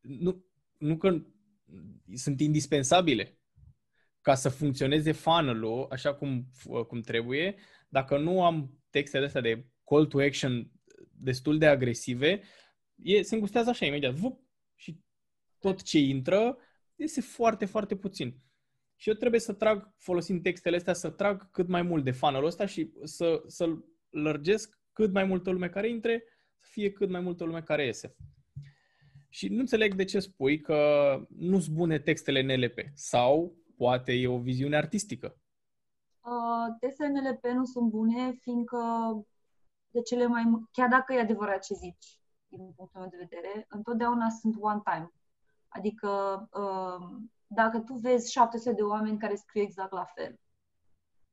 nu, 0.00 0.44
nu 0.78 0.96
că 0.96 1.22
sunt 2.14 2.40
indispensabile 2.40 3.38
ca 4.20 4.34
să 4.34 4.48
funcționeze 4.48 5.12
funnel-ul 5.12 5.86
așa 5.90 6.14
cum, 6.14 6.50
cum 6.86 7.00
trebuie, 7.00 7.56
dacă 7.88 8.18
nu 8.18 8.44
am 8.44 8.80
textele 8.90 9.26
astea 9.26 9.40
de 9.40 9.66
call 9.84 10.06
to 10.06 10.20
action 10.20 10.70
destul 11.10 11.58
de 11.58 11.66
agresive, 11.66 12.42
e, 12.94 13.22
se 13.22 13.34
îngustează 13.34 13.70
așa 13.70 13.86
imediat. 13.86 14.12
Vup, 14.12 14.40
și 14.74 15.00
tot 15.58 15.82
ce 15.82 15.98
intră 15.98 16.58
este 16.96 17.20
foarte, 17.20 17.64
foarte 17.64 17.96
puțin. 17.96 18.40
Și 18.96 19.08
eu 19.08 19.14
trebuie 19.14 19.40
să 19.40 19.52
trag, 19.52 19.94
folosind 19.98 20.42
textele 20.42 20.76
astea, 20.76 20.92
să 20.92 21.10
trag 21.10 21.50
cât 21.50 21.68
mai 21.68 21.82
mult 21.82 22.04
de 22.04 22.10
funnel-ul 22.10 22.46
ăsta 22.46 22.66
și 22.66 22.92
să, 23.02 23.42
să-l 23.46 23.84
lărgesc 24.10 24.78
cât 24.92 25.12
mai 25.12 25.24
multă 25.24 25.50
lume 25.50 25.68
care 25.68 25.88
intre, 25.88 26.24
să 26.24 26.35
fie 26.70 26.92
cât 26.92 27.10
mai 27.10 27.20
multă 27.20 27.44
lume 27.44 27.62
care 27.62 27.84
iese. 27.84 28.16
Și 29.28 29.48
nu 29.48 29.60
înțeleg 29.60 29.94
de 29.94 30.04
ce 30.04 30.18
spui 30.18 30.60
că 30.60 30.78
nu 31.36 31.60
sunt 31.60 31.76
bune 31.76 31.98
textele 31.98 32.56
NLP. 32.56 32.78
Sau 32.94 33.56
poate 33.76 34.12
e 34.12 34.28
o 34.28 34.38
viziune 34.38 34.76
artistică. 34.76 35.36
Uh, 36.20 36.76
textele 36.80 37.20
NLP 37.20 37.44
nu 37.44 37.64
sunt 37.64 37.90
bune, 37.90 38.32
fiindcă 38.32 38.78
de 39.90 40.02
cele 40.02 40.26
mai 40.26 40.42
mu- 40.42 40.68
chiar 40.72 40.88
dacă 40.88 41.12
e 41.12 41.20
adevărat 41.20 41.64
ce 41.64 41.74
zici, 41.74 42.20
din 42.48 42.72
punctul 42.76 43.00
meu 43.00 43.08
de 43.08 43.16
vedere, 43.16 43.66
întotdeauna 43.68 44.30
sunt 44.30 44.56
one 44.58 44.80
time. 44.84 45.12
Adică 45.68 46.08
uh, 46.52 47.18
dacă 47.46 47.80
tu 47.80 47.94
vezi 47.94 48.32
700 48.32 48.72
de 48.72 48.82
oameni 48.82 49.18
care 49.18 49.34
scriu 49.34 49.62
exact 49.62 49.92
la 49.92 50.04
fel, 50.04 50.40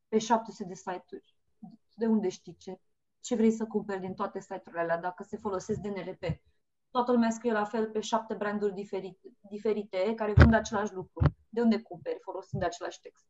pe 0.08 0.18
700 0.18 0.68
de 0.68 0.74
site-uri, 0.74 1.36
de 1.96 2.06
unde 2.06 2.30
știi 2.30 2.56
ce, 2.56 2.80
ce 3.24 3.36
vrei 3.36 3.52
să 3.52 3.66
cumperi 3.66 4.00
din 4.00 4.14
toate 4.14 4.40
site-urile 4.40 4.82
alea, 4.82 4.98
dacă 4.98 5.24
se 5.24 5.38
folosesc 5.38 5.80
de 5.80 5.90
NLP? 5.90 6.42
Toată 6.92 7.12
lumea 7.12 7.30
scrie 7.30 7.52
la 7.52 7.64
fel 7.64 7.90
pe 7.90 8.00
șapte 8.00 8.34
branduri 8.34 8.74
diferite, 8.74 9.20
diferite 9.40 10.14
care 10.16 10.34
vând 10.34 10.54
același 10.54 10.94
lucru. 10.94 11.22
De 11.50 11.62
unde 11.62 11.82
cumperi 11.82 12.20
folosind 12.22 12.64
același 12.64 13.00
text? 13.02 13.26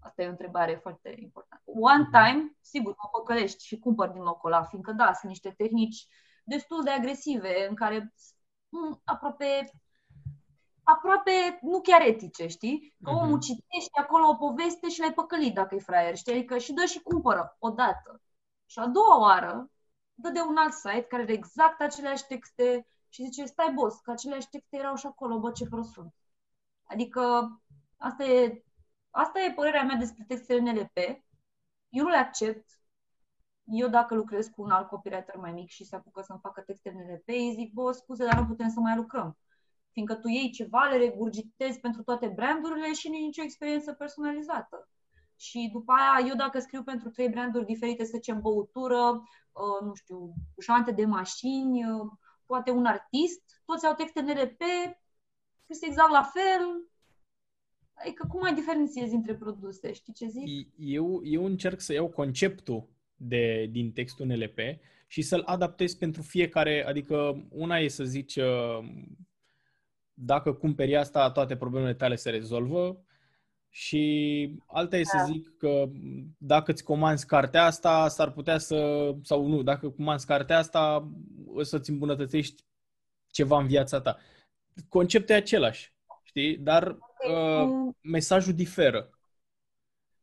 Asta 0.00 0.22
e 0.22 0.26
o 0.26 0.30
întrebare 0.30 0.74
foarte 0.74 1.14
importantă. 1.18 1.62
One 1.66 2.08
time, 2.12 2.56
sigur, 2.60 2.94
mă 3.02 3.18
păcălești 3.18 3.66
și 3.66 3.78
cumpăr 3.78 4.08
din 4.08 4.22
locul 4.22 4.52
ăla, 4.52 4.64
fiindcă 4.64 4.92
da, 4.92 5.12
sunt 5.12 5.30
niște 5.30 5.50
tehnici 5.56 6.06
destul 6.44 6.82
de 6.84 6.90
agresive, 6.90 7.66
în 7.68 7.74
care 7.74 8.14
m, 8.68 9.00
aproape 9.04 9.70
aproape 10.82 11.58
nu 11.62 11.80
chiar 11.80 12.00
etice, 12.00 12.46
știi? 12.46 12.94
Că 13.02 13.10
Mhm. 13.10 13.22
omul 13.22 13.38
citește 13.38 14.00
acolo 14.00 14.28
o 14.28 14.34
poveste 14.34 14.88
și 14.88 15.00
l-ai 15.00 15.12
păcălit 15.12 15.54
dacă 15.54 15.74
e 15.74 15.78
fraier, 15.78 16.16
știi? 16.16 16.32
Adică 16.32 16.58
și 16.58 16.72
dă 16.72 16.84
și 16.84 17.02
cumpără 17.02 17.56
odată. 17.58 18.20
Și 18.70 18.78
a 18.78 18.86
doua 18.86 19.18
oară, 19.20 19.70
dă 20.14 20.28
de 20.28 20.40
un 20.40 20.56
alt 20.56 20.72
site 20.72 21.06
care 21.08 21.22
are 21.22 21.32
exact 21.32 21.80
aceleași 21.80 22.26
texte 22.26 22.86
și 23.08 23.24
zice, 23.24 23.44
stai 23.44 23.72
boss, 23.72 24.00
că 24.00 24.10
aceleași 24.10 24.48
texte 24.48 24.76
erau 24.76 24.96
și 24.96 25.06
acolo, 25.06 25.38
bă, 25.38 25.52
ce 25.52 25.66
prost 25.66 25.92
sunt. 25.92 26.14
Adică 26.84 27.22
asta 27.96 28.24
e, 28.24 28.64
asta 29.10 29.40
e 29.40 29.52
părerea 29.52 29.82
mea 29.84 29.96
despre 29.96 30.24
textele 30.28 30.72
NLP. 30.72 30.96
Eu 31.88 32.04
nu 32.04 32.08
le 32.08 32.16
accept. 32.16 32.80
Eu 33.64 33.88
dacă 33.88 34.14
lucrez 34.14 34.46
cu 34.46 34.62
un 34.62 34.70
alt 34.70 34.88
copywriter 34.88 35.36
mai 35.36 35.52
mic 35.52 35.68
și 35.68 35.84
se 35.84 35.96
apucă 35.96 36.22
să-mi 36.22 36.40
facă 36.42 36.60
texte 36.60 36.90
NLP, 36.90 37.28
îi 37.28 37.54
zic, 37.54 37.72
bă, 37.72 37.92
scuze, 37.92 38.24
dar 38.24 38.38
nu 38.40 38.46
putem 38.46 38.68
să 38.68 38.80
mai 38.80 38.96
lucrăm. 38.96 39.38
Fiindcă 39.90 40.14
tu 40.14 40.28
iei 40.28 40.50
ceva, 40.50 40.84
le 40.84 40.96
regurgitezi 40.96 41.80
pentru 41.80 42.02
toate 42.02 42.26
brandurile 42.26 42.92
și 42.92 43.08
nu 43.08 43.14
e 43.14 43.18
nicio 43.18 43.42
experiență 43.42 43.92
personalizată. 43.92 44.88
Și 45.38 45.68
după 45.72 45.92
aia, 45.92 46.28
eu 46.28 46.34
dacă 46.34 46.58
scriu 46.58 46.82
pentru 46.82 47.08
trei 47.08 47.28
branduri 47.28 47.64
diferite, 47.64 48.04
să 48.04 48.10
zicem 48.14 48.40
băutură, 48.40 49.22
uh, 49.52 49.86
nu 49.86 49.94
știu, 49.94 50.34
jante 50.62 50.90
de 50.90 51.04
mașini, 51.04 51.84
uh, 51.84 52.10
poate 52.46 52.70
un 52.70 52.84
artist, 52.84 53.62
toți 53.64 53.86
au 53.86 53.94
texte 53.94 54.20
NLP, 54.20 54.62
scris 55.62 55.82
exact 55.82 56.10
la 56.10 56.22
fel. 56.22 56.88
Adică 57.94 58.26
cum 58.28 58.40
mai 58.40 58.54
diferențiezi 58.54 59.14
între 59.14 59.34
produse? 59.34 59.92
Știi 59.92 60.12
ce 60.12 60.26
zic? 60.26 60.68
Eu, 60.76 61.20
eu 61.24 61.44
încerc 61.44 61.80
să 61.80 61.92
iau 61.92 62.08
conceptul 62.08 62.88
de, 63.14 63.68
din 63.70 63.92
textul 63.92 64.26
NLP 64.26 64.58
și 65.06 65.22
să-l 65.22 65.42
adaptez 65.46 65.94
pentru 65.94 66.22
fiecare, 66.22 66.84
adică 66.86 67.46
una 67.50 67.78
e 67.78 67.88
să 67.88 68.04
zici 68.04 68.36
uh, 68.36 68.78
dacă 70.12 70.52
cumperi 70.52 70.96
asta, 70.96 71.30
toate 71.30 71.56
problemele 71.56 71.94
tale 71.94 72.14
se 72.14 72.30
rezolvă 72.30 73.02
și 73.70 74.54
alta 74.66 74.96
e 74.96 75.02
da. 75.12 75.18
să 75.18 75.24
zic 75.32 75.56
că 75.56 75.84
dacă 76.38 76.70
îți 76.70 76.84
comanzi 76.84 77.26
cartea 77.26 77.64
asta, 77.64 78.08
s-ar 78.08 78.30
putea 78.30 78.58
să, 78.58 79.10
sau 79.22 79.46
nu, 79.46 79.62
dacă 79.62 79.90
comanzi 79.90 80.26
cartea 80.26 80.58
asta, 80.58 81.08
o 81.46 81.62
să-ți 81.62 81.90
îmbunătățești 81.90 82.64
ceva 83.30 83.58
în 83.58 83.66
viața 83.66 84.00
ta. 84.00 84.18
Conceptul 84.88 85.34
e 85.34 85.38
același, 85.38 85.94
știi? 86.22 86.56
Dar 86.56 86.98
okay. 86.98 87.64
uh, 87.64 87.94
mesajul 88.00 88.52
diferă. 88.52 89.10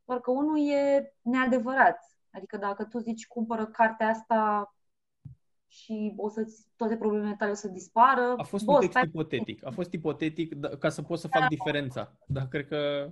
Doar 0.05 0.19
că 0.19 0.31
unul 0.31 0.69
e 0.69 1.13
neadevărat. 1.21 1.99
Adică 2.31 2.57
dacă 2.57 2.83
tu 2.83 2.97
zici 2.97 3.27
cumpără 3.27 3.65
cartea 3.65 4.07
asta 4.07 4.69
și 5.67 6.13
o 6.17 6.29
să 6.29 6.47
toate 6.75 6.97
problemele 6.97 7.35
tale 7.37 7.51
o 7.51 7.53
să 7.53 7.67
dispară. 7.67 8.33
A 8.37 8.43
fost 8.43 8.65
boss, 8.65 8.85
un 8.85 8.91
text 8.91 9.07
ipotetic. 9.07 9.65
A 9.65 9.69
fost 9.69 9.91
ipotetic 9.93 10.55
da, 10.55 10.69
ca 10.69 10.89
să 10.89 11.01
pot 11.01 11.19
să 11.19 11.27
fac 11.27 11.41
da. 11.41 11.47
diferența. 11.47 12.17
Dar 12.27 12.47
cred 12.47 12.67
că 12.67 13.11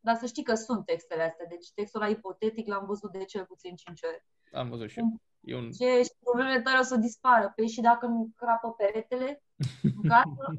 dar 0.00 0.16
să 0.16 0.26
știi 0.26 0.42
că 0.42 0.54
sunt 0.54 0.84
textele 0.84 1.22
astea. 1.22 1.46
Deci 1.46 1.72
textul 1.74 2.02
ăla 2.02 2.10
ipotetic 2.10 2.66
l-am 2.66 2.86
văzut 2.86 3.12
de 3.12 3.24
cel 3.24 3.44
puțin 3.44 3.74
5 3.74 4.02
ori. 4.02 4.24
Am 4.52 4.68
văzut 4.68 4.90
și 4.90 4.98
eu. 4.98 5.20
E 5.40 5.56
un... 5.56 5.70
Ce 5.70 6.02
și 6.02 6.10
problemele 6.20 6.60
tale 6.60 6.78
o 6.78 6.82
să 6.82 6.96
dispară. 6.96 7.52
Păi 7.56 7.68
și 7.68 7.80
dacă 7.80 8.06
nu 8.06 8.30
crapă 8.36 8.72
peretele 8.72 9.42
în 9.82 10.08
casă, 10.08 10.52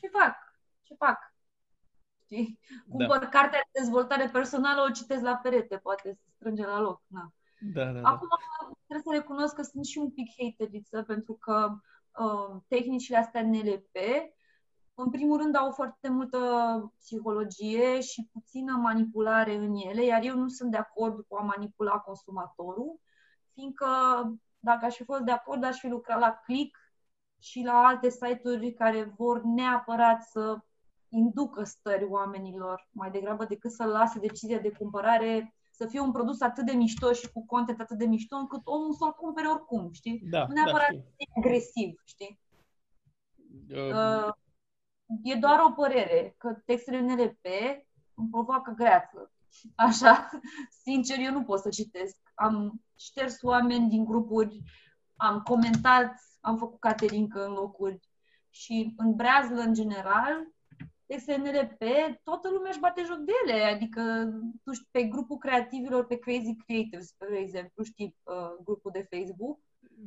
ce 0.00 0.08
fac? 0.08 0.36
Ce 0.82 0.94
fac? 0.94 1.34
Știi? 2.24 2.58
Da. 2.86 2.96
Cumpăr 2.96 3.18
da. 3.18 3.28
cartea 3.28 3.60
de 3.72 3.78
dezvoltare 3.80 4.28
personală, 4.28 4.80
o 4.88 4.90
citesc 4.90 5.22
la 5.22 5.36
perete, 5.36 5.76
poate 5.76 6.12
se 6.12 6.30
strânge 6.34 6.66
la 6.66 6.80
loc. 6.80 7.02
Na. 7.06 7.32
Da, 7.74 7.84
da, 7.84 8.00
da. 8.00 8.08
Acum 8.08 8.28
trebuie 8.86 9.14
să 9.14 9.20
recunosc 9.22 9.54
că 9.54 9.62
sunt 9.62 9.84
și 9.84 9.98
un 9.98 10.10
pic 10.10 10.28
hateriță 10.38 11.02
pentru 11.02 11.34
că 11.34 11.70
uh, 12.18 12.60
tehnicile 12.68 13.16
astea 13.16 13.42
NLP 13.42 13.96
în 14.94 15.10
primul 15.10 15.38
rând, 15.38 15.56
au 15.56 15.70
foarte 15.70 16.08
multă 16.08 16.38
psihologie 16.98 18.00
și 18.00 18.28
puțină 18.32 18.72
manipulare 18.72 19.54
în 19.54 19.74
ele, 19.74 20.04
iar 20.04 20.22
eu 20.22 20.36
nu 20.36 20.48
sunt 20.48 20.70
de 20.70 20.76
acord 20.76 21.24
cu 21.28 21.36
a 21.36 21.42
manipula 21.42 21.98
consumatorul, 21.98 23.00
fiindcă 23.52 23.86
dacă 24.58 24.84
aș 24.84 24.94
fi 24.94 25.04
fost 25.04 25.22
de 25.22 25.30
acord, 25.30 25.64
aș 25.64 25.78
fi 25.78 25.88
lucrat 25.88 26.18
la 26.18 26.40
Click 26.44 26.78
și 27.38 27.62
la 27.64 27.72
alte 27.72 28.10
site-uri 28.10 28.72
care 28.72 29.14
vor 29.16 29.42
neapărat 29.42 30.22
să 30.22 30.58
inducă 31.08 31.64
stări 31.64 32.04
oamenilor, 32.04 32.88
mai 32.90 33.10
degrabă 33.10 33.44
decât 33.44 33.70
să 33.70 33.84
lase 33.84 34.18
decizia 34.18 34.58
de 34.58 34.70
cumpărare 34.70 35.54
să 35.70 35.86
fie 35.86 36.00
un 36.00 36.12
produs 36.12 36.40
atât 36.40 36.66
de 36.66 36.72
mișto 36.72 37.12
și 37.12 37.32
cu 37.32 37.46
content 37.46 37.80
atât 37.80 37.98
de 37.98 38.04
mișto 38.04 38.36
încât 38.36 38.60
omul 38.64 38.92
să-l 38.92 39.12
cumpere 39.12 39.48
oricum, 39.48 39.92
știi? 39.92 40.22
Da, 40.30 40.44
nu 40.46 40.52
neapărat 40.52 40.92
da, 40.92 41.24
agresiv, 41.36 42.02
știi? 42.04 42.40
Uh, 43.70 43.76
uh, 43.76 44.32
e 45.22 45.34
doar 45.34 45.60
o 45.60 45.70
părere, 45.70 46.34
că 46.38 46.56
textele 46.64 47.00
NLP 47.00 47.46
îmi 48.14 48.28
provoacă 48.30 48.72
greață. 48.76 49.32
Așa, 49.74 50.30
sincer, 50.84 51.18
eu 51.18 51.32
nu 51.32 51.42
pot 51.42 51.60
să 51.60 51.68
citesc. 51.68 52.16
Am 52.34 52.82
șters 52.98 53.42
oameni 53.42 53.88
din 53.88 54.04
grupuri, 54.04 54.62
am 55.16 55.40
comentat, 55.40 56.14
am 56.40 56.56
făcut 56.56 56.80
caterincă 56.80 57.44
în 57.46 57.52
locuri 57.52 58.00
și 58.50 58.94
în 58.96 59.14
breazlă, 59.14 59.60
în 59.60 59.74
general, 59.74 60.46
textele 61.06 61.50
NLP, 61.50 61.82
toată 62.22 62.50
lumea 62.50 62.70
își 62.70 62.80
bate 62.80 63.02
joc 63.02 63.18
de 63.18 63.32
ele. 63.44 63.62
Adică, 63.62 64.30
tu 64.64 64.72
știi, 64.72 64.88
pe 64.90 65.02
grupul 65.02 65.38
creativilor, 65.38 66.06
pe 66.06 66.18
Crazy 66.18 66.56
Creatives, 66.56 67.12
pe 67.12 67.36
exemplu, 67.38 67.82
știi, 67.82 68.16
uh, 68.22 68.56
grupul 68.64 68.90
de 68.90 69.08
Facebook, 69.10 69.60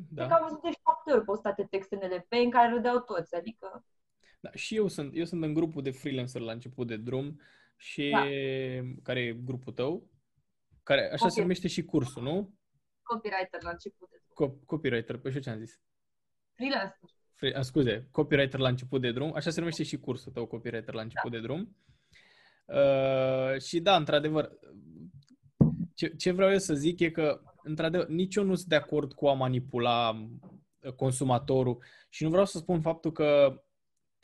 da. 0.09 0.27
că 0.27 0.33
am 0.33 0.43
văzut 0.43 0.61
de 0.61 0.69
șapte 0.85 1.11
ori 1.11 1.23
postate 1.23 1.67
texte 1.69 1.95
NLP 1.95 2.31
în 2.43 2.49
care 2.49 2.73
râdeau 2.73 2.99
toți. 2.99 3.35
Adică, 3.35 3.85
da, 4.43 4.51
și 4.53 4.75
eu 4.75 4.87
sunt, 4.87 5.15
eu 5.15 5.25
sunt 5.25 5.43
în 5.43 5.53
grupul 5.53 5.81
de 5.81 5.91
freelancer 5.91 6.41
la 6.41 6.51
început 6.51 6.87
de 6.87 6.97
drum 6.97 7.41
și 7.75 8.09
da. 8.09 8.21
care 9.03 9.19
e 9.19 9.33
grupul 9.33 9.73
tău, 9.73 10.09
care 10.83 11.05
așa 11.05 11.15
okay. 11.15 11.29
se 11.29 11.41
numește 11.41 11.67
și 11.67 11.83
cursul, 11.83 12.23
nu? 12.23 12.55
Copywriter 13.01 13.63
la 13.63 13.69
început 13.69 14.09
de 14.09 14.21
drum. 14.23 14.35
Co- 14.35 14.65
copywriter, 14.65 15.17
pe 15.17 15.29
păi 15.29 15.41
ce 15.41 15.49
am 15.49 15.57
zis? 15.57 15.81
Freelancer. 16.53 17.09
Free, 17.33 17.61
scuze, 17.61 18.07
copywriter 18.11 18.59
la 18.59 18.69
început 18.69 19.01
de 19.01 19.11
drum, 19.11 19.33
așa 19.35 19.49
se 19.49 19.59
numește 19.59 19.83
și 19.83 19.97
cursul 19.97 20.31
tău, 20.31 20.45
copywriter 20.45 20.93
la 20.93 21.01
început 21.01 21.31
da. 21.31 21.37
de 21.37 21.43
drum. 21.43 21.75
Uh, 22.65 23.61
și 23.61 23.79
da, 23.79 23.95
într-adevăr, 23.95 24.59
ce, 25.93 26.07
ce 26.07 26.31
vreau 26.31 26.51
eu 26.51 26.57
să 26.57 26.73
zic 26.73 26.99
e 26.99 27.09
că, 27.09 27.41
într-adevăr, 27.61 28.07
nici 28.07 28.35
eu 28.35 28.43
nu 28.43 28.55
sunt 28.55 28.67
de 28.67 28.75
acord 28.75 29.13
cu 29.13 29.27
a 29.27 29.33
manipula 29.33 30.27
consumatorul 30.95 31.83
și 32.09 32.23
nu 32.23 32.29
vreau 32.29 32.45
să 32.45 32.57
spun 32.57 32.81
faptul 32.81 33.11
că 33.11 33.62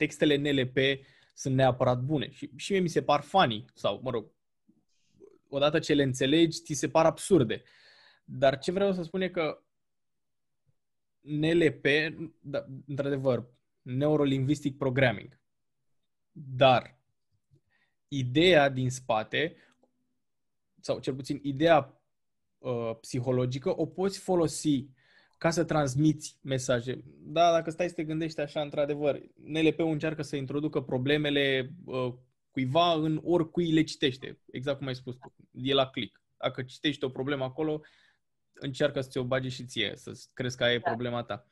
textele 0.00 0.36
NLP 0.36 0.76
sunt 1.34 1.54
neapărat 1.54 2.00
bune. 2.00 2.30
Și, 2.30 2.50
și 2.56 2.72
mie 2.72 2.80
mi 2.80 2.88
se 2.88 3.02
par 3.02 3.20
funny 3.20 3.64
sau, 3.74 4.00
mă 4.02 4.10
rog, 4.10 4.30
odată 5.48 5.78
ce 5.78 5.94
le 5.94 6.02
înțelegi, 6.02 6.60
ți 6.60 6.72
se 6.72 6.88
par 6.88 7.06
absurde. 7.06 7.62
Dar 8.24 8.58
ce 8.58 8.72
vreau 8.72 8.92
să 8.92 9.02
spun 9.02 9.20
e 9.20 9.28
că 9.28 9.62
NLP, 11.20 11.86
da, 12.40 12.66
într-adevăr, 12.86 13.46
Neurolinguistic 13.82 14.76
Programming, 14.76 15.40
dar 16.32 16.98
ideea 18.08 18.68
din 18.68 18.90
spate, 18.90 19.56
sau 20.80 20.98
cel 20.98 21.14
puțin 21.14 21.40
ideea 21.42 22.00
uh, 22.58 22.96
psihologică, 23.00 23.80
o 23.80 23.86
poți 23.86 24.18
folosi 24.18 24.88
ca 25.40 25.50
să 25.50 25.64
transmiți 25.64 26.38
mesaje. 26.42 27.04
Da, 27.18 27.52
dacă 27.52 27.70
stai 27.70 27.88
să 27.88 27.94
te 27.94 28.04
gândești 28.04 28.40
așa, 28.40 28.60
într-adevăr, 28.60 29.20
NLP-ul 29.34 29.90
încearcă 29.90 30.22
să 30.22 30.36
introducă 30.36 30.82
problemele 30.82 31.72
uh, 31.84 32.14
cuiva 32.50 32.92
în 32.92 33.20
oricui 33.24 33.72
le 33.72 33.82
citește, 33.82 34.40
exact 34.50 34.78
cum 34.78 34.86
ai 34.86 34.94
spus 34.94 35.16
tu. 35.16 35.34
E 35.52 35.74
la 35.74 35.90
click. 35.90 36.22
Dacă 36.36 36.62
citești 36.62 37.04
o 37.04 37.08
problemă 37.08 37.44
acolo, 37.44 37.80
încearcă 38.52 39.00
să 39.00 39.08
ți-o 39.08 39.24
bage 39.24 39.48
și 39.48 39.64
ție, 39.64 39.92
să 39.96 40.12
crezi 40.32 40.56
că 40.56 40.64
aia 40.64 40.74
e 40.74 40.78
da. 40.78 40.90
problema 40.90 41.22
ta. 41.22 41.48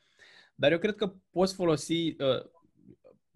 Dar 0.55 0.73
eu 0.73 0.79
cred 0.79 0.95
că 0.95 1.15
poți 1.31 1.55
folosi 1.55 2.09
uh, 2.09 2.51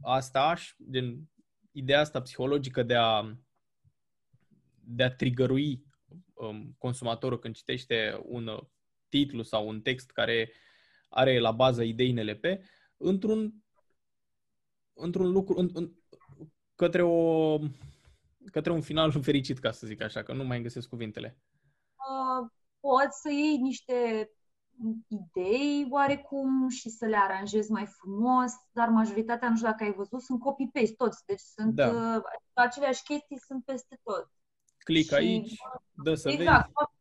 asta, 0.00 0.54
din 0.76 1.30
ideea 1.70 2.00
asta 2.00 2.20
psihologică 2.20 2.82
de 2.82 2.94
a, 2.94 3.36
de 4.80 5.02
a 5.02 5.14
trigărui 5.14 5.84
um, 6.34 6.74
consumatorul 6.78 7.38
când 7.38 7.54
citește 7.54 8.20
un 8.24 8.48
titlu 9.12 9.42
sau 9.42 9.68
un 9.68 9.80
text 9.80 10.10
care 10.10 10.52
are 11.08 11.38
la 11.38 11.50
bază 11.50 11.82
idei 11.82 12.12
NLP 12.12 12.44
într-un, 12.96 13.54
într-un 14.92 15.30
lucru, 15.30 15.58
în, 15.58 15.70
în, 15.72 15.92
către, 16.74 17.02
o, 17.02 17.58
către 18.50 18.72
un 18.72 18.80
final 18.80 19.12
fericit, 19.22 19.58
ca 19.58 19.70
să 19.70 19.86
zic 19.86 20.02
așa, 20.02 20.22
că 20.22 20.32
nu 20.32 20.44
mai 20.44 20.62
găsesc 20.62 20.88
cuvintele. 20.88 21.38
Uh, 21.94 22.50
poți 22.80 23.20
să 23.20 23.30
iei 23.30 23.56
niște 23.56 24.30
idei 25.08 25.86
oarecum 25.90 26.68
și 26.68 26.88
să 26.88 27.06
le 27.06 27.16
aranjezi 27.16 27.70
mai 27.70 27.86
frumos, 27.86 28.52
dar 28.72 28.88
majoritatea, 28.88 29.48
nu 29.48 29.56
știu 29.56 29.68
dacă 29.68 29.84
ai 29.84 29.92
văzut, 29.92 30.22
sunt 30.22 30.40
copy-paste 30.40 30.94
toți, 30.96 31.22
deci 31.26 31.40
sunt 31.40 31.74
da. 31.74 31.88
uh, 31.88 32.22
aceleași 32.52 33.02
chestii 33.02 33.38
sunt 33.46 33.64
peste 33.64 34.00
tot. 34.02 34.30
Click 34.78 35.08
și, 35.08 35.14
aici, 35.14 35.54
dă 35.90 36.14
să 36.14 36.28
exact, 36.28 36.38
vezi. 36.38 36.68
Exact. 36.68 37.00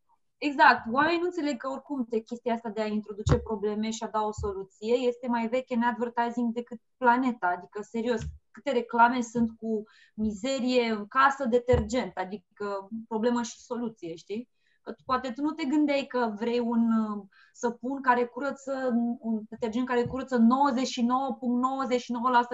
Oamenii 0.92 1.20
nu 1.20 1.26
înțeleg 1.26 1.58
că 1.58 1.68
oricum 1.68 2.06
de 2.10 2.20
chestia 2.20 2.54
asta 2.54 2.70
de 2.70 2.82
a 2.82 2.86
introduce 2.86 3.38
probleme 3.38 3.90
și 3.90 4.04
a 4.04 4.08
da 4.08 4.22
o 4.22 4.32
soluție 4.32 4.94
este 4.94 5.28
mai 5.28 5.48
veche 5.48 5.76
în 5.76 5.82
advertising 5.82 6.54
decât 6.54 6.80
planeta. 6.98 7.48
Adică, 7.58 7.82
serios, 7.82 8.22
câte 8.52 8.72
reclame 8.72 9.22
sunt 9.22 9.58
cu 9.58 9.84
mizerie 10.14 10.92
în 10.92 11.08
casă, 11.08 11.46
detergent, 11.46 12.18
adică 12.18 12.90
problemă 13.08 13.42
și 13.42 13.60
soluție, 13.60 14.16
știi? 14.16 14.50
Că 14.82 14.96
poate 15.06 15.32
tu 15.32 15.42
nu 15.42 15.52
te 15.52 15.66
gândeai 15.66 16.06
că 16.06 16.34
vrei 16.38 16.60
un 16.60 16.92
uh, 16.92 17.24
săpun 17.54 18.02
care 18.02 18.26
curăță, 18.26 18.92
un 19.20 19.42
detergent 19.50 19.88
care 19.88 20.06
curăță 20.06 20.38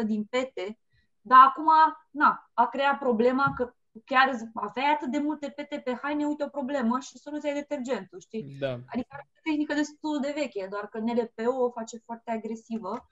99,99% 0.03 0.05
din 0.05 0.23
pete, 0.23 0.79
dar 1.21 1.39
acum, 1.47 1.69
na, 2.09 2.49
a 2.53 2.67
creat 2.67 2.97
problema 2.97 3.53
că 3.55 3.73
chiar 4.05 4.37
aveai 4.53 4.93
atât 4.93 5.11
de 5.11 5.17
multe 5.17 5.49
pete 5.49 5.79
pe 5.79 5.99
haine, 6.01 6.25
uite 6.25 6.43
o 6.43 6.47
problemă 6.49 6.99
și 6.99 7.17
soluția 7.17 7.49
e 7.49 7.53
detergentul, 7.53 8.19
știi? 8.19 8.57
Da. 8.59 8.71
Adică 8.71 9.15
e 9.33 9.39
tehnică 9.43 9.73
destul 9.73 10.19
de 10.21 10.31
veche, 10.35 10.67
doar 10.69 10.87
că 10.87 10.97
NLPO 10.99 11.63
o 11.63 11.71
face 11.71 11.97
foarte 12.05 12.31
agresivă 12.31 13.07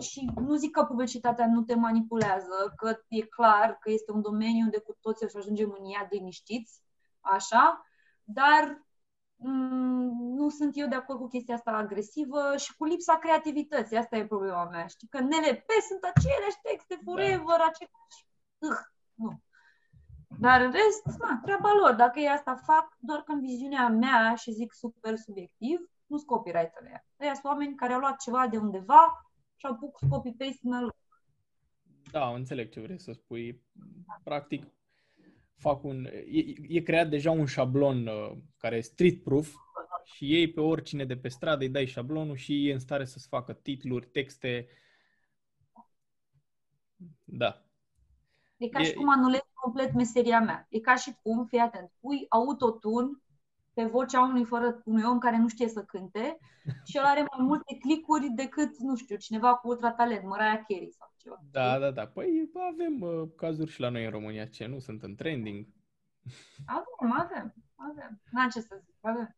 și 0.00 0.30
nu 0.36 0.54
zic 0.54 0.70
că 0.70 0.84
publicitatea 0.84 1.46
nu 1.46 1.62
te 1.62 1.74
manipulează, 1.74 2.72
că 2.76 2.98
e 3.08 3.20
clar 3.20 3.78
că 3.80 3.90
este 3.90 4.12
un 4.12 4.22
domeniu 4.22 4.64
unde 4.64 4.78
cu 4.78 4.96
toții 5.00 5.26
o 5.26 5.28
să 5.28 5.38
ajungem 5.38 5.76
în 5.78 5.84
ea 5.92 6.08
liniștiți, 6.10 6.80
așa, 7.20 7.86
dar 8.24 8.84
mm, 9.36 10.34
nu 10.34 10.48
sunt 10.48 10.72
eu 10.76 10.88
de 10.88 10.94
acord 10.94 11.18
cu 11.18 11.28
chestia 11.28 11.54
asta 11.54 11.70
agresivă 11.70 12.56
și 12.56 12.76
cu 12.76 12.84
lipsa 12.84 13.18
creativității. 13.18 13.96
Asta 13.96 14.16
e 14.16 14.26
problema 14.26 14.64
mea. 14.64 14.86
Știi 14.86 15.08
că 15.08 15.18
NLP 15.18 15.70
sunt 15.88 16.02
aceleași 16.14 16.60
texte 16.62 16.94
da. 16.94 17.00
forever, 17.04 17.58
da. 17.58 17.70
aceleași... 17.70 18.20
Uh, 18.58 18.78
nu. 19.14 19.40
Dar 20.38 20.60
în 20.60 20.72
rest, 20.72 21.18
na, 21.18 21.40
treaba 21.42 21.70
lor. 21.80 21.94
Dacă 21.94 22.18
ei 22.18 22.28
asta 22.28 22.54
fac, 22.54 22.96
doar 23.00 23.20
că 23.22 23.32
în 23.32 23.40
viziunea 23.40 23.88
mea, 23.88 24.34
și 24.34 24.52
zic 24.52 24.72
super 24.72 25.16
subiectiv, 25.16 25.78
nu 26.06 26.16
sunt 26.16 26.28
copywriter 26.28 26.82
ea. 26.86 27.06
Ăia 27.20 27.32
sunt 27.32 27.44
oameni 27.44 27.74
care 27.74 27.92
au 27.92 27.98
luat 27.98 28.20
ceva 28.20 28.48
de 28.50 28.56
undeva 28.56 29.30
și 29.56 29.66
au 29.66 29.74
pus 29.74 30.08
copy-paste 30.08 30.60
în 30.62 30.80
lor. 30.80 30.96
Da, 32.10 32.28
înțeleg 32.28 32.70
ce 32.70 32.80
vrei 32.80 33.00
să 33.00 33.12
spui. 33.12 33.62
Practic, 34.24 34.66
fac 35.56 35.84
un, 35.84 36.04
e, 36.04 36.42
e 36.68 36.80
creat 36.80 37.08
deja 37.08 37.30
un 37.30 37.46
șablon 37.46 38.06
uh, 38.06 38.32
care 38.56 38.76
e 38.76 38.80
street-proof 38.80 39.54
și 40.04 40.34
ei 40.34 40.52
pe 40.52 40.60
oricine 40.60 41.04
de 41.04 41.16
pe 41.16 41.28
stradă 41.28 41.64
îi 41.64 41.70
dai 41.70 41.86
șablonul 41.86 42.36
și 42.36 42.68
e 42.68 42.72
în 42.72 42.78
stare 42.78 43.04
să-ți 43.04 43.28
facă 43.28 43.52
titluri, 43.52 44.06
texte. 44.06 44.68
Da. 47.24 47.64
E 48.56 48.68
ca 48.68 48.80
e... 48.80 48.84
și 48.84 48.94
cum 48.94 49.10
anulezi 49.10 49.45
complet 49.66 49.92
meseria 49.92 50.40
mea. 50.40 50.66
E 50.70 50.80
ca 50.80 50.94
și 50.94 51.16
cum, 51.22 51.44
fii 51.44 51.58
atent, 51.58 51.90
pui 52.00 52.26
autotune 52.28 53.10
pe 53.72 53.84
vocea 53.84 54.20
unui, 54.20 54.44
fără, 54.44 54.82
unui 54.84 55.02
om 55.04 55.18
care 55.18 55.36
nu 55.36 55.48
știe 55.48 55.68
să 55.68 55.82
cânte 55.82 56.38
și 56.84 56.96
el 56.96 57.04
are 57.04 57.20
mai 57.20 57.46
multe 57.46 57.76
clicuri 57.80 58.28
decât, 58.28 58.78
nu 58.78 58.96
știu, 58.96 59.16
cineva 59.16 59.54
cu 59.54 59.68
ultra 59.68 59.92
talent, 59.92 60.24
Mariah 60.24 60.60
Carey 60.68 60.92
sau 60.98 61.12
ceva. 61.16 61.40
Da, 61.50 61.78
da, 61.78 61.90
da. 61.90 62.06
Păi 62.06 62.50
avem 62.72 63.00
uh, 63.00 63.28
cazuri 63.36 63.70
și 63.70 63.80
la 63.80 63.88
noi 63.88 64.04
în 64.04 64.10
România 64.10 64.46
ce 64.46 64.66
nu 64.66 64.78
sunt 64.78 65.02
în 65.02 65.14
trending. 65.14 65.66
Avem, 66.66 67.12
avem, 67.20 67.54
avem. 67.74 68.22
N-am 68.30 68.48
ce 68.48 68.60
să 68.60 68.80
zic, 68.84 68.94
avem. 69.00 69.36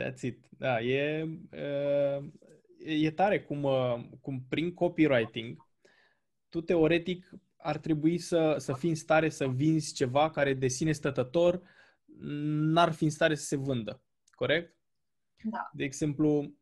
That's 0.00 0.20
it. 0.20 0.46
Da, 0.50 0.80
e, 0.80 1.28
uh, 1.52 2.24
e 2.78 3.10
tare 3.10 3.42
cum, 3.42 3.62
uh, 3.62 4.08
cum 4.20 4.44
prin 4.48 4.74
copywriting 4.74 5.66
tu 6.48 6.60
teoretic 6.60 7.30
ar 7.68 7.78
trebui 7.78 8.18
să, 8.18 8.54
să 8.58 8.72
fii 8.72 8.88
în 8.88 8.94
stare 8.94 9.28
să 9.28 9.48
vinzi 9.48 9.94
ceva 9.94 10.30
care 10.30 10.54
de 10.54 10.68
sine 10.68 10.92
stătător 10.92 11.62
n-ar 12.72 12.92
fi 12.92 13.04
în 13.04 13.10
stare 13.10 13.34
să 13.34 13.44
se 13.44 13.56
vândă. 13.56 14.02
Corect? 14.30 14.76
Da. 15.42 15.70
De 15.72 15.84
exemplu, 15.84 16.54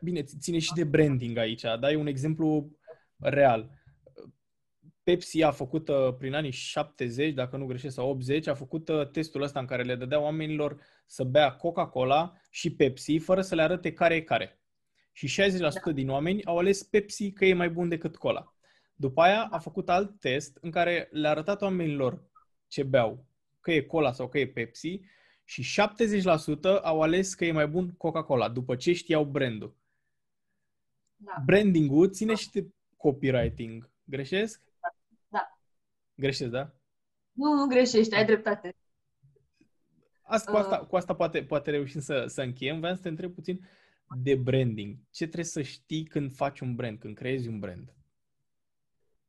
bine, 0.00 0.22
ține 0.22 0.58
și 0.58 0.72
de 0.72 0.84
branding 0.84 1.36
aici, 1.36 1.62
dai 1.80 1.94
un 1.94 2.06
exemplu 2.06 2.78
real. 3.16 3.70
Pepsi 5.02 5.42
a 5.42 5.50
făcut 5.50 5.88
uh, 5.88 6.14
prin 6.18 6.34
anii 6.34 6.50
70, 6.50 7.34
dacă 7.34 7.56
nu 7.56 7.66
greșesc, 7.66 7.94
sau 7.94 8.08
80, 8.08 8.46
a 8.46 8.54
făcut 8.54 8.88
uh, 8.88 9.10
testul 9.10 9.42
ăsta 9.42 9.60
în 9.60 9.66
care 9.66 9.82
le 9.82 9.94
dădea 9.94 10.20
oamenilor 10.20 10.80
să 11.06 11.24
bea 11.24 11.52
Coca-Cola 11.52 12.32
și 12.50 12.74
Pepsi 12.74 13.18
fără 13.18 13.40
să 13.40 13.54
le 13.54 13.62
arate 13.62 13.92
care 13.92 14.14
e 14.14 14.20
care. 14.20 14.60
Și 15.12 15.42
60% 15.42 15.58
da. 15.58 15.92
din 15.92 16.10
oameni 16.10 16.44
au 16.44 16.58
ales 16.58 16.82
Pepsi 16.82 17.32
că 17.32 17.44
e 17.44 17.54
mai 17.54 17.70
bun 17.70 17.88
decât 17.88 18.16
cola. 18.16 18.55
După 18.96 19.20
aia 19.20 19.48
a 19.50 19.58
făcut 19.58 19.88
alt 19.88 20.20
test 20.20 20.58
în 20.60 20.70
care 20.70 21.08
le-a 21.10 21.30
arătat 21.30 21.62
oamenilor 21.62 22.22
ce 22.66 22.82
beau, 22.82 23.26
că 23.60 23.72
e 23.72 23.80
cola 23.80 24.12
sau 24.12 24.28
că 24.28 24.38
e 24.38 24.46
Pepsi 24.46 25.00
și 25.44 25.82
70% 26.78 26.82
au 26.82 27.02
ales 27.02 27.34
că 27.34 27.44
e 27.44 27.52
mai 27.52 27.66
bun 27.66 27.94
Coca-Cola, 27.96 28.48
după 28.48 28.76
ce 28.76 28.92
știau 28.92 29.24
brandul. 29.24 29.76
Da. 31.16 31.42
Branding-ul 31.44 32.10
ține 32.10 32.32
da. 32.32 32.36
și 32.36 32.50
de 32.50 32.66
copywriting. 32.96 33.90
Greșesc? 34.04 34.62
Da. 35.28 35.58
Greșesc, 36.14 36.50
da? 36.50 36.74
Nu, 37.32 37.52
nu 37.52 37.66
greșești, 37.66 38.14
ai 38.14 38.24
dreptate. 38.24 38.76
Asta, 40.22 40.50
cu, 40.50 40.56
asta, 40.56 40.78
uh. 40.80 40.86
cu 40.86 40.96
asta 40.96 41.14
poate, 41.14 41.42
poate 41.42 41.70
reușim 41.70 42.00
să, 42.00 42.24
să 42.26 42.42
încheiem. 42.42 42.78
Vreau 42.78 42.94
să 42.94 43.02
te 43.02 43.08
întreb 43.08 43.34
puțin 43.34 43.68
de 44.22 44.34
branding. 44.34 44.96
Ce 45.10 45.24
trebuie 45.24 45.44
să 45.44 45.62
știi 45.62 46.04
când 46.04 46.32
faci 46.32 46.60
un 46.60 46.74
brand, 46.74 46.98
când 46.98 47.14
creezi 47.14 47.48
un 47.48 47.58
brand? 47.58 47.95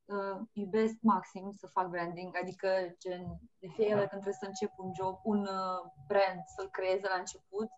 Uh, 0.08 0.40
iubesc 0.52 0.96
maxim 1.02 1.54
să 1.56 1.68
fac 1.68 1.90
branding, 1.90 2.38
adică 2.42 2.70
gen, 3.00 3.24
de 3.60 3.68
fiecare 3.68 4.00
dată 4.00 4.08
când 4.08 4.22
trebuie 4.22 4.42
să 4.44 4.46
încep 4.46 4.72
un 4.78 4.92
job, 4.94 5.16
un 5.24 5.40
uh, 5.40 5.82
brand, 6.08 6.42
să-l 6.56 6.70
creez 6.70 7.02
la 7.02 7.20
început, 7.20 7.70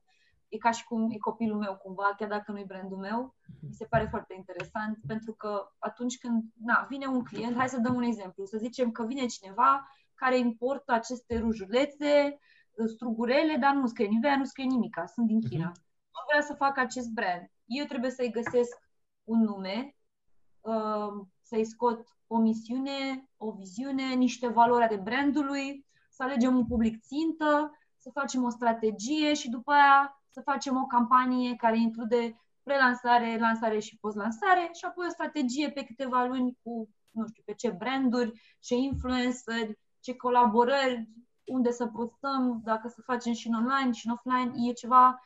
e 0.47 0.57
ca 0.57 0.71
și 0.71 0.83
cum 0.83 1.09
e 1.11 1.17
copilul 1.17 1.57
meu 1.57 1.75
cumva, 1.75 2.13
chiar 2.17 2.29
dacă 2.29 2.51
nu 2.51 2.59
e 2.59 2.73
brandul 2.73 2.97
meu, 2.97 3.35
mi 3.61 3.73
se 3.73 3.85
pare 3.85 4.07
foarte 4.09 4.33
interesant, 4.33 4.97
pentru 5.07 5.33
că 5.33 5.71
atunci 5.77 6.17
când 6.17 6.43
na, 6.61 6.85
vine 6.89 7.05
un 7.05 7.23
client, 7.23 7.55
hai 7.55 7.69
să 7.69 7.79
dăm 7.79 7.95
un 7.95 8.03
exemplu, 8.03 8.45
să 8.45 8.57
zicem 8.57 8.91
că 8.91 9.05
vine 9.05 9.25
cineva 9.25 9.87
care 10.13 10.37
importă 10.37 10.91
aceste 10.91 11.37
rujulețe, 11.37 12.39
uh, 12.71 12.87
strugurele, 12.87 13.55
dar 13.55 13.73
nu 13.73 13.87
scrie 13.87 14.07
Nivea, 14.07 14.37
nu 14.37 14.43
scrie 14.45 14.65
nimica, 14.65 15.05
sunt 15.05 15.27
din 15.27 15.41
China. 15.41 15.67
Mhm. 15.67 15.79
Și 16.11 16.25
vrea 16.27 16.41
să 16.41 16.53
fac 16.53 16.77
acest 16.77 17.09
brand. 17.09 17.51
Eu 17.65 17.85
trebuie 17.85 18.11
să-i 18.11 18.31
găsesc 18.31 18.77
un 19.23 19.43
nume, 19.43 19.95
uh, 20.61 21.25
să-i 21.41 21.65
scot 21.65 22.18
o 22.31 22.37
misiune, 22.37 23.29
o 23.37 23.51
viziune, 23.51 24.13
niște 24.13 24.47
valori 24.47 24.83
ale 24.83 24.95
brandului, 24.95 25.85
să 26.09 26.23
alegem 26.23 26.55
un 26.55 26.65
public 26.65 27.01
țintă, 27.01 27.71
să 27.97 28.09
facem 28.13 28.43
o 28.43 28.49
strategie 28.49 29.33
și 29.33 29.49
după 29.49 29.71
aia 29.71 30.21
să 30.29 30.41
facem 30.41 30.75
o 30.75 30.85
campanie 30.85 31.55
care 31.55 31.79
include 31.79 32.41
prelansare, 32.63 33.37
lansare 33.39 33.79
și 33.79 33.97
post-lansare 33.97 34.69
și 34.73 34.85
apoi 34.85 35.05
o 35.07 35.11
strategie 35.11 35.71
pe 35.71 35.83
câteva 35.83 36.25
luni 36.25 36.57
cu, 36.63 36.89
nu 37.11 37.27
știu, 37.27 37.43
pe 37.45 37.53
ce 37.53 37.69
branduri, 37.69 38.41
ce 38.59 38.75
influenceri, 38.75 39.79
ce 39.99 40.15
colaborări, 40.15 41.09
unde 41.43 41.71
să 41.71 41.87
postăm, 41.87 42.61
dacă 42.63 42.87
să 42.87 43.01
facem 43.01 43.33
și 43.33 43.47
în 43.47 43.53
online 43.53 43.91
și 43.91 44.07
în 44.07 44.13
offline, 44.13 44.69
e 44.69 44.73
ceva 44.73 45.21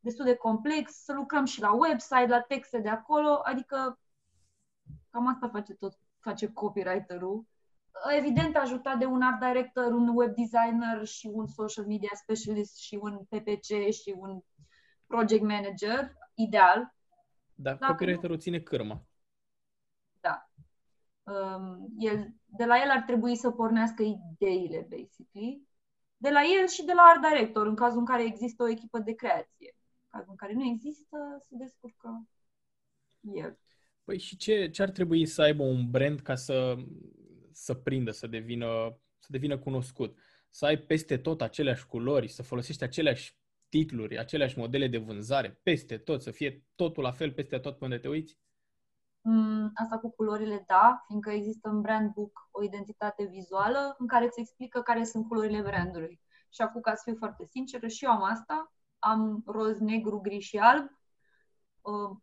destul 0.00 0.24
de 0.24 0.34
complex, 0.34 0.92
să 0.92 1.12
lucrăm 1.12 1.44
și 1.44 1.60
la 1.60 1.72
website, 1.72 2.26
la 2.26 2.40
texte 2.40 2.78
de 2.78 2.88
acolo, 2.88 3.40
adică 3.42 3.98
cam 5.10 5.26
asta 5.26 5.48
face 5.48 5.74
tot 5.74 5.99
face 6.20 6.52
copywriter-ul. 6.52 7.44
Evident, 8.16 8.56
ajutat 8.56 8.98
de 8.98 9.04
un 9.04 9.22
art 9.22 9.40
director, 9.40 9.92
un 9.92 10.08
web 10.14 10.34
designer 10.34 11.04
și 11.04 11.26
un 11.32 11.46
social 11.46 11.86
media 11.86 12.10
specialist 12.14 12.76
și 12.76 12.98
un 13.02 13.18
PPC 13.28 13.90
și 13.90 14.14
un 14.16 14.40
project 15.06 15.42
manager, 15.42 16.12
ideal. 16.34 16.94
Dar 17.54 17.78
copywriter-ul 17.78 18.38
ține 18.38 18.60
cârma. 18.60 19.04
Da. 20.20 20.50
Um, 21.22 21.88
el, 21.98 22.34
de 22.44 22.64
la 22.64 22.82
el 22.82 22.90
ar 22.90 23.02
trebui 23.02 23.36
să 23.36 23.50
pornească 23.50 24.02
ideile, 24.02 24.86
basically. 24.90 25.68
De 26.16 26.30
la 26.30 26.40
el 26.60 26.66
și 26.66 26.84
de 26.84 26.92
la 26.92 27.02
art 27.02 27.22
director, 27.28 27.66
în 27.66 27.74
cazul 27.74 27.98
în 27.98 28.04
care 28.04 28.24
există 28.24 28.62
o 28.62 28.68
echipă 28.68 28.98
de 28.98 29.12
creație. 29.12 29.76
În 30.02 30.08
cazul 30.08 30.30
în 30.30 30.36
care 30.36 30.52
nu 30.52 30.64
există, 30.64 31.16
se 31.40 31.56
descurcă 31.56 32.28
el. 33.20 33.58
Păi 34.04 34.18
și 34.18 34.36
ce, 34.36 34.70
ce 34.70 34.82
ar 34.82 34.90
trebui 34.90 35.26
să 35.26 35.42
aibă 35.42 35.62
un 35.62 35.90
brand 35.90 36.20
ca 36.20 36.34
să, 36.34 36.76
să 37.52 37.74
prindă, 37.74 38.10
să 38.10 38.26
devină, 38.26 38.66
să 39.18 39.28
devină 39.30 39.58
cunoscut? 39.58 40.18
Să 40.50 40.66
ai 40.66 40.78
peste 40.78 41.16
tot 41.16 41.42
aceleași 41.42 41.86
culori, 41.86 42.28
să 42.28 42.42
folosești 42.42 42.82
aceleași 42.82 43.38
titluri, 43.68 44.18
aceleași 44.18 44.58
modele 44.58 44.88
de 44.88 44.98
vânzare, 44.98 45.60
peste 45.62 45.98
tot, 45.98 46.22
să 46.22 46.30
fie 46.30 46.64
totul 46.74 47.02
la 47.02 47.10
fel 47.10 47.32
peste 47.32 47.58
tot 47.58 47.78
până 47.78 47.98
te 47.98 48.08
uiți? 48.08 48.38
Mm, 49.20 49.70
asta 49.74 49.98
cu 49.98 50.10
culorile, 50.10 50.64
da, 50.66 51.04
fiindcă 51.06 51.30
există 51.30 51.68
în 51.68 51.80
brand 51.80 52.12
book 52.12 52.48
o 52.50 52.62
identitate 52.62 53.24
vizuală 53.24 53.94
în 53.98 54.06
care 54.06 54.24
îți 54.24 54.40
explică 54.40 54.80
care 54.80 55.04
sunt 55.04 55.28
culorile 55.28 55.60
brandului. 55.60 56.20
Și 56.48 56.60
acum, 56.60 56.80
ca 56.80 56.94
să 56.94 57.02
fiu 57.04 57.14
foarte 57.16 57.44
sinceră, 57.44 57.86
și 57.86 58.04
eu 58.04 58.10
am 58.10 58.22
asta. 58.22 58.72
Am 58.98 59.42
roz, 59.46 59.78
negru, 59.78 60.20
gri 60.20 60.38
și 60.38 60.56
alb 60.56 60.84
Uh, 60.84 60.99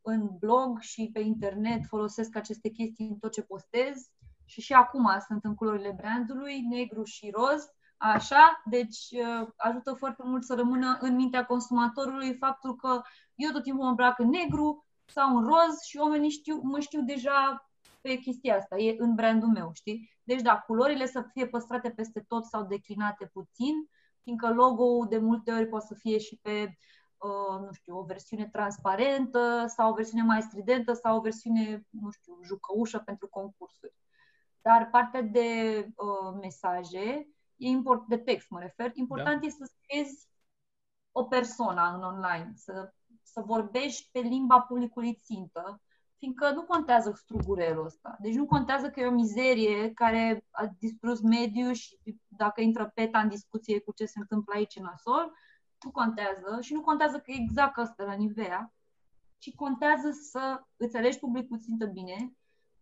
în 0.01 0.29
blog 0.39 0.79
și 0.79 1.09
pe 1.13 1.19
internet 1.19 1.85
folosesc 1.85 2.35
aceste 2.35 2.69
chestii 2.69 3.07
în 3.07 3.17
tot 3.17 3.31
ce 3.31 3.41
postez. 3.41 4.09
Și 4.45 4.61
și 4.61 4.73
acum 4.73 5.09
sunt 5.27 5.43
în 5.43 5.55
culorile 5.55 5.93
brandului, 5.97 6.59
negru 6.59 7.03
și 7.03 7.29
roz, 7.29 7.71
așa, 7.97 8.61
deci 8.65 8.97
uh, 9.11 9.47
ajută 9.55 9.93
foarte 9.93 10.23
mult 10.25 10.43
să 10.43 10.55
rămână 10.55 10.97
în 11.01 11.15
mintea 11.15 11.45
consumatorului 11.45 12.33
faptul 12.33 12.75
că 12.75 13.01
eu 13.35 13.51
tot 13.51 13.63
timpul 13.63 13.83
mă 13.83 13.89
îmbrac 13.89 14.19
în 14.19 14.29
negru 14.29 14.85
sau 15.05 15.37
în 15.37 15.43
roz 15.43 15.81
și 15.85 15.97
oamenii 15.97 16.29
știu, 16.29 16.59
mă 16.63 16.79
știu 16.79 17.01
deja 17.01 17.69
pe 18.01 18.15
chestia 18.15 18.57
asta, 18.57 18.77
e 18.77 18.95
în 18.97 19.15
brandul 19.15 19.49
meu, 19.49 19.69
știi? 19.73 20.09
Deci 20.23 20.41
da, 20.41 20.57
culorile 20.57 21.05
să 21.05 21.25
fie 21.33 21.47
păstrate 21.47 21.89
peste 21.89 22.25
tot 22.27 22.45
sau 22.45 22.63
declinate 22.63 23.29
puțin, 23.33 23.73
fiindcă 24.23 24.53
logo 24.53 25.05
de 25.05 25.17
multe 25.17 25.51
ori 25.51 25.67
poate 25.67 25.85
să 25.85 25.93
fie 25.93 26.17
și 26.17 26.39
pe, 26.41 26.51
uh, 26.51 26.75
nu 27.59 27.71
știu, 27.71 27.97
o 27.97 28.03
versiune 28.03 28.49
transparentă 28.49 29.65
sau 29.67 29.91
o 29.91 29.93
versiune 29.93 30.23
mai 30.23 30.41
stridentă 30.41 30.93
sau 30.93 31.17
o 31.17 31.21
versiune, 31.21 31.85
nu 31.89 32.09
știu, 32.09 32.39
jucăușă 32.43 32.99
pentru 32.99 33.27
concursuri. 33.27 33.93
Dar 34.61 34.89
partea 34.89 35.21
de 35.21 35.79
uh, 35.95 36.37
mesaje, 36.41 37.27
e 37.55 37.67
import, 37.67 38.07
de 38.07 38.17
text 38.17 38.49
mă 38.49 38.59
refer, 38.59 38.91
important 38.93 39.41
da. 39.41 39.47
e 39.47 39.49
să 39.49 39.71
scriezi 39.73 40.27
o 41.11 41.23
persoană 41.23 41.93
în 41.95 42.03
online, 42.03 42.51
să, 42.55 42.93
să 43.21 43.41
vorbești 43.45 44.09
pe 44.11 44.19
limba 44.19 44.61
publicului 44.61 45.13
țintă, 45.13 45.81
fiindcă 46.17 46.51
nu 46.51 46.63
contează 46.63 47.11
strugurelul 47.15 47.85
ăsta. 47.85 48.17
Deci 48.19 48.35
nu 48.35 48.45
contează 48.45 48.89
că 48.89 48.99
e 48.99 49.05
o 49.05 49.11
mizerie 49.11 49.93
care 49.93 50.45
a 50.49 50.65
distrus 50.79 51.21
mediul 51.21 51.73
și 51.73 51.99
dacă 52.27 52.61
intră 52.61 52.91
PETA 52.93 53.19
în 53.19 53.29
discuție 53.29 53.79
cu 53.79 53.93
ce 53.93 54.05
se 54.05 54.19
întâmplă 54.19 54.53
aici 54.55 54.75
în 54.75 54.83
nasol, 54.83 55.33
nu 55.83 55.91
contează 55.91 56.57
și 56.61 56.73
nu 56.73 56.81
contează 56.81 57.17
că 57.17 57.31
e 57.31 57.41
exact 57.41 57.77
asta 57.77 58.03
la 58.03 58.13
Nivea, 58.13 58.73
ci 59.37 59.55
contează 59.55 60.11
să 60.11 60.63
îți 60.77 60.97
alegi 60.97 61.19
publicul 61.19 61.59
țintă 61.59 61.85
bine, 61.85 62.33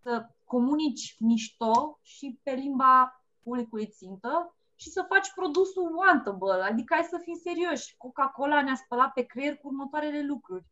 să 0.02 0.30
comunici 0.44 1.16
mișto 1.20 2.00
și 2.02 2.40
pe 2.44 2.52
limba 2.52 3.24
publicului 3.44 3.88
țintă 3.88 4.56
și 4.76 4.90
să 4.90 5.06
faci 5.10 5.32
produsul 5.34 5.96
wantable, 5.96 6.64
adică 6.64 6.94
hai 6.94 7.04
să 7.04 7.20
fim 7.24 7.34
serioși. 7.44 7.98
Coca-Cola 7.98 8.62
ne-a 8.62 8.76
spălat 8.76 9.14
pe 9.14 9.22
creier 9.22 9.58
cu 9.58 9.68
următoarele 9.68 10.26
lucruri 10.26 10.66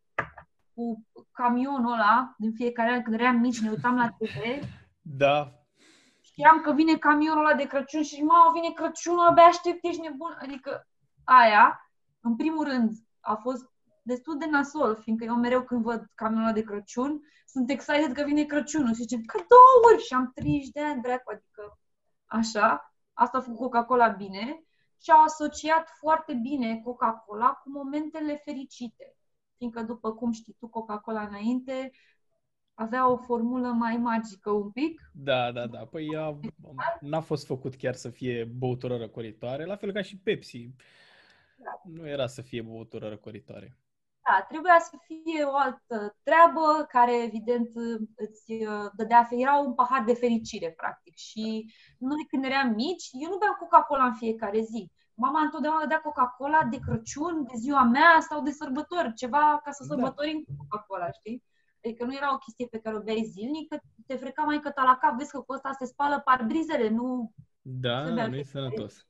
cu 0.74 1.06
camionul 1.32 1.92
ăla, 1.92 2.36
din 2.38 2.54
fiecare 2.54 2.92
an 2.92 3.02
când 3.02 3.20
eram 3.20 3.36
mici, 3.36 3.60
ne 3.60 3.70
uitam 3.70 3.96
la 3.96 4.10
TV. 4.10 4.66
Da. 5.02 5.52
Știam 6.22 6.62
că 6.62 6.74
vine 6.74 6.98
camionul 6.98 7.46
ăla 7.46 7.56
de 7.56 7.64
Crăciun 7.64 8.04
și, 8.04 8.24
mă, 8.24 8.52
vine 8.54 8.74
Crăciunul, 8.74 9.28
abia 9.28 9.44
aștept, 9.44 9.84
ești 9.86 10.02
nebun. 10.02 10.38
Adică 10.42 10.88
aia, 11.24 11.83
în 12.24 12.36
primul 12.36 12.64
rând, 12.64 12.92
a 13.20 13.36
fost 13.36 13.72
destul 14.02 14.38
de 14.38 14.46
nasol, 14.46 14.96
fiindcă 14.96 15.26
eu 15.26 15.36
mereu 15.36 15.64
când 15.64 15.84
văd 15.84 16.12
camionul 16.16 16.46
ăla 16.46 16.54
de 16.54 16.62
Crăciun, 16.62 17.22
sunt 17.46 17.70
excited 17.70 18.12
că 18.12 18.24
vine 18.24 18.44
Crăciunul 18.44 18.94
și 18.94 19.02
zicem, 19.02 19.22
cadouri! 19.22 20.04
Și 20.06 20.14
am 20.14 20.32
30 20.36 20.70
de 20.70 20.80
ani, 20.80 21.02
dracu, 21.02 21.32
adică 21.32 21.80
așa. 22.26 22.94
Asta 23.14 23.38
a 23.38 23.42
făcut 23.42 23.58
Coca-Cola 23.58 24.08
bine 24.08 24.64
și 25.02 25.12
au 25.12 25.24
asociat 25.24 25.90
foarte 26.00 26.34
bine 26.34 26.82
Coca-Cola 26.84 27.50
cu 27.50 27.70
momentele 27.70 28.42
fericite 28.44 29.16
fiindcă, 29.64 29.82
după 29.82 30.14
cum 30.14 30.32
știi 30.32 30.56
tu, 30.60 30.68
Coca-Cola 30.68 31.22
înainte 31.22 31.92
avea 32.74 33.12
o 33.12 33.18
formulă 33.18 33.68
mai 33.68 33.98
magică 33.98 34.50
un 34.50 34.72
pic. 34.72 35.12
Da, 35.14 35.52
da, 35.52 35.68
da. 35.68 35.80
Păi 35.80 36.08
ea 36.14 36.40
n-a 37.00 37.20
fost 37.20 37.46
făcut 37.46 37.76
chiar 37.76 37.94
să 37.94 38.10
fie 38.10 38.44
băutură 38.44 38.98
răcoritoare, 38.98 39.66
la 39.66 39.76
fel 39.76 39.92
ca 39.92 40.02
și 40.02 40.18
Pepsi. 40.18 40.70
Da. 41.64 41.82
Nu 41.84 42.08
era 42.08 42.28
să 42.28 42.42
fie 42.42 42.62
băutură 42.62 43.10
răcoritoare. 43.10 43.78
Da, 44.30 44.46
trebuia 44.48 44.80
să 44.80 44.98
fie 45.06 45.44
o 45.44 45.56
altă 45.56 46.18
treabă 46.24 46.86
care, 46.88 47.24
evident, 47.24 47.70
îți 48.16 48.52
uh, 48.52 48.90
dădea, 48.96 49.28
era 49.32 49.56
un 49.58 49.74
pahar 49.74 50.04
de 50.04 50.14
fericire, 50.14 50.72
practic. 50.72 51.16
Și 51.16 51.74
noi, 51.98 52.26
când 52.30 52.44
eram 52.46 52.70
mici, 52.70 53.10
eu 53.12 53.30
nu 53.30 53.38
beam 53.38 53.56
Coca-Cola 53.60 54.06
în 54.06 54.14
fiecare 54.14 54.62
zi 54.62 54.92
mama 55.16 55.40
întotdeauna 55.40 55.86
dea 55.86 56.02
Coca-Cola 56.02 56.64
de 56.64 56.80
Crăciun, 56.80 57.44
de 57.44 57.54
ziua 57.56 57.84
mea 57.84 58.20
sau 58.30 58.42
de 58.42 58.52
sărbători, 58.52 59.14
ceva 59.14 59.62
ca 59.64 59.72
să 59.72 59.86
da. 59.88 59.94
sărbătorim 59.94 60.44
da. 60.48 60.54
Coca-Cola, 60.58 61.12
știi? 61.12 61.44
Adică 61.84 62.06
nu 62.06 62.16
era 62.16 62.34
o 62.34 62.38
chestie 62.38 62.68
pe 62.68 62.80
care 62.80 62.96
o 62.96 63.02
beai 63.02 63.24
zilnic, 63.24 63.70
că 63.70 63.80
te 64.06 64.16
freca 64.16 64.44
mai 64.44 64.60
că 64.60 64.72
la 64.76 64.98
cap, 65.02 65.18
vezi 65.18 65.32
că 65.32 65.40
cu 65.40 65.54
ăsta 65.54 65.72
se 65.72 65.86
spală 65.86 66.20
parbrizele, 66.20 66.90
nu... 66.90 67.34
Da, 67.62 68.28
nu 68.28 68.36
e 68.36 68.44
sănătos. 68.44 69.08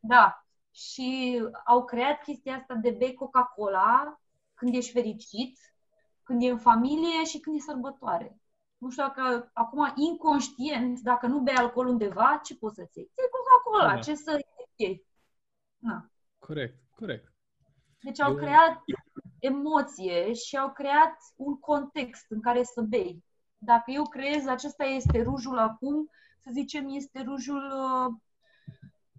Da. 0.00 0.46
Și 0.70 1.40
au 1.64 1.84
creat 1.84 2.22
chestia 2.22 2.54
asta 2.54 2.74
de 2.74 2.90
bei 2.90 3.14
Coca-Cola 3.14 4.20
când 4.54 4.74
ești 4.74 4.92
fericit, 4.92 5.58
când 6.22 6.42
e 6.42 6.50
în 6.50 6.58
familie 6.58 7.24
și 7.24 7.38
când 7.38 7.56
e 7.56 7.60
sărbătoare. 7.60 8.40
Nu 8.78 8.90
știu 8.90 9.02
dacă 9.02 9.50
acum 9.52 9.92
inconștient, 9.96 11.00
dacă 11.00 11.26
nu 11.26 11.40
bei 11.40 11.54
alcool 11.54 11.86
undeva, 11.86 12.40
ce 12.44 12.56
poți 12.56 12.74
să-ți 12.74 12.98
iei? 12.98 13.10
Ți 13.14 13.28
Coca-Cola, 13.30 13.94
da. 13.94 14.00
ce 14.00 14.14
să 14.14 14.40
iei? 14.76 15.06
Na. 15.78 16.10
Corect, 16.38 16.78
corect. 16.96 17.32
Deci 18.00 18.20
au 18.20 18.30
Eu... 18.30 18.36
creat 18.36 18.82
emoție 19.38 20.32
și 20.32 20.56
au 20.56 20.72
creat 20.72 21.16
un 21.36 21.58
context 21.58 22.30
în 22.30 22.40
care 22.40 22.62
să 22.62 22.80
bei. 22.80 23.24
Dacă 23.58 23.90
eu 23.90 24.08
creez, 24.08 24.46
acesta 24.46 24.84
este 24.84 25.22
rujul 25.22 25.58
acum, 25.58 26.10
să 26.38 26.50
zicem, 26.52 26.88
este 26.88 27.22
rujul 27.22 27.72
uh, 27.72 28.14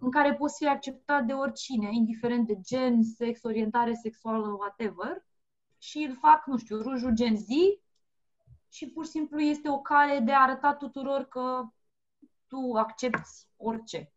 în 0.02 0.12
care 0.12 0.34
poți 0.34 0.58
fi 0.58 0.68
acceptat 0.68 1.26
de 1.26 1.34
oricine, 1.34 1.90
indiferent 1.92 2.48
de 2.48 2.60
gen, 2.62 3.04
sex, 3.04 3.44
orientare 3.44 3.94
sexuală, 3.94 4.48
whatever, 4.48 5.26
și 5.78 5.98
îl 5.98 6.16
fac, 6.16 6.46
nu 6.46 6.58
știu, 6.58 6.82
rujul 6.82 7.14
Gen 7.14 7.36
Z 7.36 7.48
și 8.70 8.90
pur 8.90 9.06
și 9.06 9.12
simplu 9.12 9.40
este 9.40 9.70
o 9.70 9.82
cale 9.82 10.20
de 10.20 10.32
a 10.32 10.42
arăta 10.42 10.74
tuturor 10.74 11.24
că 11.24 11.64
tu 12.48 12.74
accepti 12.74 13.30
orice, 13.58 14.14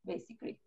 basically 0.00 0.60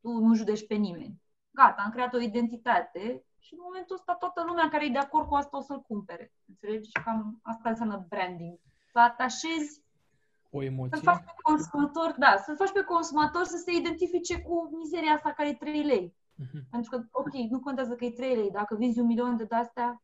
tu 0.00 0.18
nu 0.18 0.34
judești 0.34 0.66
pe 0.66 0.74
nimeni. 0.74 1.22
Gata, 1.50 1.82
am 1.82 1.90
creat 1.90 2.14
o 2.14 2.20
identitate 2.20 3.24
și 3.38 3.54
în 3.54 3.60
momentul 3.62 3.94
ăsta 3.94 4.14
toată 4.14 4.44
lumea 4.46 4.68
care 4.68 4.86
e 4.86 4.88
de 4.88 4.98
acord 4.98 5.28
cu 5.28 5.34
asta 5.34 5.56
o 5.56 5.60
să-l 5.60 5.80
cumpere. 5.80 6.32
Înțelegi? 6.48 6.90
Cam 7.04 7.40
asta 7.42 7.68
înseamnă 7.68 8.06
branding. 8.08 8.58
Să 8.92 8.98
atașezi 8.98 9.82
o 10.50 10.62
emoție. 10.62 10.96
Să 10.96 11.04
faci 11.04 11.24
pe 11.24 11.32
consumator, 11.42 12.14
da, 12.18 12.36
să 12.44 12.54
faci 12.58 12.72
pe 12.72 12.82
consumator 12.82 13.44
să 13.44 13.56
se 13.64 13.72
identifice 13.76 14.40
cu 14.40 14.76
mizeria 14.82 15.12
asta 15.12 15.32
care 15.32 15.48
e 15.48 15.54
3 15.54 15.82
lei. 15.82 16.14
Uh-huh. 16.14 16.62
Pentru 16.70 16.90
că, 16.90 17.04
ok, 17.10 17.32
nu 17.50 17.60
contează 17.60 17.94
că 17.94 18.04
e 18.04 18.10
3 18.10 18.34
lei. 18.34 18.50
Dacă 18.50 18.76
vinzi 18.76 19.00
un 19.00 19.06
milion 19.06 19.36
de 19.36 19.54
astea, 19.54 20.02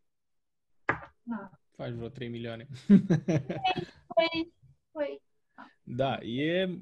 na. 1.22 1.50
Faci 1.70 1.92
vreo 1.92 2.08
3 2.08 2.28
milioane. 2.28 2.66
păi, 2.86 3.92
păi, 4.14 4.52
păi. 4.90 5.22
Da, 5.82 6.18
e, 6.18 6.78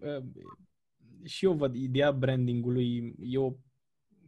și 1.24 1.44
eu 1.44 1.52
văd 1.52 1.74
ideea 1.74 2.12
brandingului, 2.12 3.14
e 3.18 3.38
o, 3.38 3.52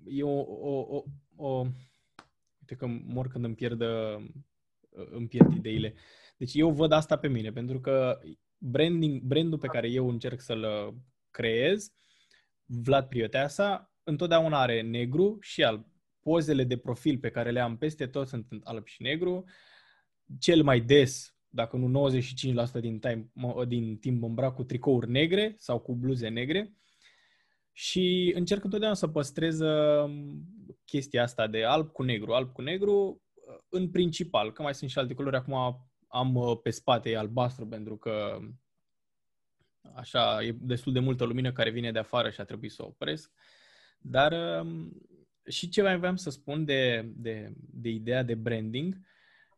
e 0.04 0.22
o, 0.22 0.40
o, 0.40 0.96
o, 0.96 1.02
o 1.36 1.66
uite 2.58 2.74
că 2.76 2.86
mor 2.86 3.28
când 3.28 3.44
îmi 3.44 3.54
pierd, 3.54 3.82
îmi 5.10 5.28
pierd 5.28 5.52
ideile. 5.52 5.94
Deci 6.36 6.54
eu 6.54 6.70
văd 6.70 6.92
asta 6.92 7.16
pe 7.16 7.28
mine, 7.28 7.52
pentru 7.52 7.80
că 7.80 8.20
branding, 8.58 9.22
brandul 9.22 9.58
pe 9.58 9.66
care 9.66 9.88
eu 9.88 10.08
încerc 10.08 10.40
să-l 10.40 10.94
creez, 11.30 11.92
Vlad 12.64 13.08
Prioteasa, 13.08 13.92
întotdeauna 14.02 14.60
are 14.60 14.80
negru 14.80 15.38
și 15.40 15.64
alb. 15.64 15.86
Pozele 16.20 16.64
de 16.64 16.76
profil 16.76 17.18
pe 17.18 17.30
care 17.30 17.50
le 17.50 17.60
am 17.60 17.76
peste 17.76 18.06
tot 18.06 18.28
sunt 18.28 18.46
alb 18.62 18.86
și 18.86 19.02
negru. 19.02 19.44
Cel 20.38 20.62
mai 20.62 20.80
des, 20.80 21.36
dacă 21.48 21.76
nu 21.76 22.10
95% 22.10 22.80
din, 22.80 22.98
time, 22.98 23.30
din 23.66 23.96
timp 23.98 24.22
îmbrac 24.22 24.54
cu 24.54 24.64
tricouri 24.64 25.10
negre 25.10 25.54
sau 25.58 25.78
cu 25.78 25.94
bluze 25.94 26.28
negre 26.28 26.72
și 27.72 28.32
încerc 28.34 28.64
întotdeauna 28.64 28.96
să 28.96 29.08
păstrez 29.08 29.60
um, 29.60 30.42
chestia 30.84 31.22
asta 31.22 31.46
de 31.46 31.64
alb 31.64 31.90
cu 31.92 32.02
negru, 32.02 32.32
alb 32.32 32.52
cu 32.52 32.62
negru, 32.62 33.22
uh, 33.34 33.58
în 33.68 33.90
principal, 33.90 34.52
că 34.52 34.62
mai 34.62 34.74
sunt 34.74 34.90
și 34.90 34.98
alte 34.98 35.14
culori, 35.14 35.36
acum 35.36 35.76
am 36.06 36.34
uh, 36.34 36.58
pe 36.62 36.70
spate 36.70 37.16
albastru 37.16 37.66
pentru 37.66 37.96
că 37.96 38.38
așa 39.94 40.42
e 40.42 40.56
destul 40.60 40.92
de 40.92 41.00
multă 41.00 41.24
lumină 41.24 41.52
care 41.52 41.70
vine 41.70 41.92
de 41.92 41.98
afară 41.98 42.30
și 42.30 42.40
a 42.40 42.44
trebuit 42.44 42.72
să 42.72 42.82
o 42.82 42.86
opresc. 42.86 43.32
Dar 43.98 44.60
um, 44.60 44.92
și 45.48 45.68
ce 45.68 45.82
mai 45.82 45.98
vreau 45.98 46.16
să 46.16 46.30
spun 46.30 46.64
de, 46.64 47.08
de, 47.16 47.52
de 47.56 47.88
ideea 47.88 48.22
de 48.22 48.34
branding 48.34 49.00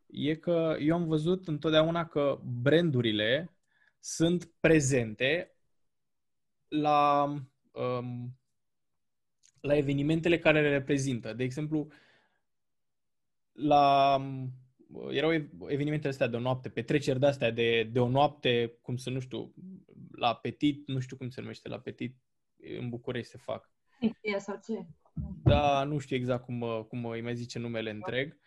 e 0.05 0.35
că 0.35 0.75
eu 0.79 0.95
am 0.95 1.07
văzut 1.07 1.47
întotdeauna 1.47 2.05
că 2.05 2.39
brandurile 2.43 3.53
sunt 3.99 4.51
prezente 4.59 5.55
la 6.67 7.23
um, 7.71 8.39
la 9.61 9.75
evenimentele 9.75 10.39
care 10.39 10.61
le 10.61 10.69
reprezintă. 10.69 11.33
De 11.33 11.43
exemplu, 11.43 11.87
la 13.51 14.15
um, 14.19 14.53
erau 15.09 15.31
evenimentele 15.67 16.11
astea 16.11 16.27
de 16.27 16.35
o 16.35 16.39
noapte, 16.39 16.69
petreceri 16.69 17.19
de-astea 17.19 17.51
de, 17.51 17.83
de 17.83 17.99
o 17.99 18.09
noapte, 18.09 18.77
cum 18.81 18.97
să 18.97 19.09
nu 19.09 19.19
știu, 19.19 19.53
la 20.11 20.35
Petit, 20.35 20.87
nu 20.87 20.99
știu 20.99 21.17
cum 21.17 21.29
se 21.29 21.41
numește 21.41 21.69
la 21.69 21.79
Petit, 21.79 22.15
în 22.79 22.89
București 22.89 23.31
se 23.31 23.37
fac. 23.37 23.71
sau 24.37 24.59
ce? 24.65 24.85
Da, 25.43 25.83
nu 25.83 25.97
știu 25.97 26.15
exact 26.15 26.43
cum, 26.43 26.85
cum 26.87 27.05
îi 27.05 27.21
mai 27.21 27.35
zice 27.35 27.59
numele 27.59 27.89
întreg. 27.89 28.37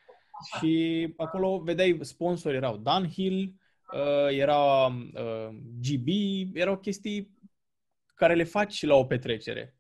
Și 0.59 1.15
acolo 1.17 1.59
vedeai 1.59 1.99
sponsori, 2.01 2.57
erau 2.57 2.77
Dunhill, 2.77 3.55
uh, 3.93 4.37
era 4.37 4.87
uh, 4.87 5.49
GB, 5.81 6.07
erau 6.55 6.79
chestii 6.79 7.39
care 8.15 8.35
le 8.35 8.45
faci 8.45 8.83
la 8.83 8.95
o 8.95 9.05
petrecere. 9.05 9.77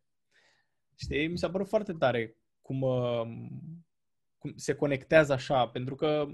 Știi? 0.94 1.26
Mi 1.26 1.38
s-a 1.38 1.50
părut 1.50 1.68
foarte 1.68 1.92
tare 1.92 2.36
cum, 2.62 2.82
uh, 2.82 3.22
cum 4.38 4.52
se 4.56 4.74
conectează 4.74 5.32
așa, 5.32 5.68
pentru 5.68 5.94
că 5.94 6.28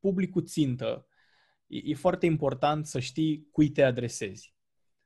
publicul 0.00 0.44
țintă 0.44 1.06
e, 1.66 1.80
e 1.84 1.94
foarte 1.94 2.26
important 2.26 2.86
să 2.86 2.98
știi 2.98 3.48
cui 3.50 3.70
te 3.70 3.82
adresezi. 3.82 4.54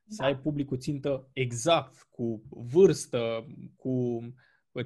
Da. 0.03 0.15
Să 0.15 0.23
ai 0.23 0.37
publicul 0.37 0.77
țintă 0.77 1.29
exact, 1.33 2.07
cu 2.09 2.43
vârstă, 2.49 3.45
cu 3.75 4.19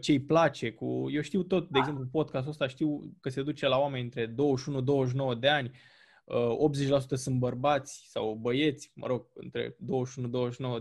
ce 0.02 0.12
îi 0.12 0.22
place, 0.22 0.72
cu... 0.72 1.06
Eu 1.12 1.22
știu 1.22 1.44
tot, 1.44 1.70
de 1.70 1.80
exemplu, 1.80 2.06
podcastul 2.12 2.52
ăsta 2.52 2.68
știu 2.68 3.16
că 3.22 3.30
se 3.30 3.42
duce 3.42 3.68
la 3.68 3.78
oameni 3.78 4.04
între 4.04 4.34
21-29 5.36 5.40
de 5.40 5.48
ani, 5.48 5.72
80% 5.72 7.08
sunt 7.08 7.40
bărbați 7.40 8.08
sau 8.10 8.34
băieți, 8.34 8.92
mă 8.96 9.08
rog, 9.08 9.28
între 9.34 9.76
21-29 9.76 9.76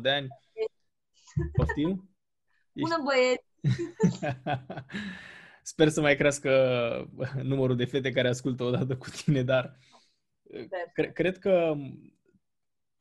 de 0.01 0.11
ani. 0.11 0.29
Poftim? 1.53 2.11
Bună 2.73 2.97
băieți! 3.05 3.45
Sper 5.67 5.89
să 5.89 6.01
mai 6.01 6.17
crească 6.17 6.51
numărul 7.43 7.77
de 7.77 7.85
fete 7.85 8.11
care 8.11 8.29
ascultă 8.29 8.63
odată 8.63 8.97
cu 8.97 9.11
tine, 9.11 9.43
dar 9.43 9.79
cre- 10.93 11.13
cred 11.13 11.39
că 11.39 11.75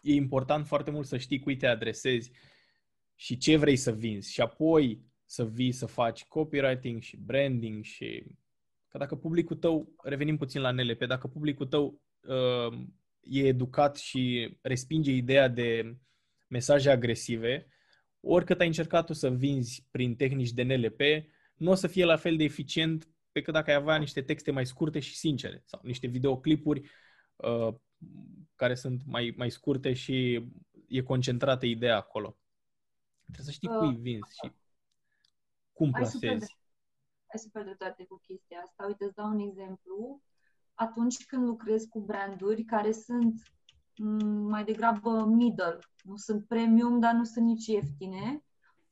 e 0.01 0.13
important 0.13 0.67
foarte 0.67 0.91
mult 0.91 1.07
să 1.07 1.17
știi 1.17 1.39
cui 1.39 1.57
te 1.57 1.67
adresezi 1.67 2.31
și 3.15 3.37
ce 3.37 3.57
vrei 3.57 3.75
să 3.75 3.91
vinzi. 3.91 4.31
Și 4.31 4.41
apoi 4.41 5.05
să 5.25 5.45
vii 5.45 5.71
să 5.71 5.85
faci 5.85 6.23
copywriting 6.23 7.01
și 7.01 7.17
branding 7.17 7.83
și 7.83 8.25
că 8.87 8.97
dacă 8.97 9.15
publicul 9.15 9.55
tău, 9.55 9.93
revenim 10.03 10.37
puțin 10.37 10.61
la 10.61 10.71
NLP, 10.71 11.03
dacă 11.03 11.27
publicul 11.27 11.65
tău 11.65 12.01
uh, 12.21 12.79
e 13.21 13.47
educat 13.47 13.97
și 13.97 14.57
respinge 14.61 15.11
ideea 15.11 15.47
de 15.47 15.97
mesaje 16.47 16.89
agresive, 16.89 17.67
oricât 18.19 18.59
ai 18.59 18.67
încercat 18.67 19.05
tu 19.05 19.13
să 19.13 19.29
vinzi 19.29 19.87
prin 19.91 20.15
tehnici 20.15 20.51
de 20.51 20.63
NLP, 20.63 21.01
nu 21.55 21.71
o 21.71 21.75
să 21.75 21.87
fie 21.87 22.05
la 22.05 22.15
fel 22.15 22.37
de 22.37 22.43
eficient 22.43 23.09
pe 23.31 23.41
cât 23.41 23.53
dacă 23.53 23.69
ai 23.69 23.75
avea 23.75 23.95
niște 23.97 24.21
texte 24.21 24.51
mai 24.51 24.65
scurte 24.65 24.99
și 24.99 25.15
sincere 25.15 25.61
sau 25.65 25.79
niște 25.83 26.07
videoclipuri 26.07 26.89
uh, 27.35 27.75
care 28.55 28.75
sunt 28.75 29.01
mai, 29.05 29.33
mai 29.37 29.49
scurte 29.49 29.93
și 29.93 30.45
e 30.87 31.01
concentrată 31.01 31.65
ideea 31.65 31.95
acolo. 31.95 32.37
Trebuie 33.23 33.45
să 33.45 33.51
știi 33.51 33.69
uh, 33.69 33.77
cui 33.77 33.95
vinzi 33.95 34.35
și 34.43 34.51
cum 35.73 35.91
plasezi. 35.91 36.25
Ai 36.25 36.39
super, 36.39 36.47
ai 37.33 37.39
super 37.39 37.63
dreptate 37.63 38.05
cu 38.05 38.19
chestia 38.27 38.57
asta. 38.57 38.85
Uite, 38.87 39.05
îți 39.05 39.15
dau 39.15 39.29
un 39.29 39.39
exemplu. 39.39 40.21
Atunci 40.73 41.25
când 41.25 41.45
lucrezi 41.45 41.87
cu 41.87 41.99
branduri 41.99 42.63
care 42.63 42.91
sunt 42.91 43.41
mai 44.47 44.63
degrabă 44.63 45.25
middle, 45.25 45.79
nu 46.03 46.15
sunt 46.15 46.47
premium, 46.47 46.99
dar 46.99 47.13
nu 47.13 47.23
sunt 47.23 47.45
nici 47.45 47.65
ieftine, 47.65 48.44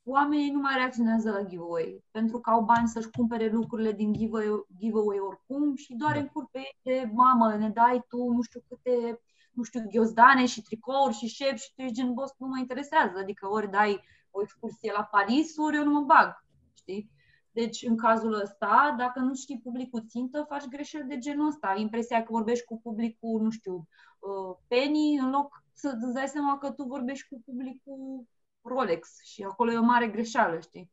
oamenii 0.04 0.52
nu 0.52 0.60
mai 0.60 0.76
reacționează 0.76 1.30
la 1.32 1.44
giveaway, 1.44 2.04
pentru 2.12 2.40
că 2.40 2.50
au 2.50 2.62
bani 2.62 2.88
să-și 2.88 3.10
cumpere 3.10 3.50
lucrurile 3.50 3.92
din 3.92 4.14
giveaway, 4.14 4.66
giveaway 4.78 5.20
oricum 5.20 5.76
și 5.76 5.94
doar 5.94 6.14
da. 6.14 6.20
încur 6.20 6.48
pe 6.52 6.60
ei 6.60 6.80
de 6.84 7.12
mamă, 7.14 7.56
ne 7.56 7.70
dai 7.70 8.06
tu 8.08 8.32
nu 8.32 8.42
știu 8.42 8.64
câte, 8.68 9.22
nu 9.52 9.64
știu, 9.64 9.86
ghiozdane 9.90 10.46
și 10.46 10.62
tricouri 10.62 11.14
și 11.14 11.28
șep 11.28 11.56
și 11.56 11.74
tu 11.76 11.82
ești 11.82 11.96
gen 11.96 12.14
boss, 12.14 12.34
nu 12.38 12.48
mă 12.48 12.58
interesează, 12.60 13.18
adică 13.18 13.50
ori 13.50 13.72
dai 13.72 14.02
o 14.32 14.42
excursie 14.42 14.92
la 14.96 15.04
Paris, 15.04 15.58
ori 15.58 15.76
eu 15.76 15.84
nu 15.84 15.92
mă 15.92 16.02
bag, 16.02 16.46
știi? 16.74 17.12
Deci, 17.52 17.84
în 17.84 17.98
cazul 17.98 18.34
ăsta, 18.34 18.96
dacă 18.98 19.20
nu 19.20 19.34
știi 19.34 19.60
publicul 19.64 20.06
țintă, 20.08 20.46
faci 20.50 20.66
greșeli 20.66 21.08
de 21.08 21.18
genul 21.18 21.48
ăsta. 21.48 21.68
Ai 21.68 21.82
impresia 21.82 22.24
că 22.24 22.32
vorbești 22.32 22.66
cu 22.66 22.80
publicul, 22.80 23.42
nu 23.42 23.50
știu, 23.50 23.88
uh, 24.20 24.58
penny, 24.68 25.18
în 25.18 25.30
loc 25.30 25.64
să 25.74 25.98
îți 26.02 26.14
dai 26.14 26.28
seama 26.28 26.58
că 26.58 26.72
tu 26.72 26.84
vorbești 26.84 27.28
cu 27.28 27.42
publicul 27.46 28.28
Rolex 28.64 29.10
și 29.24 29.44
acolo 29.44 29.72
e 29.72 29.78
o 29.78 29.82
mare 29.82 30.08
greșeală, 30.08 30.60
știi? 30.60 30.92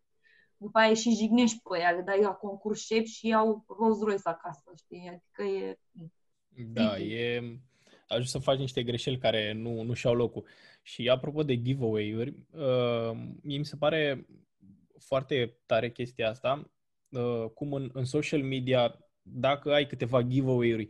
După 0.57 0.79
aia 0.79 0.95
și 0.95 1.15
jignești 1.15 1.61
pe 1.63 1.79
ea, 1.79 1.91
le 1.91 2.03
dai 2.03 2.21
la 2.21 2.33
concurs 2.33 2.81
șep 2.85 3.05
și 3.05 3.27
iau 3.27 3.65
Rolls 3.79 4.01
Royce 4.01 4.23
acasă, 4.25 4.73
știi? 4.77 5.09
Adică 5.09 5.43
e... 5.43 5.79
Da, 6.67 6.99
e... 6.99 7.43
Ajungi 8.09 8.31
să 8.31 8.39
faci 8.39 8.59
niște 8.59 8.83
greșeli 8.83 9.19
care 9.19 9.53
nu, 9.53 9.83
nu 9.83 9.93
și-au 9.93 10.15
locul. 10.15 10.47
Și 10.83 11.09
apropo 11.09 11.43
de 11.43 11.63
giveaway-uri, 11.63 12.47
uh, 12.51 13.19
mie 13.43 13.59
mi 13.59 13.65
se 13.65 13.77
pare 13.77 14.27
foarte 14.99 15.59
tare 15.67 15.91
chestia 15.91 16.29
asta, 16.29 16.71
uh, 17.09 17.51
cum 17.55 17.73
în, 17.73 17.91
în 17.93 18.05
social 18.05 18.43
media, 18.43 18.99
dacă 19.23 19.73
ai 19.73 19.87
câteva 19.87 20.23
giveaway-uri 20.23 20.89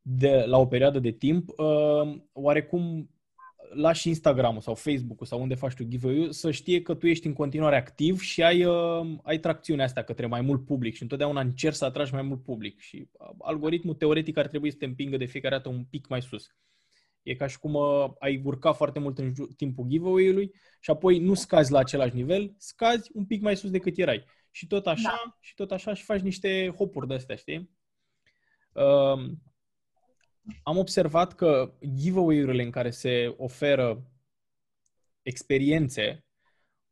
de, 0.00 0.44
la 0.46 0.58
o 0.58 0.66
perioadă 0.66 0.98
de 0.98 1.10
timp, 1.10 1.48
uh, 1.48 2.20
oarecum 2.32 3.10
lași 3.70 4.08
Instagram-ul 4.08 4.60
sau 4.60 4.74
Facebook-ul 4.74 5.26
sau 5.26 5.40
unde 5.40 5.54
faci 5.54 5.74
tu 5.74 5.84
giveaway 5.84 6.28
să 6.30 6.50
știe 6.50 6.82
că 6.82 6.94
tu 6.94 7.06
ești 7.06 7.26
în 7.26 7.32
continuare 7.32 7.76
activ 7.76 8.20
și 8.20 8.42
ai, 8.42 8.64
uh, 8.64 9.06
ai 9.22 9.38
tracțiunea 9.38 9.84
asta 9.84 10.02
către 10.02 10.26
mai 10.26 10.40
mult 10.40 10.64
public 10.64 10.94
și 10.94 11.02
întotdeauna 11.02 11.40
încerci 11.40 11.76
să 11.76 11.84
atragi 11.84 12.12
mai 12.12 12.22
mult 12.22 12.42
public 12.42 12.80
și 12.80 13.08
uh, 13.12 13.28
algoritmul 13.38 13.94
teoretic 13.94 14.36
ar 14.36 14.46
trebui 14.46 14.70
să 14.70 14.76
te 14.76 14.84
împingă 14.84 15.16
de 15.16 15.24
fiecare 15.24 15.54
dată 15.54 15.68
un 15.68 15.84
pic 15.84 16.08
mai 16.08 16.22
sus. 16.22 16.54
E 17.22 17.34
ca 17.34 17.46
și 17.46 17.58
cum 17.58 17.74
uh, 17.74 18.10
ai 18.18 18.40
urca 18.44 18.72
foarte 18.72 18.98
mult 18.98 19.18
în 19.18 19.32
timpul 19.56 19.86
giveaway-ului 19.88 20.54
și 20.80 20.90
apoi 20.90 21.18
nu 21.18 21.34
scazi 21.34 21.72
la 21.72 21.78
același 21.78 22.14
nivel, 22.14 22.54
scazi 22.56 23.10
un 23.14 23.24
pic 23.24 23.42
mai 23.42 23.56
sus 23.56 23.70
decât 23.70 23.98
erai. 23.98 24.24
Și 24.50 24.66
tot 24.66 24.86
așa, 24.86 25.20
da. 25.24 25.36
și 25.40 25.54
tot 25.54 25.70
așa 25.70 25.94
și 25.94 26.04
faci 26.04 26.20
niște 26.20 26.74
hopuri 26.76 27.06
de 27.06 27.14
astea, 27.14 27.36
știi? 27.36 27.70
Uh, 28.72 29.30
am 30.62 30.76
observat 30.76 31.34
că 31.34 31.74
giveaway-urile 31.94 32.62
în 32.62 32.70
care 32.70 32.90
se 32.90 33.34
oferă 33.36 34.10
experiențe 35.22 36.24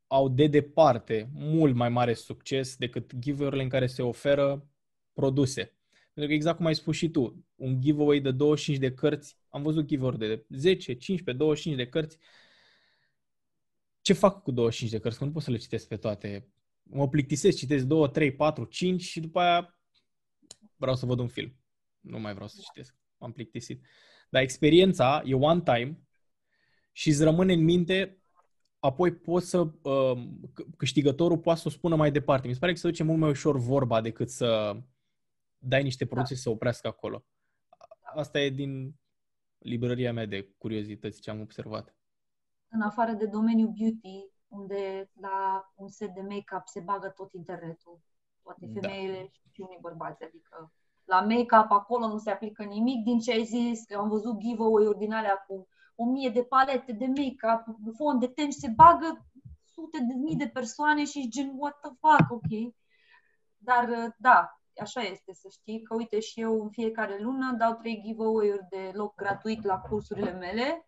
au 0.07 0.29
de 0.29 0.47
departe 0.47 1.31
mult 1.33 1.75
mai 1.75 1.89
mare 1.89 2.15
succes 2.15 2.77
decât 2.77 3.15
giveaway-urile 3.19 3.63
în 3.63 3.69
care 3.69 3.87
se 3.87 4.03
oferă 4.03 4.69
produse. 5.13 5.63
Pentru 6.13 6.27
că 6.27 6.33
exact 6.33 6.57
cum 6.57 6.67
ai 6.67 6.75
spus 6.75 6.97
și 6.97 7.11
tu, 7.11 7.45
un 7.55 7.81
giveaway 7.81 8.21
de 8.21 8.31
25 8.31 8.79
de 8.79 8.95
cărți, 8.95 9.39
am 9.49 9.63
văzut 9.63 9.87
giveaway 9.87 10.17
de 10.17 10.45
10, 10.49 10.95
15, 10.95 11.33
25 11.33 11.77
de 11.77 11.89
cărți. 11.89 12.19
Ce 14.01 14.13
fac 14.13 14.43
cu 14.43 14.51
25 14.51 14.93
de 14.93 14.99
cărți? 14.99 15.19
Că 15.19 15.25
nu 15.25 15.33
pot 15.33 15.43
să 15.43 15.51
le 15.51 15.57
citesc 15.57 15.89
pe 15.89 15.97
toate. 15.97 16.49
Mă 16.83 17.09
plictisesc, 17.09 17.57
citesc 17.57 17.85
2, 17.85 18.11
3, 18.11 18.33
4, 18.33 18.65
5 18.65 19.03
și 19.03 19.21
după 19.21 19.41
aia 19.41 19.79
vreau 20.77 20.97
să 20.97 21.07
văd 21.07 21.19
un 21.19 21.29
film. 21.29 21.57
Nu 22.01 22.19
mai 22.19 22.33
vreau 22.33 22.49
să 22.49 22.61
citesc 22.63 22.95
m-am 23.19 23.33
plictisit. 23.33 23.85
Dar 24.31 24.43
experiența 24.43 25.23
e 25.25 25.35
one 25.35 25.61
time 25.61 26.01
și 26.93 27.09
îți 27.09 27.25
rămâne 27.25 27.53
în 27.53 27.65
minte, 27.65 28.23
apoi 28.79 29.15
poți 29.15 29.49
să, 29.49 29.61
uh, 29.83 30.29
câștigătorul 30.77 31.39
poate 31.39 31.61
să 31.61 31.69
o 31.69 31.71
spună 31.71 31.97
mai 31.97 32.13
departe. 32.13 32.47
Mi 32.47 32.53
se 32.53 32.59
pare 32.59 32.73
că 32.73 32.79
se 32.79 32.89
duce 32.89 33.03
mult 33.03 33.19
mai 33.19 33.31
ușor 33.31 33.59
vorba 33.59 34.01
decât 34.01 34.31
să 34.31 34.77
dai 35.59 35.83
niște 35.83 36.07
produse 36.07 36.35
da. 36.35 36.41
să 36.41 36.51
oprească 36.51 36.87
acolo. 36.89 37.25
Asta 38.15 38.41
e 38.41 38.51
din 38.51 38.95
librăria 39.59 40.13
mea 40.13 40.27
de 40.27 40.55
curiozități 40.59 41.21
ce 41.21 41.31
am 41.31 41.41
observat. 41.41 41.97
În 42.69 42.81
afară 42.81 43.13
de 43.13 43.27
domeniul 43.27 43.75
beauty, 43.79 44.31
unde 44.47 45.11
la 45.21 45.73
un 45.75 45.89
set 45.89 46.15
de 46.15 46.21
make-up 46.21 46.63
se 46.65 46.81
bagă 46.81 47.09
tot 47.09 47.33
internetul, 47.33 48.01
toate 48.43 48.67
da. 48.67 48.81
femeile 48.81 49.19
da. 49.19 49.51
și 49.51 49.61
unii 49.61 49.79
bărbați, 49.81 50.25
adică 50.25 50.73
la 51.07 51.21
make-up, 51.21 51.71
acolo 51.71 52.09
nu 52.09 52.19
se 52.19 52.31
aplică 52.31 52.63
nimic 52.63 53.05
din 53.05 53.19
ce 53.19 53.31
ai 53.33 53.45
zis, 53.45 53.85
că 53.85 53.97
am 53.97 54.09
văzut 54.09 54.39
giveaway-uri 54.39 54.99
din 54.99 55.13
alea 55.13 55.45
cu 55.49 55.69
o 55.95 56.05
mie 56.05 56.29
de 56.29 56.43
palete 56.43 56.93
de 56.93 57.07
make-up, 57.07 57.77
fond 57.97 58.21
de 58.21 58.27
ten 58.27 58.51
și 58.51 58.59
se 58.59 58.69
bagă 58.69 59.27
sute 59.65 59.99
de 59.99 60.15
mii 60.15 60.37
de 60.37 60.49
persoane 60.49 61.05
și 61.05 61.29
gen, 61.29 61.53
what 61.57 61.81
the 61.81 61.91
fuck, 62.01 62.31
ok? 62.31 62.75
Dar, 63.57 64.15
da, 64.19 64.61
așa 64.81 65.01
este, 65.01 65.33
să 65.33 65.49
știi 65.51 65.83
că, 65.83 65.95
uite, 65.95 66.21
și 66.21 66.41
eu 66.41 66.63
în 66.63 66.71
fiecare 66.71 67.19
lună 67.21 67.53
dau 67.53 67.75
trei 67.75 68.03
giveaway-uri 68.05 68.67
de 68.71 68.91
loc 68.95 69.15
gratuit 69.15 69.65
la 69.65 69.79
cursurile 69.79 70.31
mele 70.31 70.87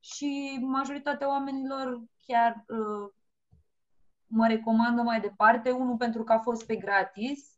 și 0.00 0.58
majoritatea 0.62 1.28
oamenilor 1.28 2.02
chiar 2.26 2.64
uh, 2.68 3.10
mă 4.26 4.46
recomandă 4.46 5.02
mai 5.02 5.20
departe, 5.20 5.70
unul 5.70 5.96
pentru 5.96 6.24
că 6.24 6.32
a 6.32 6.38
fost 6.38 6.66
pe 6.66 6.76
gratis, 6.76 7.55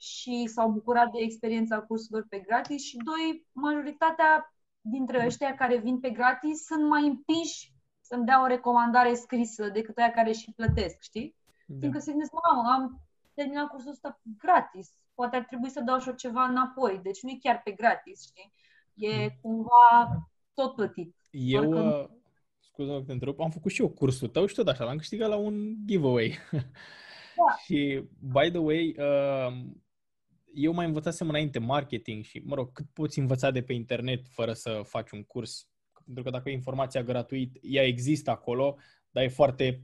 și 0.00 0.46
s-au 0.46 0.70
bucurat 0.70 1.10
de 1.10 1.18
experiența 1.18 1.80
cursurilor 1.80 2.26
pe 2.28 2.38
gratis 2.38 2.82
și 2.82 2.96
doi, 2.96 3.46
majoritatea 3.52 4.54
dintre 4.80 5.26
ăștia 5.26 5.54
care 5.54 5.76
vin 5.76 6.00
pe 6.00 6.10
gratis 6.10 6.64
sunt 6.64 6.88
mai 6.88 7.06
împiși 7.06 7.74
să-mi 8.00 8.24
dea 8.24 8.42
o 8.42 8.46
recomandare 8.46 9.14
scrisă 9.14 9.68
decât 9.68 9.98
aia 9.98 10.10
care 10.10 10.32
și 10.32 10.52
plătesc, 10.56 10.96
știi? 11.00 11.36
Da. 11.66 11.76
Fiindcă 11.78 11.98
se 12.00 12.10
gândesc, 12.10 12.32
mamă, 12.32 12.68
am 12.70 13.00
terminat 13.34 13.68
cursul 13.68 13.90
ăsta 13.90 14.20
gratis, 14.38 14.88
poate 15.14 15.36
ar 15.36 15.44
trebui 15.44 15.70
să 15.70 15.80
dau 15.80 15.98
și 15.98 16.08
eu 16.08 16.14
ceva 16.14 16.44
înapoi, 16.44 17.00
deci 17.02 17.22
nu 17.22 17.30
e 17.30 17.38
chiar 17.40 17.60
pe 17.64 17.70
gratis, 17.70 18.26
știi? 18.26 18.52
E 18.94 19.22
mm. 19.22 19.38
cumva 19.40 20.26
tot 20.54 20.74
plătit. 20.74 21.16
Eu, 21.30 21.70
că... 21.70 21.78
uh, 21.78 22.18
scuză-mă 22.58 22.98
că 22.98 23.04
te 23.04 23.12
întrerup, 23.12 23.40
am 23.40 23.50
făcut 23.50 23.70
și 23.70 23.80
eu 23.80 23.88
cursul 23.88 24.28
tău 24.28 24.46
și 24.46 24.54
tot 24.54 24.68
așa, 24.68 24.84
l-am 24.84 24.96
câștigat 24.96 25.28
la 25.28 25.36
un 25.36 25.74
giveaway. 25.84 26.38
Da. 26.50 27.56
și, 27.64 28.04
by 28.18 28.50
the 28.50 28.58
way, 28.58 28.96
uh, 28.98 29.52
eu 30.54 30.72
mai 30.72 30.86
învățasem 30.86 31.28
înainte 31.28 31.58
marketing 31.58 32.24
și, 32.24 32.42
mă 32.44 32.54
rog, 32.54 32.72
cât 32.72 32.86
poți 32.92 33.18
învăța 33.18 33.50
de 33.50 33.62
pe 33.62 33.72
internet 33.72 34.28
fără 34.28 34.52
să 34.52 34.80
faci 34.84 35.10
un 35.10 35.22
curs. 35.22 35.68
Pentru 36.04 36.22
că 36.22 36.30
dacă 36.30 36.50
e 36.50 36.52
informația 36.52 37.02
gratuit, 37.02 37.58
ea 37.62 37.86
există 37.86 38.30
acolo, 38.30 38.76
dar 39.10 39.24
e 39.24 39.28
foarte 39.28 39.82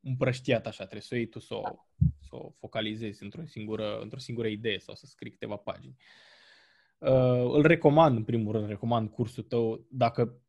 împrăștiat 0.00 0.66
așa, 0.66 0.82
trebuie 0.82 1.02
să 1.02 1.14
o 1.14 1.16
iei 1.16 1.26
tu 1.26 1.38
să 1.38 1.54
o, 1.54 1.62
să 2.20 2.36
o 2.36 2.50
focalizezi 2.58 3.22
într-o 3.22 3.44
singură, 3.44 3.98
într-o 4.00 4.18
singură 4.18 4.48
idee 4.48 4.78
sau 4.78 4.94
să 4.94 5.06
scrii 5.06 5.30
câteva 5.30 5.56
pagini. 5.56 5.96
Uh, 6.98 7.52
îl 7.52 7.62
recomand, 7.62 8.16
în 8.16 8.24
primul 8.24 8.52
rând, 8.52 8.68
recomand 8.68 9.10
cursul 9.10 9.42
tău 9.42 9.86
dacă, 9.90 10.40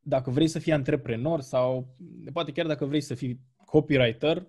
dacă 0.00 0.30
vrei 0.30 0.48
să 0.48 0.58
fii 0.58 0.72
antreprenor 0.72 1.40
sau 1.40 1.96
poate 2.32 2.52
chiar 2.52 2.66
dacă 2.66 2.84
vrei 2.84 3.00
să 3.00 3.14
fii 3.14 3.40
copywriter, 3.64 4.46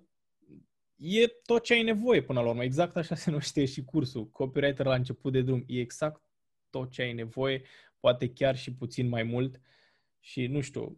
e 1.00 1.28
tot 1.28 1.64
ce 1.64 1.74
ai 1.74 1.84
nevoie 1.84 2.22
până 2.22 2.42
la 2.42 2.50
urmă. 2.50 2.64
Exact 2.64 2.96
așa 2.96 3.16
se 3.16 3.30
numește 3.30 3.66
și 3.66 3.84
cursul. 3.84 4.30
Copywriter 4.30 4.86
la 4.86 4.96
început 4.96 5.32
de 5.32 5.42
drum. 5.42 5.64
E 5.68 5.80
exact 5.80 6.22
tot 6.70 6.92
ce 6.92 7.02
ai 7.02 7.14
nevoie, 7.14 7.62
poate 8.00 8.34
chiar 8.34 8.58
și 8.58 8.74
puțin 8.74 9.08
mai 9.08 9.24
mult. 9.24 9.62
Și 10.20 10.48
nu 10.48 10.62
știu, 10.62 10.98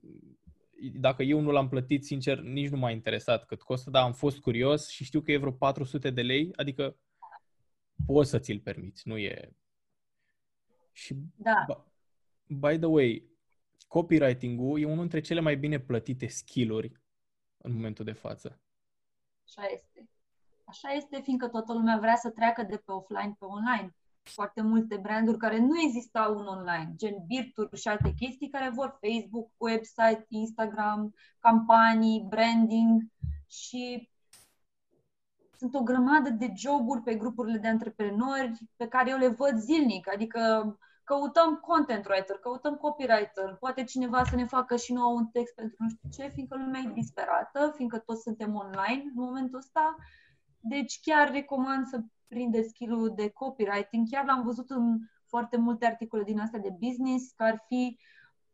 dacă 0.94 1.24
eu 1.24 1.40
nu 1.40 1.52
l-am 1.52 1.70
plătit, 1.70 2.06
sincer, 2.06 2.40
nici 2.40 2.70
nu 2.70 2.78
m-a 2.78 2.92
interesat 2.92 3.46
cât 3.46 3.62
costă, 3.62 3.90
dar 3.90 4.04
am 4.04 4.14
fost 4.14 4.40
curios 4.40 4.90
și 4.90 5.04
știu 5.04 5.22
că 5.22 5.32
e 5.32 5.38
vreo 5.38 5.52
400 5.52 6.10
de 6.10 6.22
lei, 6.22 6.50
adică 6.56 6.98
poți 8.06 8.30
să 8.30 8.40
ți-l 8.40 8.60
permiți, 8.60 9.08
nu 9.08 9.18
e... 9.18 9.52
Și, 10.92 11.16
da. 11.36 11.86
by 12.48 12.78
the 12.78 12.86
way, 12.86 13.30
copywriting-ul 13.88 14.80
e 14.80 14.86
unul 14.86 14.98
dintre 14.98 15.20
cele 15.20 15.40
mai 15.40 15.58
bine 15.58 15.80
plătite 15.80 16.28
skill-uri 16.28 16.92
în 17.58 17.74
momentul 17.74 18.06
de 18.06 18.12
față. 18.12 18.62
Așa 19.56 19.68
este. 19.68 20.10
Așa 20.66 20.90
este, 20.90 21.22
fiindcă 21.22 21.48
toată 21.48 21.74
lumea 21.74 21.98
vrea 21.98 22.16
să 22.16 22.30
treacă 22.30 22.64
de 22.64 22.78
pe 22.78 22.92
offline 22.92 23.36
pe 23.40 23.46
online. 23.46 23.96
Foarte 24.24 24.62
multe 24.62 24.98
branduri 24.98 25.38
care 25.38 25.60
nu 25.60 25.80
existau 25.80 26.38
în 26.38 26.46
online, 26.46 26.94
gen 26.96 27.16
birturi 27.28 27.80
și 27.80 27.88
alte 27.88 28.14
chestii 28.14 28.50
care 28.50 28.70
vor 28.70 29.00
Facebook, 29.02 29.50
website, 29.58 30.26
Instagram, 30.28 31.14
campanii, 31.40 32.26
branding 32.30 33.02
și 33.48 34.10
sunt 35.58 35.76
o 35.76 35.84
grămadă 35.84 36.30
de 36.30 36.54
joburi 36.56 37.02
pe 37.02 37.16
grupurile 37.16 37.58
de 37.58 37.68
antreprenori 37.68 38.52
pe 38.76 38.88
care 38.88 39.10
eu 39.10 39.18
le 39.18 39.28
văd 39.28 39.58
zilnic, 39.58 40.14
adică 40.14 40.40
căutăm 41.12 41.56
content 41.56 42.06
writer, 42.06 42.36
căutăm 42.36 42.76
copywriter, 42.76 43.56
poate 43.60 43.84
cineva 43.84 44.24
să 44.24 44.36
ne 44.36 44.46
facă 44.46 44.76
și 44.76 44.94
nouă 44.94 45.14
un 45.14 45.28
text 45.28 45.56
pentru 45.56 45.76
nu 45.80 45.90
știu 45.90 46.10
ce, 46.10 46.32
fiindcă 46.34 46.58
lumea 46.58 46.82
e 46.86 46.92
disperată, 46.94 47.72
fiindcă 47.76 47.98
toți 47.98 48.22
suntem 48.22 48.56
online 48.56 49.02
în 49.16 49.24
momentul 49.24 49.58
ăsta. 49.58 49.96
Deci 50.60 51.00
chiar 51.02 51.32
recomand 51.32 51.86
să 51.86 52.00
prindeți 52.28 52.70
skill 52.70 53.14
de 53.16 53.30
copywriting. 53.30 54.08
Chiar 54.10 54.26
l-am 54.26 54.44
văzut 54.44 54.70
în 54.70 55.00
foarte 55.28 55.58
multe 55.58 55.86
articole 55.86 56.24
din 56.24 56.40
astea 56.40 56.60
de 56.60 56.76
business, 56.80 57.32
că 57.32 57.44
ar 57.44 57.64
fi 57.68 58.00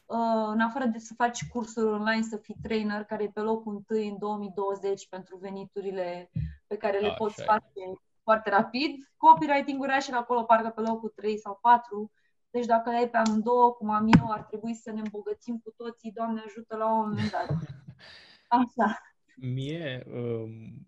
Uh, 0.08 0.48
în 0.48 0.60
afară 0.60 0.86
de 0.86 0.98
să 0.98 1.14
faci 1.14 1.48
cursuri 1.48 1.94
online, 1.94 2.22
să 2.22 2.38
fii 2.38 2.58
trainer, 2.62 3.04
care 3.04 3.24
e 3.24 3.30
pe 3.34 3.40
locul 3.40 3.76
întâi 3.76 4.08
în 4.08 4.18
2020 4.18 5.08
pentru 5.08 5.38
veniturile 5.38 6.32
pe 6.68 6.78
care 6.78 7.00
le 7.00 7.14
poți 7.18 7.44
face 7.44 7.94
foarte 8.24 8.50
rapid, 8.50 9.12
copywriting-ul 9.18 9.88
era 9.88 10.00
și 10.00 10.12
acolo 10.12 10.44
parcă 10.44 10.70
pe 10.70 10.82
locul 10.82 11.10
3 11.16 11.38
sau 11.38 11.60
4 11.62 12.12
deci 12.50 12.66
dacă 12.66 12.90
le 12.90 12.96
ai 12.96 13.10
pe 13.10 13.18
amândouă, 13.18 13.72
cum 13.72 13.90
am 13.90 14.10
eu, 14.20 14.32
ar 14.32 14.44
trebui 14.44 14.74
să 14.74 14.92
ne 14.92 15.00
îmbogățim 15.00 15.60
cu 15.64 15.74
toții, 15.78 16.12
Doamne 16.12 16.42
ajută 16.46 16.76
la 16.76 16.94
un 16.94 17.10
moment 17.10 17.32
dat. 17.32 17.50
Așa. 18.60 19.02
Mie, 19.36 20.04
um, 20.14 20.88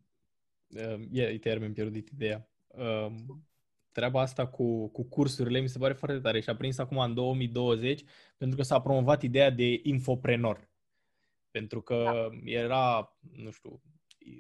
uh, 0.67 1.07
e, 1.11 1.37
te 1.37 1.59
mi-am 1.59 1.73
pierdut 1.73 2.09
ideea. 2.09 2.47
Um, 2.67 3.43
treaba 3.91 4.21
asta 4.21 4.47
cu, 4.47 4.87
cu 4.87 5.03
cursurile 5.03 5.59
mi 5.59 5.69
se 5.69 5.77
pare 5.77 5.93
foarte 5.93 6.19
tare 6.19 6.39
și 6.39 6.49
a 6.49 6.55
prins 6.55 6.77
acum 6.77 6.97
în 6.97 7.13
2020 7.13 8.03
pentru 8.37 8.57
că 8.57 8.63
s-a 8.63 8.81
promovat 8.81 9.21
ideea 9.21 9.49
de 9.49 9.79
infoprenor. 9.83 10.69
Pentru 11.51 11.81
că 11.81 12.03
da. 12.03 12.51
era, 12.51 13.17
nu 13.31 13.51
știu, 13.51 13.81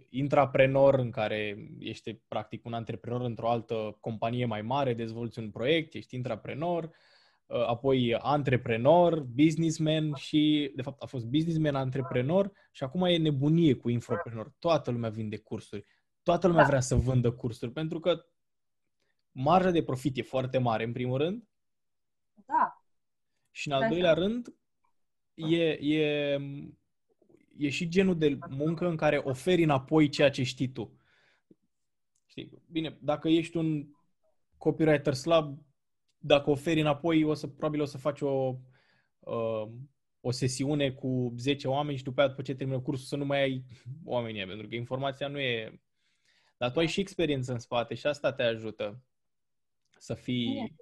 intraprenor 0.09 0.93
în 0.93 1.11
care 1.11 1.69
ești 1.79 2.13
practic 2.13 2.65
un 2.65 2.73
antreprenor 2.73 3.21
într-o 3.21 3.49
altă 3.49 3.97
companie 3.99 4.45
mai 4.45 4.61
mare, 4.61 4.93
dezvolți 4.93 5.39
un 5.39 5.49
proiect, 5.49 5.93
ești 5.93 6.15
intraprenor, 6.15 6.89
Uh, 7.49 7.67
apoi 7.67 8.15
antreprenor, 8.15 9.19
businessman 9.19 10.13
și, 10.13 10.71
de 10.75 10.81
fapt, 10.81 11.01
a 11.01 11.05
fost 11.05 11.25
businessman, 11.25 11.75
antreprenor 11.75 12.51
și 12.71 12.83
acum 12.83 13.03
e 13.03 13.17
nebunie 13.17 13.73
cu 13.73 13.89
infoprenor. 13.89 14.53
Toată 14.59 14.91
lumea 14.91 15.09
vinde 15.09 15.37
cursuri. 15.37 15.85
Toată 16.23 16.47
lumea 16.47 16.61
da. 16.61 16.67
vrea 16.67 16.79
să 16.79 16.95
vândă 16.95 17.31
cursuri 17.31 17.71
pentru 17.71 17.99
că 17.99 18.25
marja 19.31 19.71
de 19.71 19.83
profit 19.83 20.17
e 20.17 20.21
foarte 20.21 20.57
mare, 20.57 20.83
în 20.83 20.91
primul 20.91 21.17
rând. 21.17 21.47
Da. 22.33 22.83
Și 23.51 23.67
în 23.67 23.73
al 23.73 23.81
da, 23.81 23.87
doilea 23.87 24.13
da. 24.13 24.21
rând, 24.21 24.55
e, 25.33 25.71
e, 25.71 26.37
e 27.57 27.69
și 27.69 27.87
genul 27.87 28.17
de 28.17 28.37
muncă 28.49 28.87
în 28.87 28.95
care 28.95 29.17
oferi 29.17 29.63
înapoi 29.63 30.09
ceea 30.09 30.29
ce 30.29 30.43
știi 30.43 30.71
tu. 30.71 30.99
Știi? 32.25 32.61
Bine, 32.71 32.97
dacă 33.01 33.27
ești 33.27 33.57
un 33.57 33.87
copywriter 34.57 35.13
slab, 35.13 35.59
dacă 36.17 36.49
oferi 36.49 36.79
înapoi, 36.79 37.23
o 37.23 37.33
să, 37.33 37.47
probabil 37.47 37.81
o 37.81 37.85
să 37.85 37.97
faci 37.97 38.21
o, 38.21 38.55
uh, 39.19 39.67
o 40.21 40.31
sesiune 40.31 40.91
cu 40.91 41.33
10 41.37 41.67
oameni 41.67 41.97
și 41.97 42.03
după 42.03 42.19
aia, 42.19 42.29
după 42.29 42.41
ce 42.41 42.55
termină 42.55 42.79
cursul, 42.79 43.05
să 43.05 43.15
nu 43.15 43.25
mai 43.25 43.41
ai 43.41 43.63
oamenii, 44.03 44.45
pentru 44.45 44.67
că 44.67 44.75
informația 44.75 45.27
nu 45.27 45.39
e... 45.39 45.81
Dar 46.57 46.71
tu 46.71 46.79
ai 46.79 46.87
și 46.87 46.99
experiență 46.99 47.51
în 47.51 47.59
spate 47.59 47.93
și 47.93 48.07
asta 48.07 48.33
te 48.33 48.43
ajută 48.43 49.01
să 49.97 50.13
fii... 50.13 50.77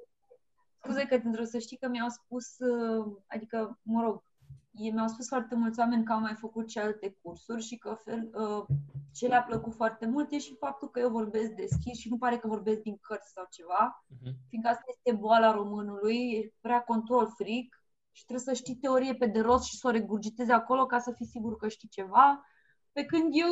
Scuze 0.78 1.06
că 1.06 1.20
te 1.20 1.46
să 1.46 1.60
știi 1.60 1.78
că 1.78 1.88
mi-au 1.88 2.10
spus, 2.10 2.60
uh, 2.60 3.18
adică, 3.28 3.80
mă 3.84 4.02
rog, 4.02 4.24
mi-au 4.72 5.08
spus 5.08 5.28
foarte 5.28 5.56
mulți 5.56 5.80
oameni 5.80 6.04
că 6.04 6.14
au 6.14 6.20
mai 6.20 6.36
făcut 6.36 6.70
și 6.70 6.78
alte 6.78 7.18
cursuri 7.22 7.64
și 7.64 7.78
că 7.78 7.98
fel, 8.04 8.30
uh, 8.34 8.66
ce 9.14 9.28
le-a 9.28 9.44
plăcut 9.44 9.74
foarte 9.74 10.06
mult 10.06 10.32
e 10.32 10.38
și 10.40 10.56
faptul 10.60 10.90
că 10.90 11.00
eu 11.00 11.10
vorbesc 11.10 11.52
deschis 11.52 11.98
și 11.98 12.10
nu 12.10 12.18
pare 12.18 12.38
că 12.38 12.48
vorbesc 12.48 12.82
din 12.82 12.98
cărți 13.02 13.32
sau 13.32 13.48
ceva, 13.50 14.06
uh-huh. 14.06 14.34
fiindcă 14.50 14.70
asta 14.70 14.84
este 14.88 15.18
boala 15.18 15.52
românului, 15.52 16.32
e 16.32 16.54
prea 16.62 16.82
control 16.82 17.28
freak 17.36 17.82
și 18.12 18.26
trebuie 18.26 18.56
să 18.56 18.62
știi 18.62 18.76
teorie 18.76 19.16
pe 19.16 19.26
de 19.26 19.40
rost 19.40 19.64
și 19.64 19.78
să 19.78 19.88
o 19.88 19.92
regurgitezi 19.92 20.52
acolo 20.52 20.86
ca 20.86 21.00
să 21.00 21.12
fii 21.12 21.26
sigur 21.26 21.58
că 21.58 21.68
știi 21.68 21.88
ceva. 21.90 22.46
Pe 22.92 23.06
când 23.06 23.28
eu 23.32 23.48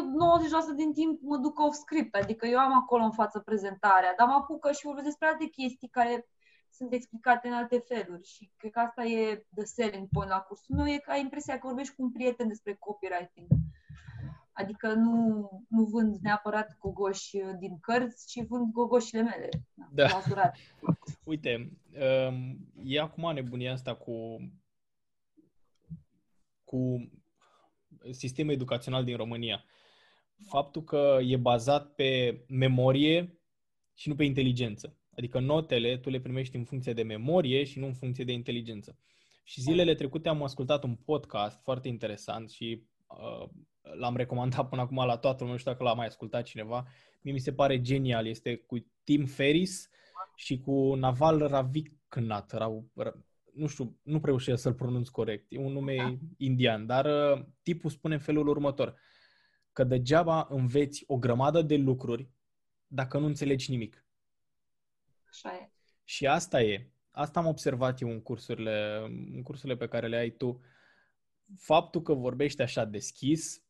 90% 0.73 0.75
din 0.75 0.93
timp 0.93 1.21
mă 1.21 1.37
duc 1.37 1.59
off 1.59 1.75
script, 1.75 2.15
adică 2.15 2.45
eu 2.47 2.59
am 2.59 2.73
acolo 2.73 3.03
în 3.03 3.11
față 3.11 3.39
prezentarea, 3.39 4.13
dar 4.17 4.27
mă 4.27 4.33
apucă 4.33 4.71
și 4.71 4.85
vorbesc 4.85 5.05
despre 5.05 5.27
alte 5.27 5.45
chestii 5.45 5.87
care 5.87 6.29
sunt 6.75 6.93
explicate 6.93 7.47
în 7.47 7.53
alte 7.53 7.77
feluri 7.77 8.27
și 8.27 8.51
cred 8.57 8.71
că 8.71 8.79
asta 8.79 9.03
e 9.03 9.45
the 9.55 9.63
selling 9.63 10.07
point 10.11 10.29
la 10.29 10.39
cursul 10.39 10.75
meu, 10.75 10.87
e 10.87 10.97
că 10.97 11.11
ai 11.11 11.21
impresia 11.21 11.59
că 11.59 11.67
vorbești 11.67 11.95
cu 11.95 12.03
un 12.03 12.11
prieten 12.11 12.47
despre 12.47 12.73
copywriting. 12.73 13.47
Adică 14.51 14.93
nu, 14.93 15.49
nu 15.69 15.83
vând 15.83 16.15
neapărat 16.21 16.77
gogoși 16.77 17.37
din 17.59 17.79
cărți, 17.79 18.27
ci 18.27 18.45
vând 18.47 18.71
gogoșile 18.71 19.21
mele. 19.21 19.49
Da. 19.91 20.07
Uite, 21.23 21.71
um, 22.29 22.57
e 22.83 22.99
acum 22.99 23.33
nebunia 23.33 23.71
asta 23.71 23.95
cu, 23.95 24.37
cu 26.63 27.09
sistemul 28.11 28.53
educațional 28.53 29.03
din 29.03 29.17
România. 29.17 29.63
Faptul 30.47 30.83
că 30.83 31.17
e 31.21 31.37
bazat 31.37 31.93
pe 31.93 32.43
memorie 32.47 33.39
și 33.93 34.09
nu 34.09 34.15
pe 34.15 34.23
inteligență. 34.23 34.95
Adică 35.17 35.39
notele 35.39 35.97
tu 35.97 36.09
le 36.09 36.19
primești 36.19 36.55
în 36.55 36.63
funcție 36.63 36.93
de 36.93 37.03
memorie 37.03 37.63
și 37.63 37.79
nu 37.79 37.85
în 37.85 37.93
funcție 37.93 38.23
de 38.23 38.31
inteligență. 38.31 38.97
Și 39.43 39.61
zilele 39.61 39.95
trecute 39.95 40.29
am 40.29 40.43
ascultat 40.43 40.83
un 40.83 40.95
podcast 40.95 41.61
foarte 41.63 41.87
interesant 41.87 42.49
și 42.49 42.83
uh, 43.07 43.49
l-am 43.99 44.15
recomandat 44.15 44.69
până 44.69 44.81
acum 44.81 45.05
la 45.05 45.17
toată 45.17 45.37
lumea, 45.37 45.51
nu 45.51 45.59
știu 45.59 45.71
dacă 45.71 45.83
l-a 45.83 45.93
mai 45.93 46.05
ascultat 46.05 46.43
cineva. 46.43 46.87
Mie 47.21 47.33
mi 47.33 47.39
se 47.39 47.53
pare 47.53 47.81
genial. 47.81 48.27
Este 48.27 48.55
cu 48.55 48.87
Tim 49.03 49.25
Ferris 49.25 49.89
și 50.35 50.59
cu 50.59 50.93
Naval 50.93 51.47
Raviknath. 51.47 52.53
Ra, 52.53 52.83
ra, 52.93 53.13
nu 53.53 53.67
știu, 53.67 53.99
nu 54.03 54.21
reușesc 54.23 54.61
să-l 54.61 54.73
pronunț 54.73 55.07
corect. 55.07 55.45
E 55.49 55.57
un 55.57 55.71
nume 55.71 55.95
da. 55.95 56.15
indian, 56.37 56.85
dar 56.85 57.05
uh, 57.05 57.45
tipul 57.63 57.89
spune 57.89 58.13
în 58.13 58.19
felul 58.19 58.47
următor. 58.47 58.95
Că 59.71 59.83
degeaba 59.83 60.47
înveți 60.49 61.03
o 61.07 61.17
grămadă 61.17 61.61
de 61.61 61.75
lucruri 61.75 62.29
dacă 62.87 63.17
nu 63.17 63.25
înțelegi 63.25 63.71
nimic. 63.71 64.04
Așa 65.35 65.55
e. 65.55 65.69
Și 66.03 66.27
asta 66.27 66.61
e. 66.61 66.89
Asta 67.11 67.39
am 67.39 67.45
observat 67.45 68.01
eu 68.01 68.09
în 68.09 68.21
cursurile, 68.21 69.01
în 69.33 69.41
cursurile 69.41 69.77
pe 69.77 69.87
care 69.87 70.07
le 70.07 70.17
ai 70.17 70.29
tu. 70.29 70.61
Faptul 71.57 72.01
că 72.01 72.13
vorbești 72.13 72.61
așa 72.61 72.85
deschis, 72.85 73.63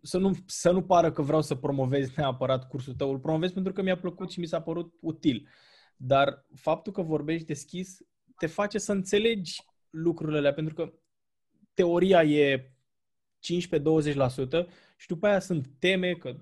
să 0.00 0.18
nu, 0.18 0.36
să 0.46 0.70
nu 0.70 0.82
pară 0.82 1.12
că 1.12 1.22
vreau 1.22 1.42
să 1.42 1.54
promovez 1.54 2.14
neapărat 2.14 2.68
cursul 2.68 2.94
tău, 2.94 3.10
îl 3.10 3.18
promovez 3.18 3.52
pentru 3.52 3.72
că 3.72 3.82
mi-a 3.82 3.98
plăcut 3.98 4.30
și 4.30 4.40
mi 4.40 4.46
s-a 4.46 4.60
părut 4.60 4.94
util. 5.00 5.48
Dar 5.96 6.46
faptul 6.54 6.92
că 6.92 7.02
vorbești 7.02 7.46
deschis 7.46 7.98
te 8.36 8.46
face 8.46 8.78
să 8.78 8.92
înțelegi 8.92 9.62
lucrurile 9.90 10.38
alea, 10.38 10.52
pentru 10.52 10.74
că 10.74 10.92
teoria 11.74 12.22
e 12.22 12.72
15-20% 13.40 14.66
și 14.96 15.06
după 15.06 15.26
aia 15.26 15.38
sunt 15.38 15.66
teme, 15.78 16.14
că 16.14 16.36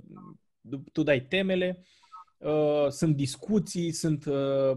tu 0.92 1.02
dai 1.02 1.20
temele 1.20 1.84
Uh, 2.38 2.88
sunt 2.88 3.16
discuții, 3.16 3.92
sunt 3.92 4.24
uh, 4.24 4.76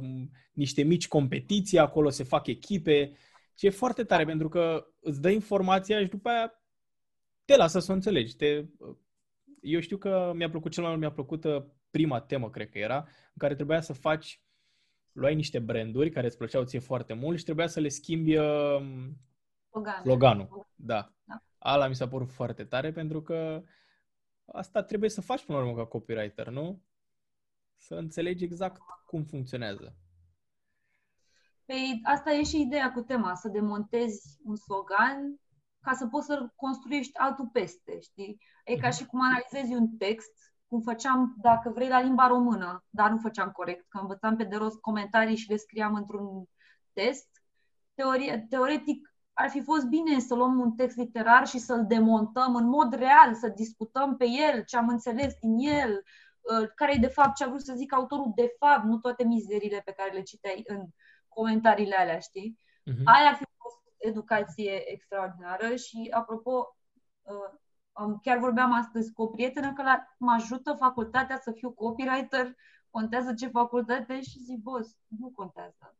niște 0.54 0.84
mici 0.84 1.08
competiții, 1.08 1.80
acolo 1.80 2.10
se 2.10 2.24
fac 2.24 2.48
echipe 2.48 3.12
și 3.58 3.66
e 3.66 3.70
foarte 3.70 4.04
tare 4.04 4.26
pentru 4.26 4.50
că 4.50 4.88
îți 5.00 5.22
dă 5.22 5.30
informația 5.30 6.00
și 6.00 6.08
după 6.08 6.30
aia 6.30 6.64
te 7.46 7.56
lasă 7.56 7.80
să 7.80 7.92
o 7.92 7.94
înțelegi. 7.94 8.36
Te, 8.36 8.66
eu 9.62 9.80
știu 9.80 9.98
că 9.98 10.32
mi-a 10.36 10.50
plăcut 10.50 10.72
cel 10.72 10.84
mai 10.84 10.92
mult, 10.92 11.04
mi-a 11.04 11.12
plăcut 11.12 11.44
uh, 11.44 11.64
prima 11.90 12.22
temă, 12.22 12.50
cred 12.50 12.70
că 12.70 12.78
era, 12.78 12.98
în 12.98 13.38
care 13.38 13.56
trebuia 13.56 13.82
să 13.82 13.94
faci, 13.94 14.42
luai 15.12 15.36
niște 15.36 15.60
branduri 15.60 16.10
care 16.10 16.28
îți 16.28 16.38
plăceau 16.38 16.64
ție 16.64 16.80
foarte 16.80 17.14
mult 17.14 17.38
și 17.38 17.44
trebuia 17.44 17.68
să 17.68 17.80
le 17.80 17.90
schimbi 17.90 18.38
uh, 18.38 18.82
sloganul. 20.02 20.68
Da. 20.76 21.14
da. 21.24 21.44
Ala 21.58 21.88
mi 21.88 21.96
s-a 21.96 22.08
părut 22.08 22.32
foarte 22.32 22.64
tare 22.64 22.92
pentru 22.92 23.22
că 23.22 23.64
asta 24.46 24.84
trebuie 24.84 25.10
să 25.10 25.22
faci 25.22 25.46
până 25.46 25.58
la 25.58 25.64
urmă 25.64 25.78
ca 25.78 25.86
copywriter, 25.86 26.48
nu? 26.48 26.82
Să 27.80 27.96
înțelegi 27.96 28.44
exact 28.44 28.82
cum 29.06 29.24
funcționează. 29.24 29.96
Păi 31.66 32.00
asta 32.04 32.32
e 32.32 32.44
și 32.44 32.62
ideea 32.62 32.92
cu 32.92 33.02
tema, 33.02 33.36
să 33.36 33.48
demontezi 33.48 34.40
un 34.44 34.56
slogan 34.56 35.40
ca 35.82 35.94
să 35.94 36.08
poți 36.08 36.26
să 36.26 36.50
construiești 36.56 37.18
altul 37.18 37.50
peste, 37.54 38.00
știi? 38.00 38.42
E 38.66 38.76
ca 38.76 38.88
mhm. 38.88 38.98
și 38.98 39.06
cum 39.06 39.22
analizezi 39.22 39.74
un 39.74 39.98
text, 39.98 40.32
cum 40.68 40.82
făceam, 40.82 41.36
dacă 41.42 41.70
vrei, 41.70 41.88
la 41.88 42.02
limba 42.02 42.28
română, 42.28 42.86
dar 42.90 43.12
nu 43.12 43.18
făceam 43.18 43.50
corect, 43.52 43.86
că 43.88 43.98
învățam 43.98 44.36
pe 44.36 44.44
de 44.44 44.56
rost 44.56 44.80
comentarii 44.80 45.36
și 45.36 45.50
le 45.50 45.56
scriam 45.56 45.94
într-un 45.94 46.44
test. 46.94 47.28
Teorie, 47.94 48.46
teoretic, 48.50 49.14
ar 49.34 49.50
fi 49.50 49.62
fost 49.64 49.86
bine 49.86 50.20
să 50.20 50.36
luăm 50.36 50.60
un 50.60 50.72
text 50.72 50.98
literar 50.98 51.48
și 51.48 51.58
să-l 51.58 51.86
demontăm 51.88 52.56
în 52.56 52.68
mod 52.68 52.94
real, 52.94 53.34
să 53.34 53.48
discutăm 53.48 54.18
pe 54.18 54.26
el, 54.26 54.64
ce 54.64 54.78
am 54.78 54.88
înțeles 54.88 55.34
din 55.42 55.58
el, 55.58 55.92
ă, 55.92 56.02
care 56.76 56.94
e 56.96 57.00
de 57.00 57.08
fapt 57.08 57.36
ce 57.36 57.44
a 57.44 57.48
vrut 57.48 57.62
să 57.62 57.74
zic 57.76 57.94
autorul 57.94 58.32
de 58.36 58.56
fapt, 58.60 58.84
nu 58.84 58.98
toate 58.98 59.24
mizerile 59.24 59.82
pe 59.86 59.92
care 59.92 60.12
le 60.12 60.22
citeai 60.22 60.64
în 60.68 60.86
comentariile 61.28 61.96
alea, 61.96 62.20
știi? 62.20 62.60
Uh-huh. 62.92 63.04
Aia 63.04 63.30
ar 63.30 63.36
fi 63.36 63.46
fost 63.58 63.78
educație 63.98 64.92
extraordinară 64.92 65.76
și, 65.76 66.08
apropo, 66.12 66.78
uh, 67.22 68.18
chiar 68.22 68.38
vorbeam 68.38 68.74
astăzi 68.74 69.12
cu 69.14 69.22
o 69.22 69.28
prietenă 69.28 69.74
că 69.74 69.82
la, 69.82 70.16
mă 70.18 70.32
ajută 70.32 70.74
facultatea 70.74 71.38
să 71.38 71.52
fiu 71.52 71.72
copywriter, 71.72 72.56
contează 72.90 73.34
ce 73.34 73.48
facultate 73.48 74.22
și 74.22 74.44
zic, 74.44 74.62
boss, 74.62 74.98
nu 75.08 75.32
contează. 75.36 75.96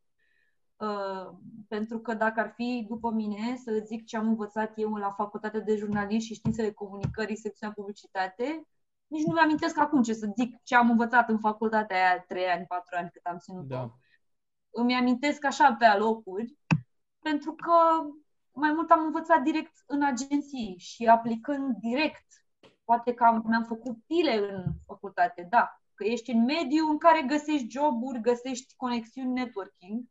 Uh, 0.76 1.38
pentru 1.68 2.00
că 2.00 2.14
dacă 2.14 2.40
ar 2.40 2.52
fi 2.56 2.86
după 2.90 3.12
mine 3.12 3.56
să 3.56 3.84
zic 3.86 4.06
ce 4.06 4.18
am 4.18 4.28
învățat 4.28 4.72
eu 4.76 4.96
la 4.96 5.12
facultatea 5.12 5.60
de 5.60 5.76
jurnalism 5.76 6.26
și 6.26 6.34
științele 6.34 6.72
comunicării, 6.72 7.36
secțiunea 7.36 7.76
publicitate, 7.76 8.68
nici 9.10 9.26
nu 9.26 9.34
mi-amintesc 9.34 9.78
acum 9.78 10.02
ce 10.02 10.14
să 10.14 10.34
zic 10.38 10.64
ce 10.64 10.76
am 10.76 10.90
învățat 10.90 11.30
în 11.30 11.40
facultatea 11.40 11.98
aia 11.98 12.24
3 12.28 12.46
ani, 12.46 12.66
4 12.66 12.96
ani 12.98 13.10
cât 13.12 13.26
am 13.26 13.38
ținut-o. 13.38 13.76
Da 13.76 13.94
îmi 14.72 14.96
amintesc 14.96 15.46
așa 15.46 15.74
pe 15.74 15.86
alocuri, 15.86 16.58
pentru 17.20 17.54
că 17.54 17.74
mai 18.52 18.72
mult 18.72 18.90
am 18.90 19.06
învățat 19.06 19.42
direct 19.42 19.74
în 19.86 20.04
agenții 20.04 20.76
și 20.78 21.06
aplicând 21.06 21.76
direct. 21.76 22.26
Poate 22.84 23.14
că 23.14 23.24
am, 23.24 23.44
mi-am 23.48 23.64
făcut 23.64 23.98
pile 24.08 24.38
în 24.38 24.64
facultate, 24.86 25.48
da, 25.50 25.82
că 25.94 26.04
ești 26.04 26.32
în 26.32 26.44
mediu 26.44 26.88
în 26.90 26.98
care 26.98 27.22
găsești 27.22 27.70
joburi, 27.70 28.22
găsești 28.22 28.76
conexiuni 28.76 29.34
networking. 29.34 30.04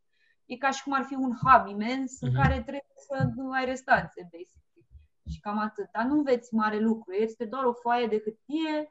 E 0.45 0.57
ca 0.57 0.69
și 0.69 0.83
cum 0.83 0.93
ar 0.93 1.03
fi 1.03 1.13
un 1.13 1.33
hub 1.43 1.67
imens 1.67 2.11
uh-huh. 2.11 2.21
în 2.21 2.29
mhm. 2.29 2.41
care 2.41 2.53
trebuie 2.53 2.97
să 3.07 3.29
nu 3.35 3.51
ai 3.51 3.65
restanțe, 3.65 4.21
basically. 4.21 4.68
Și 5.31 5.39
cam 5.39 5.57
atât. 5.57 5.89
Dar 5.91 6.05
nu 6.05 6.17
înveți 6.17 6.53
mare 6.53 6.79
lucru. 6.79 7.13
Este 7.13 7.45
doar 7.45 7.63
o 7.63 7.73
foaie 7.73 8.07
de 8.07 8.21
hârtie. 8.23 8.89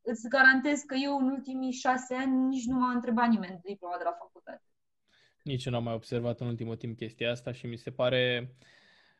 Îți 0.00 0.28
garantez 0.28 0.80
că 0.80 0.94
eu 1.04 1.18
în 1.18 1.28
ultimii 1.28 1.72
șase 1.72 2.14
ani 2.14 2.46
nici 2.46 2.66
nu 2.66 2.78
m-a 2.78 2.90
întrebat 2.90 3.28
nimeni 3.28 3.52
de 3.62 3.68
diploma 3.68 3.96
de 3.96 4.04
la 4.04 4.16
facultate. 4.18 4.62
Nici 5.42 5.64
eu 5.64 5.72
n-am 5.72 5.84
mai 5.84 5.94
observat 5.94 6.40
în 6.40 6.46
ultimul 6.46 6.76
timp 6.76 6.96
chestia 6.96 7.30
asta 7.30 7.52
și 7.52 7.66
mi 7.66 7.76
se 7.76 7.90
pare, 7.90 8.54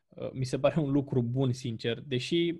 uh, 0.09 0.31
mi 0.31 0.45
se 0.45 0.59
pare 0.59 0.79
un 0.79 0.91
lucru 0.91 1.21
bun, 1.21 1.53
sincer. 1.53 2.01
Deși 2.01 2.55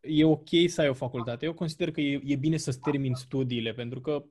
e 0.00 0.24
ok 0.24 0.48
să 0.66 0.80
ai 0.80 0.88
o 0.88 0.94
facultate, 0.94 1.44
eu 1.44 1.54
consider 1.54 1.90
că 1.90 2.00
e, 2.00 2.20
e 2.24 2.36
bine 2.36 2.56
să-ți 2.56 2.80
termini 2.80 3.16
studiile, 3.16 3.72
pentru 3.72 4.00
că 4.00 4.24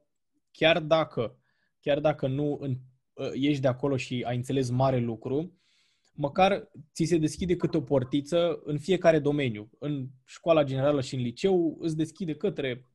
chiar 0.52 0.80
dacă, 0.80 1.38
chiar 1.80 2.00
dacă 2.00 2.28
nu 2.28 2.58
în, 2.62 2.76
uh, 3.14 3.32
ești 3.34 3.62
de 3.62 3.68
acolo 3.68 3.98
și 3.98 4.24
ai 4.28 4.36
înțeles 4.36 4.70
mare 4.70 4.98
lucru, 4.98 5.60
măcar 6.16 6.70
ți 6.94 7.04
se 7.04 7.18
deschide 7.18 7.56
câte 7.56 7.78
o 7.78 7.82
portiță 7.82 8.62
în 8.64 8.80
fiecare 8.80 9.20
domeniu. 9.20 9.70
În 9.80 10.08
școala 10.26 10.64
generală 10.64 11.02
și 11.02 11.16
în 11.16 11.22
liceu 11.22 11.78
îți 11.80 11.96
deschide 11.96 12.34
către 12.34 12.86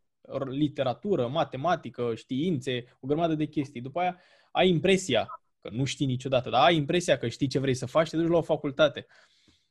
literatură, 0.48 1.28
matematică, 1.28 2.14
științe, 2.14 2.84
o 3.00 3.06
grămadă 3.06 3.34
de 3.34 3.46
chestii. 3.46 3.80
După 3.80 4.00
aia 4.00 4.20
ai 4.50 4.68
impresia 4.68 5.26
că 5.60 5.70
nu 5.72 5.84
știi 5.84 6.06
niciodată, 6.06 6.50
dar 6.50 6.64
ai 6.64 6.76
impresia 6.76 7.16
că 7.18 7.28
știi 7.28 7.46
ce 7.46 7.58
vrei 7.58 7.74
să 7.74 7.86
faci, 7.86 8.08
te 8.08 8.16
duci 8.16 8.28
la 8.28 8.36
o 8.36 8.42
facultate. 8.42 9.06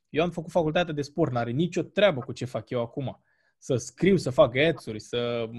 Eu 0.10 0.24
am 0.24 0.32
făcut 0.32 0.52
facultatea 0.52 0.94
de 0.94 1.02
sport, 1.02 1.32
n-are 1.32 1.52
nicio 1.52 1.82
treabă 1.82 2.20
cu 2.20 2.32
ce 2.32 2.46
fac 2.46 2.70
eu 2.70 2.82
acum. 2.82 3.24
Să 3.58 3.76
scriu, 3.76 4.18
să 4.18 4.30
fac 4.30 4.56
ads 4.56 4.84
să 4.96 5.50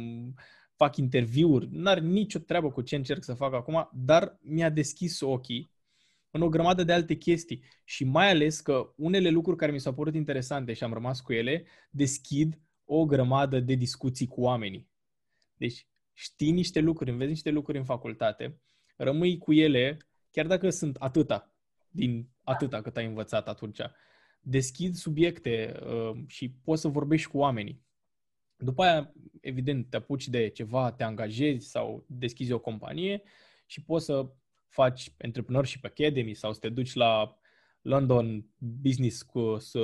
fac 0.75 0.97
interviuri, 0.97 1.69
n-are 1.71 2.01
nicio 2.01 2.39
treabă 2.39 2.71
cu 2.71 2.83
ce 2.83 2.97
încerc 2.97 3.25
să 3.25 3.35
fac 3.35 3.55
acum, 3.55 3.89
dar 3.93 4.39
mi-a 4.41 4.71
deschis 4.71 5.21
ochii 5.21 5.71
în 6.31 6.43
o 6.43 6.49
grămadă 6.49 6.85
de 6.85 6.93
alte 6.93 7.15
chestii 7.15 7.63
și 7.85 8.05
mai 8.05 8.31
ales 8.31 8.61
că 8.61 8.93
unele 8.97 9.29
lucruri 9.29 9.57
care 9.57 9.73
mi 9.73 9.81
s-au 9.81 9.95
părut 9.95 10.15
interesante 10.15 10.73
și 10.73 10.85
am 10.85 10.93
rămas 10.93 11.21
cu 11.21 11.33
ele, 11.33 11.65
deschid 11.91 12.61
o 12.85 13.05
grămadă 13.05 13.61
de 13.61 13.75
discuții 13.75 14.27
cu 14.27 14.41
oamenii. 14.41 14.89
Deci 15.57 15.87
știi 16.13 16.51
niște 16.51 16.81
lucruri, 16.81 17.11
înveți 17.11 17.31
niște 17.31 17.51
lucruri 17.51 17.79
în 17.79 17.85
facultate, 17.85 18.61
rămâi 18.97 19.39
cu 19.39 19.53
ele 19.53 19.97
chiar 20.31 20.47
dacă 20.47 20.71
sunt 20.71 20.97
atâta, 20.97 21.55
din 21.89 22.29
atâta 22.43 22.83
cât 22.83 22.97
ai 22.97 23.07
învățat 23.07 23.49
atunci, 23.49 23.81
deschid 24.41 24.95
subiecte 24.95 25.81
uh, 25.83 26.23
și 26.27 26.51
poți 26.51 26.81
să 26.81 26.89
vorbești 26.89 27.29
cu 27.29 27.39
oamenii. 27.39 27.83
După 28.57 28.83
aia, 28.83 29.13
evident, 29.41 29.91
te 29.91 29.97
apuci 29.97 30.29
de 30.29 30.49
ceva, 30.49 30.93
te 30.93 31.03
angajezi 31.03 31.69
sau 31.69 32.05
deschizi 32.09 32.53
o 32.53 32.59
companie 32.59 33.23
și 33.67 33.85
poți 33.85 34.05
să 34.05 34.31
faci 34.71 35.13
Entrepreneurship 35.17 35.85
Academy 35.85 36.35
sau 36.35 36.53
să 36.53 36.59
te 36.59 36.69
duci 36.69 36.95
la 36.95 37.39
London 37.83 38.47
Business 38.59 39.27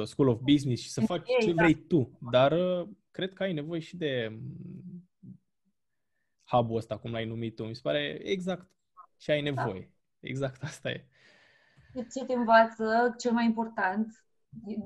School 0.04 0.28
of 0.28 0.40
Business 0.40 0.82
și 0.82 0.90
să 0.90 1.00
faci 1.00 1.28
ce 1.40 1.52
vrei 1.52 1.74
tu. 1.74 2.18
Dar 2.30 2.52
uh, 2.52 2.88
cred 3.10 3.32
că 3.32 3.42
ai 3.42 3.52
nevoie 3.52 3.80
și 3.80 3.96
de 3.96 4.28
mm, 4.30 5.08
hub-ul 6.44 6.76
ăsta, 6.76 6.98
cum 6.98 7.10
l-ai 7.10 7.24
numit 7.24 7.56
tu. 7.56 7.64
Mi 7.64 7.74
se 7.74 7.80
pare 7.82 8.20
exact 8.22 8.70
ce 9.16 9.32
ai 9.32 9.42
nevoie. 9.42 9.80
Da. 9.80 10.28
Exact 10.28 10.62
asta 10.62 10.90
e. 10.90 11.06
Ce 12.12 12.24
te 12.24 12.32
învață, 12.32 13.14
cel 13.18 13.32
mai 13.32 13.44
important, 13.44 14.24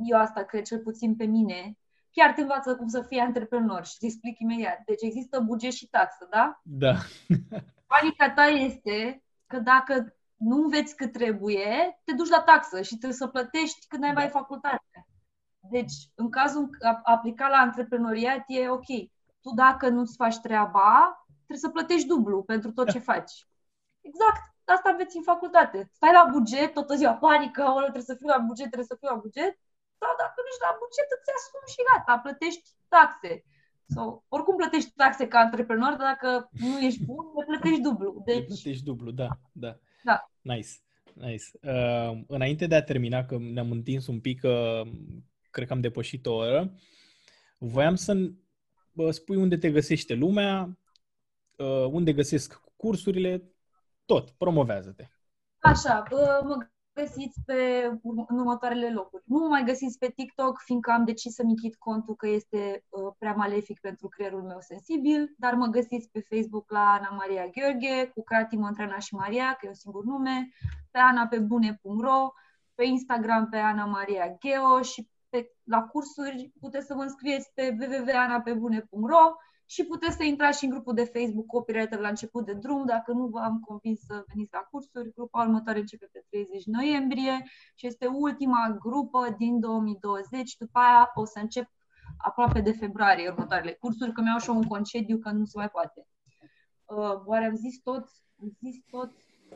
eu 0.08 0.18
asta 0.18 0.42
cred 0.42 0.64
cel 0.64 0.78
puțin 0.78 1.16
pe 1.16 1.24
mine, 1.24 1.78
chiar 2.10 2.32
te 2.32 2.40
învață 2.40 2.76
cum 2.76 2.88
să 2.88 3.02
fii 3.02 3.18
antreprenor 3.18 3.86
și 3.86 3.98
te 3.98 4.06
explic 4.06 4.38
imediat. 4.38 4.82
Deci 4.84 5.02
există 5.02 5.40
buget 5.40 5.72
și 5.72 5.88
taxă, 5.88 6.26
da? 6.30 6.60
Da. 6.64 6.94
Panica 7.86 8.30
ta 8.34 8.44
este 8.44 9.22
că 9.50 9.58
dacă 9.58 10.14
nu 10.36 10.56
înveți 10.56 10.96
cât 10.96 11.12
trebuie, 11.12 12.00
te 12.04 12.12
duci 12.12 12.28
la 12.28 12.42
taxă 12.42 12.82
și 12.82 12.96
trebuie 12.96 13.18
să 13.22 13.26
plătești 13.26 13.86
când 13.86 14.04
ai 14.04 14.12
da. 14.12 14.20
mai 14.20 14.28
facultate. 14.28 15.06
Deci, 15.58 15.92
în 16.14 16.30
cazul 16.30 16.68
aplicat 17.02 17.50
la 17.50 17.56
antreprenoriat, 17.56 18.44
e 18.46 18.68
ok. 18.68 18.86
Tu 19.40 19.50
dacă 19.54 19.88
nu-ți 19.88 20.16
faci 20.16 20.38
treaba, 20.38 20.88
trebuie 21.46 21.66
să 21.66 21.68
plătești 21.68 22.06
dublu 22.06 22.42
pentru 22.42 22.72
tot 22.72 22.86
da. 22.86 22.92
ce 22.92 22.98
faci. 22.98 23.48
Exact 24.00 24.50
asta 24.74 24.88
aveți 24.90 25.16
în 25.16 25.22
facultate. 25.32 25.78
Stai 25.98 26.12
la 26.12 26.24
buget, 26.34 26.72
toată 26.72 26.94
ziua 27.00 27.14
panică, 27.26 27.62
o, 27.74 27.78
trebuie 27.80 28.10
să 28.10 28.18
fiu 28.20 28.28
la 28.34 28.38
buget, 28.48 28.68
trebuie 28.72 28.92
să 28.92 28.98
fiu 29.00 29.08
la 29.12 29.22
buget. 29.24 29.52
Sau 30.00 30.10
dacă 30.22 30.36
nu 30.42 30.50
ești 30.50 30.66
la 30.68 30.78
buget, 30.82 31.08
îți 31.16 31.30
asumi 31.36 31.72
și 31.74 31.86
gata, 31.88 32.22
plătești 32.24 32.66
taxe. 32.94 33.32
Sau, 33.94 34.24
oricum 34.28 34.56
plătești 34.56 34.92
taxe 34.96 35.28
ca 35.28 35.38
antreprenor, 35.38 35.96
dar 35.96 36.16
dacă 36.20 36.48
nu 36.52 36.80
ești 36.80 37.04
bun, 37.04 37.24
le 37.36 37.44
plătești 37.46 37.80
dublu. 37.80 38.22
Deci... 38.24 38.36
Le 38.36 38.42
plătești 38.42 38.84
dublu, 38.84 39.10
da, 39.10 39.28
da. 39.52 39.78
Da. 40.04 40.30
Nice, 40.40 40.68
nice. 41.12 41.44
Uh, 41.62 42.20
înainte 42.26 42.66
de 42.66 42.74
a 42.74 42.82
termina, 42.82 43.24
că 43.24 43.38
ne-am 43.38 43.70
întins 43.70 44.06
un 44.06 44.20
pic, 44.20 44.42
uh, 44.42 44.90
cred 45.50 45.66
că 45.66 45.72
am 45.72 45.80
depășit 45.80 46.26
o 46.26 46.34
oră, 46.34 46.74
voiam 47.58 47.94
să 47.94 48.30
uh, 48.92 49.10
spui 49.10 49.36
unde 49.36 49.56
te 49.56 49.70
găsește 49.70 50.14
lumea, 50.14 50.78
uh, 51.56 51.86
unde 51.90 52.12
găsesc 52.12 52.60
cursurile, 52.76 53.42
tot, 54.04 54.30
promovează-te. 54.30 55.08
Așa, 55.58 56.02
mă 56.44 56.66
găsiți 57.00 57.40
pe 57.46 57.90
în 58.02 58.38
următoarele 58.38 58.90
locuri. 58.90 59.22
Nu 59.26 59.38
mă 59.38 59.46
mai 59.46 59.64
găsiți 59.64 59.98
pe 59.98 60.12
TikTok, 60.14 60.58
fiindcă 60.64 60.90
am 60.90 61.04
decis 61.04 61.34
să-mi 61.34 61.50
închid 61.50 61.74
contul 61.74 62.14
că 62.14 62.28
este 62.28 62.84
uh, 62.88 63.12
prea 63.18 63.32
malefic 63.32 63.80
pentru 63.80 64.08
creierul 64.08 64.42
meu 64.42 64.60
sensibil, 64.60 65.34
dar 65.38 65.54
mă 65.54 65.66
găsiți 65.66 66.08
pe 66.12 66.20
Facebook 66.20 66.70
la 66.70 66.92
Ana 66.92 67.10
Maria 67.10 67.46
Gheorghe, 67.46 68.10
cu 68.14 68.22
Crati 68.22 68.56
Montrana 68.56 68.98
și 68.98 69.14
Maria, 69.14 69.52
că 69.52 69.66
e 69.66 69.68
un 69.68 69.74
singur 69.74 70.04
nume, 70.04 70.48
pe 70.90 70.98
anapebune.ro, 70.98 72.32
pe 72.74 72.84
Instagram 72.84 73.48
pe 73.48 73.56
Ana 73.56 73.84
Maria 73.84 74.36
Geo 74.38 74.82
și 74.82 75.08
pe, 75.28 75.50
la 75.64 75.82
cursuri 75.82 76.52
puteți 76.60 76.86
să 76.86 76.94
vă 76.94 77.02
înscrieți 77.02 77.50
pe 77.54 77.76
www.anapebune.ro 77.80 79.34
și 79.70 79.84
puteți 79.84 80.16
să 80.16 80.24
intrați 80.24 80.58
și 80.58 80.64
în 80.64 80.70
grupul 80.70 80.94
de 80.94 81.04
Facebook 81.04 81.46
Copywriter 81.46 81.98
la 81.98 82.08
început 82.08 82.44
de 82.44 82.52
drum, 82.52 82.86
dacă 82.86 83.12
nu 83.12 83.26
v-am 83.26 83.60
convins 83.60 84.00
să 84.00 84.24
veniți 84.26 84.52
la 84.52 84.58
cursuri. 84.58 85.12
Grupa 85.12 85.42
următoare 85.42 85.78
începe 85.78 86.08
pe 86.12 86.24
30 86.30 86.64
noiembrie 86.64 87.44
și 87.74 87.86
este 87.86 88.06
ultima 88.06 88.76
grupă 88.78 89.34
din 89.38 89.60
2020. 89.60 90.56
După 90.56 90.78
aia 90.78 91.10
o 91.14 91.24
să 91.24 91.38
încep 91.38 91.68
aproape 92.16 92.60
de 92.60 92.72
februarie 92.72 93.28
următoarele 93.28 93.72
cursuri, 93.72 94.12
că 94.12 94.20
mi-au 94.20 94.38
și 94.38 94.50
un 94.50 94.62
concediu, 94.62 95.18
că 95.18 95.30
nu 95.30 95.44
se 95.44 95.58
mai 95.58 95.68
poate. 95.68 96.06
Uh, 96.84 97.22
oare 97.24 97.44
am 97.44 97.54
zis 97.54 97.80
tot? 97.82 98.04
Am 98.40 98.56
zis 98.60 98.76
tot? 98.90 99.12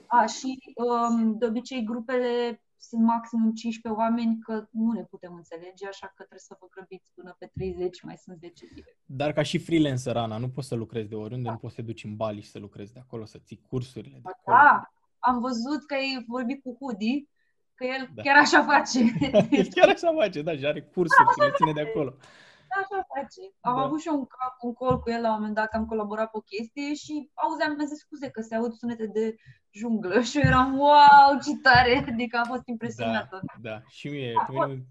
A, 0.07 0.27
și 0.27 0.59
um, 0.75 1.39
de 1.39 1.47
obicei 1.47 1.85
grupele 1.85 2.62
sunt 2.79 3.03
maximum 3.03 3.53
15 3.53 4.03
oameni, 4.03 4.39
că 4.39 4.66
nu 4.70 4.93
ne 4.93 5.05
putem 5.05 5.35
înțelege, 5.35 5.87
așa 5.87 6.07
că 6.07 6.12
trebuie 6.16 6.39
să 6.39 6.57
vă 6.61 6.66
grăbiți 6.70 7.12
până 7.14 7.37
pe 7.39 7.51
30, 7.55 8.03
mai 8.03 8.16
sunt 8.16 8.39
10 8.39 8.66
zile. 8.66 8.99
Dar 9.05 9.33
ca 9.33 9.43
și 9.43 9.59
freelancer, 9.59 10.16
Ana, 10.16 10.39
nu 10.39 10.49
poți 10.49 10.68
să 10.68 10.75
lucrezi 10.75 11.09
de 11.09 11.14
oriunde, 11.14 11.47
da. 11.47 11.53
nu 11.53 11.59
poți 11.59 11.75
să 11.75 11.81
te 11.81 11.87
duci 11.87 12.05
în 12.05 12.16
Bali 12.16 12.41
și 12.41 12.51
să 12.51 12.59
lucrezi 12.59 12.93
de 12.93 13.01
acolo, 13.03 13.25
să 13.25 13.39
ții 13.39 13.61
cursurile 13.68 14.18
de 14.22 14.29
acolo. 14.33 14.57
Da, 14.57 14.93
am 15.18 15.41
văzut 15.41 15.87
că 15.87 15.95
ai 15.95 16.25
vorbit 16.27 16.62
cu 16.62 16.77
Hudi, 16.81 17.29
că 17.75 17.85
el 17.85 18.11
da. 18.14 18.22
chiar 18.22 18.37
așa 18.37 18.64
face. 18.64 18.99
chiar 19.75 19.89
așa 19.89 20.12
face, 20.14 20.43
da, 20.43 20.57
și 20.57 20.66
are 20.66 20.83
cursuri 20.83 21.29
și 21.33 21.41
le 21.41 21.53
ține 21.57 21.72
de 21.72 21.81
acolo 21.81 22.16
așa 22.83 23.07
face. 23.14 23.43
Am 23.61 23.77
da. 23.77 23.83
avut 23.83 24.01
și 24.01 24.09
eu 24.09 24.14
un, 24.14 24.27
un 24.61 24.75
call 24.75 25.01
cu 25.01 25.11
el 25.11 25.20
la 25.20 25.29
un 25.29 25.35
moment 25.35 25.55
dat, 25.55 25.68
că 25.68 25.77
am 25.77 25.87
colaborat 25.87 26.31
pe 26.31 26.37
o 26.37 26.41
chestie 26.41 26.95
și 26.95 27.31
auzeam, 27.35 27.77
mi 27.79 27.87
zis 27.87 27.99
scuze 27.99 28.29
că 28.31 28.41
se 28.41 28.55
aud 28.55 28.72
sunete 28.72 29.07
de 29.07 29.35
junglă 29.70 30.20
și 30.29 30.37
eu 30.37 30.43
eram, 30.47 30.79
wow, 30.79 31.31
ce 31.45 31.57
tare, 31.62 32.05
adică 32.09 32.37
am 32.37 32.45
fost 32.45 32.66
impresionată. 32.66 33.41
Da, 33.61 33.70
da. 33.70 33.83
și 33.89 34.09
mie, 34.09 34.33
pe 34.47 34.53
mine, 34.53 34.87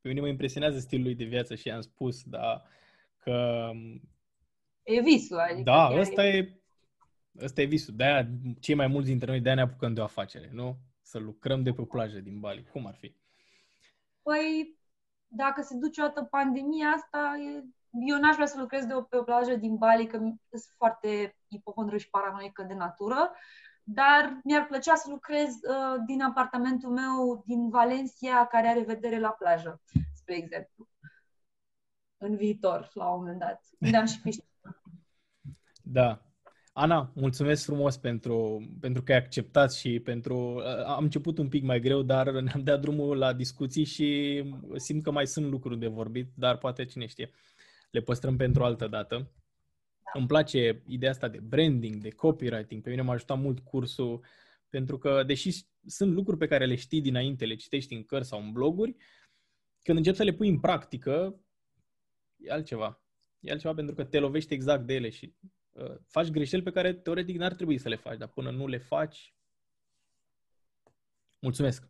pe 0.00 0.08
mine 0.08 0.20
mă 0.20 0.28
impresionează 0.28 0.78
stilul 0.78 1.04
lui 1.04 1.14
de 1.14 1.24
viață 1.24 1.54
și 1.54 1.70
am 1.70 1.80
spus, 1.80 2.22
da, 2.22 2.62
că... 3.16 3.70
E 4.82 5.00
visul, 5.00 5.38
adică... 5.38 5.62
Da, 5.62 5.90
ăsta 5.98 6.26
e... 6.26 6.36
e... 6.36 6.58
Ăsta 7.42 7.60
e 7.60 7.64
visul. 7.64 7.94
De-aia, 7.96 8.28
cei 8.60 8.74
mai 8.74 8.86
mulți 8.86 9.08
dintre 9.08 9.30
noi, 9.30 9.40
de-aia 9.40 9.56
ne 9.56 9.62
apucăm 9.62 9.94
de 9.94 10.00
o 10.00 10.04
afacere, 10.04 10.50
nu? 10.52 10.78
Să 11.02 11.18
lucrăm 11.18 11.62
de 11.62 11.72
pe 11.72 11.82
plajă 11.82 12.18
din 12.18 12.40
Bali. 12.40 12.66
Cum 12.72 12.86
ar 12.86 12.94
fi? 12.94 13.14
Păi, 14.22 14.78
dacă 15.26 15.62
se 15.62 15.76
duce 15.76 16.02
o 16.02 16.06
dată 16.06 16.22
pandemia 16.22 16.88
asta, 16.88 17.32
eu 17.90 18.18
n-aș 18.18 18.34
vrea 18.34 18.46
să 18.46 18.60
lucrez 18.60 18.84
de 18.84 18.94
o, 18.94 19.02
pe 19.02 19.16
o 19.16 19.22
plajă 19.22 19.54
din 19.54 19.76
Bali, 19.76 20.06
că 20.06 20.16
sunt 20.50 20.74
foarte 20.76 21.36
ipohondră 21.48 21.96
și 21.96 22.10
paranoică 22.10 22.62
de 22.62 22.74
natură, 22.74 23.32
dar 23.82 24.40
mi-ar 24.44 24.66
plăcea 24.66 24.94
să 24.94 25.10
lucrez 25.10 25.54
uh, 25.54 26.02
din 26.06 26.22
apartamentul 26.22 26.90
meu 26.90 27.42
din 27.46 27.68
Valencia, 27.68 28.46
care 28.46 28.66
are 28.68 28.82
vedere 28.82 29.18
la 29.18 29.30
plajă, 29.30 29.82
spre 30.14 30.34
exemplu. 30.36 30.88
În 32.16 32.36
viitor, 32.36 32.90
la 32.92 33.08
un 33.08 33.18
moment 33.18 33.38
dat. 33.38 33.64
Unde 33.78 33.96
am 33.96 34.06
și 34.06 34.20
piscină. 34.20 34.48
Da, 35.82 36.22
Ana, 36.76 37.12
mulțumesc 37.14 37.64
frumos 37.64 37.96
pentru, 37.96 38.66
pentru 38.80 39.02
că 39.02 39.12
ai 39.12 39.18
acceptat 39.18 39.72
și 39.72 40.00
pentru... 40.00 40.62
Am 40.86 41.04
început 41.04 41.38
un 41.38 41.48
pic 41.48 41.62
mai 41.62 41.80
greu, 41.80 42.02
dar 42.02 42.30
ne-am 42.30 42.62
dat 42.62 42.80
drumul 42.80 43.16
la 43.16 43.32
discuții 43.32 43.84
și 43.84 44.42
simt 44.76 45.02
că 45.02 45.10
mai 45.10 45.26
sunt 45.26 45.46
lucruri 45.50 45.78
de 45.78 45.86
vorbit, 45.86 46.30
dar 46.34 46.58
poate 46.58 46.84
cine 46.84 47.06
știe, 47.06 47.30
le 47.90 48.00
păstrăm 48.00 48.36
pentru 48.36 48.62
o 48.62 48.64
altă 48.64 48.86
dată. 48.86 49.16
Da. 49.16 50.18
Îmi 50.18 50.26
place 50.26 50.82
ideea 50.86 51.10
asta 51.10 51.28
de 51.28 51.38
branding, 51.38 52.02
de 52.02 52.10
copywriting. 52.10 52.82
Pe 52.82 52.90
mine 52.90 53.02
m-a 53.02 53.12
ajutat 53.12 53.38
mult 53.38 53.58
cursul 53.58 54.24
pentru 54.68 54.98
că, 54.98 55.22
deși 55.26 55.64
sunt 55.86 56.12
lucruri 56.12 56.38
pe 56.38 56.46
care 56.46 56.66
le 56.66 56.74
știi 56.74 57.00
dinainte, 57.00 57.44
le 57.44 57.54
citești 57.54 57.94
în 57.94 58.04
cărți 58.04 58.28
sau 58.28 58.42
în 58.42 58.52
bloguri, 58.52 58.96
când 59.82 59.98
începi 59.98 60.16
să 60.16 60.22
le 60.22 60.32
pui 60.32 60.48
în 60.48 60.60
practică, 60.60 61.40
e 62.36 62.52
altceva. 62.52 63.02
E 63.40 63.50
altceva 63.50 63.74
pentru 63.74 63.94
că 63.94 64.04
te 64.04 64.18
lovești 64.18 64.54
exact 64.54 64.86
de 64.86 64.94
ele 64.94 65.10
și 65.10 65.34
Uh, 65.34 65.50
faci 66.06 66.30
greșeli 66.30 66.62
pe 66.62 66.70
care 66.70 66.92
teoretic 66.92 67.36
n-ar 67.36 67.54
trebui 67.54 67.78
să 67.78 67.88
le 67.88 67.96
faci, 67.96 68.18
dar 68.18 68.28
până 68.28 68.50
nu 68.50 68.66
le 68.66 68.78
faci, 68.78 69.34
mulțumesc! 71.38 71.88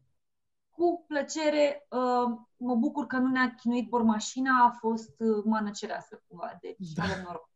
Cu 0.70 1.04
plăcere, 1.08 1.86
uh, 1.90 2.38
mă 2.56 2.74
bucur 2.74 3.06
că 3.06 3.16
nu 3.16 3.30
ne-a 3.30 3.54
chinuit 3.54 3.88
bormașina, 3.88 4.64
a 4.64 4.70
fost 4.70 5.20
uh, 5.20 5.44
mană 5.44 5.70
cereasă 5.70 6.22
cumva, 6.26 6.58
deci 6.60 6.92
da. 6.92 7.02
avem 7.02 7.22
noroc. 7.24 7.52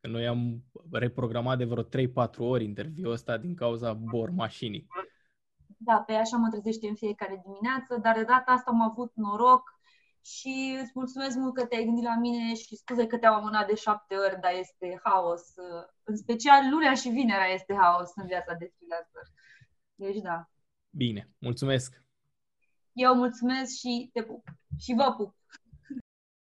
Noi 0.00 0.26
am 0.26 0.64
reprogramat 0.90 1.58
de 1.58 1.64
vreo 1.64 1.84
3-4 1.84 1.86
ori 2.38 2.64
interviul 2.64 3.12
ăsta 3.12 3.36
din 3.36 3.54
cauza 3.54 3.92
bormașinii. 3.92 4.86
Da, 5.76 6.02
pe 6.06 6.12
așa 6.12 6.36
mă 6.36 6.48
trezește 6.48 6.88
în 6.88 6.94
fiecare 6.94 7.42
dimineață, 7.44 7.96
dar 8.02 8.14
de 8.14 8.24
data 8.24 8.52
asta 8.52 8.70
am 8.70 8.80
avut 8.80 9.12
noroc 9.14 9.77
și 10.36 10.78
îți 10.82 10.92
mulțumesc 10.94 11.36
mult 11.36 11.54
că 11.54 11.64
te-ai 11.64 11.84
gândit 11.84 12.04
la 12.04 12.18
mine 12.18 12.54
și 12.54 12.76
scuze 12.76 13.06
că 13.06 13.18
te-am 13.18 13.34
amânat 13.34 13.66
de 13.66 13.74
șapte 13.74 14.14
ori, 14.14 14.40
dar 14.40 14.52
este 14.58 15.00
haos. 15.04 15.42
În 16.02 16.16
special 16.16 16.60
lunea 16.70 16.94
și 16.94 17.08
vinerea 17.08 17.46
este 17.46 17.74
haos 17.74 18.10
în 18.14 18.26
viața 18.26 18.54
de 18.58 18.72
freelancer. 18.76 19.22
Deci 19.94 20.22
da. 20.22 20.48
Bine, 20.90 21.28
mulțumesc! 21.38 22.02
Eu 22.92 23.14
mulțumesc 23.14 23.76
și 23.76 24.10
te 24.12 24.22
pup. 24.22 24.44
Și 24.78 24.94
vă 24.96 25.14
pup! 25.16 25.34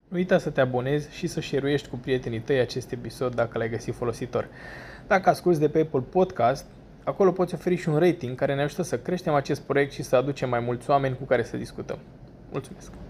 Nu 0.08 0.16
uita 0.16 0.38
să 0.38 0.50
te 0.50 0.60
abonezi 0.60 1.16
și 1.16 1.26
să 1.26 1.40
share 1.40 1.78
cu 1.90 1.96
prietenii 1.96 2.40
tăi 2.40 2.60
acest 2.60 2.92
episod 2.92 3.34
dacă 3.34 3.58
l-ai 3.58 3.70
găsit 3.70 3.94
folositor. 3.94 4.48
Dacă 5.06 5.28
asculti 5.28 5.58
de 5.58 5.68
pe 5.68 5.80
Apple 5.80 6.00
Podcast, 6.00 6.66
acolo 7.04 7.32
poți 7.32 7.54
oferi 7.54 7.76
și 7.76 7.88
un 7.88 7.98
rating 7.98 8.36
care 8.36 8.54
ne 8.54 8.62
ajută 8.62 8.82
să 8.82 8.98
creștem 8.98 9.34
acest 9.34 9.60
proiect 9.60 9.92
și 9.92 10.02
să 10.02 10.16
aducem 10.16 10.48
mai 10.48 10.60
mulți 10.60 10.90
oameni 10.90 11.16
cu 11.16 11.24
care 11.24 11.42
să 11.42 11.56
discutăm. 11.56 11.98
Mulțumesc! 12.50 13.03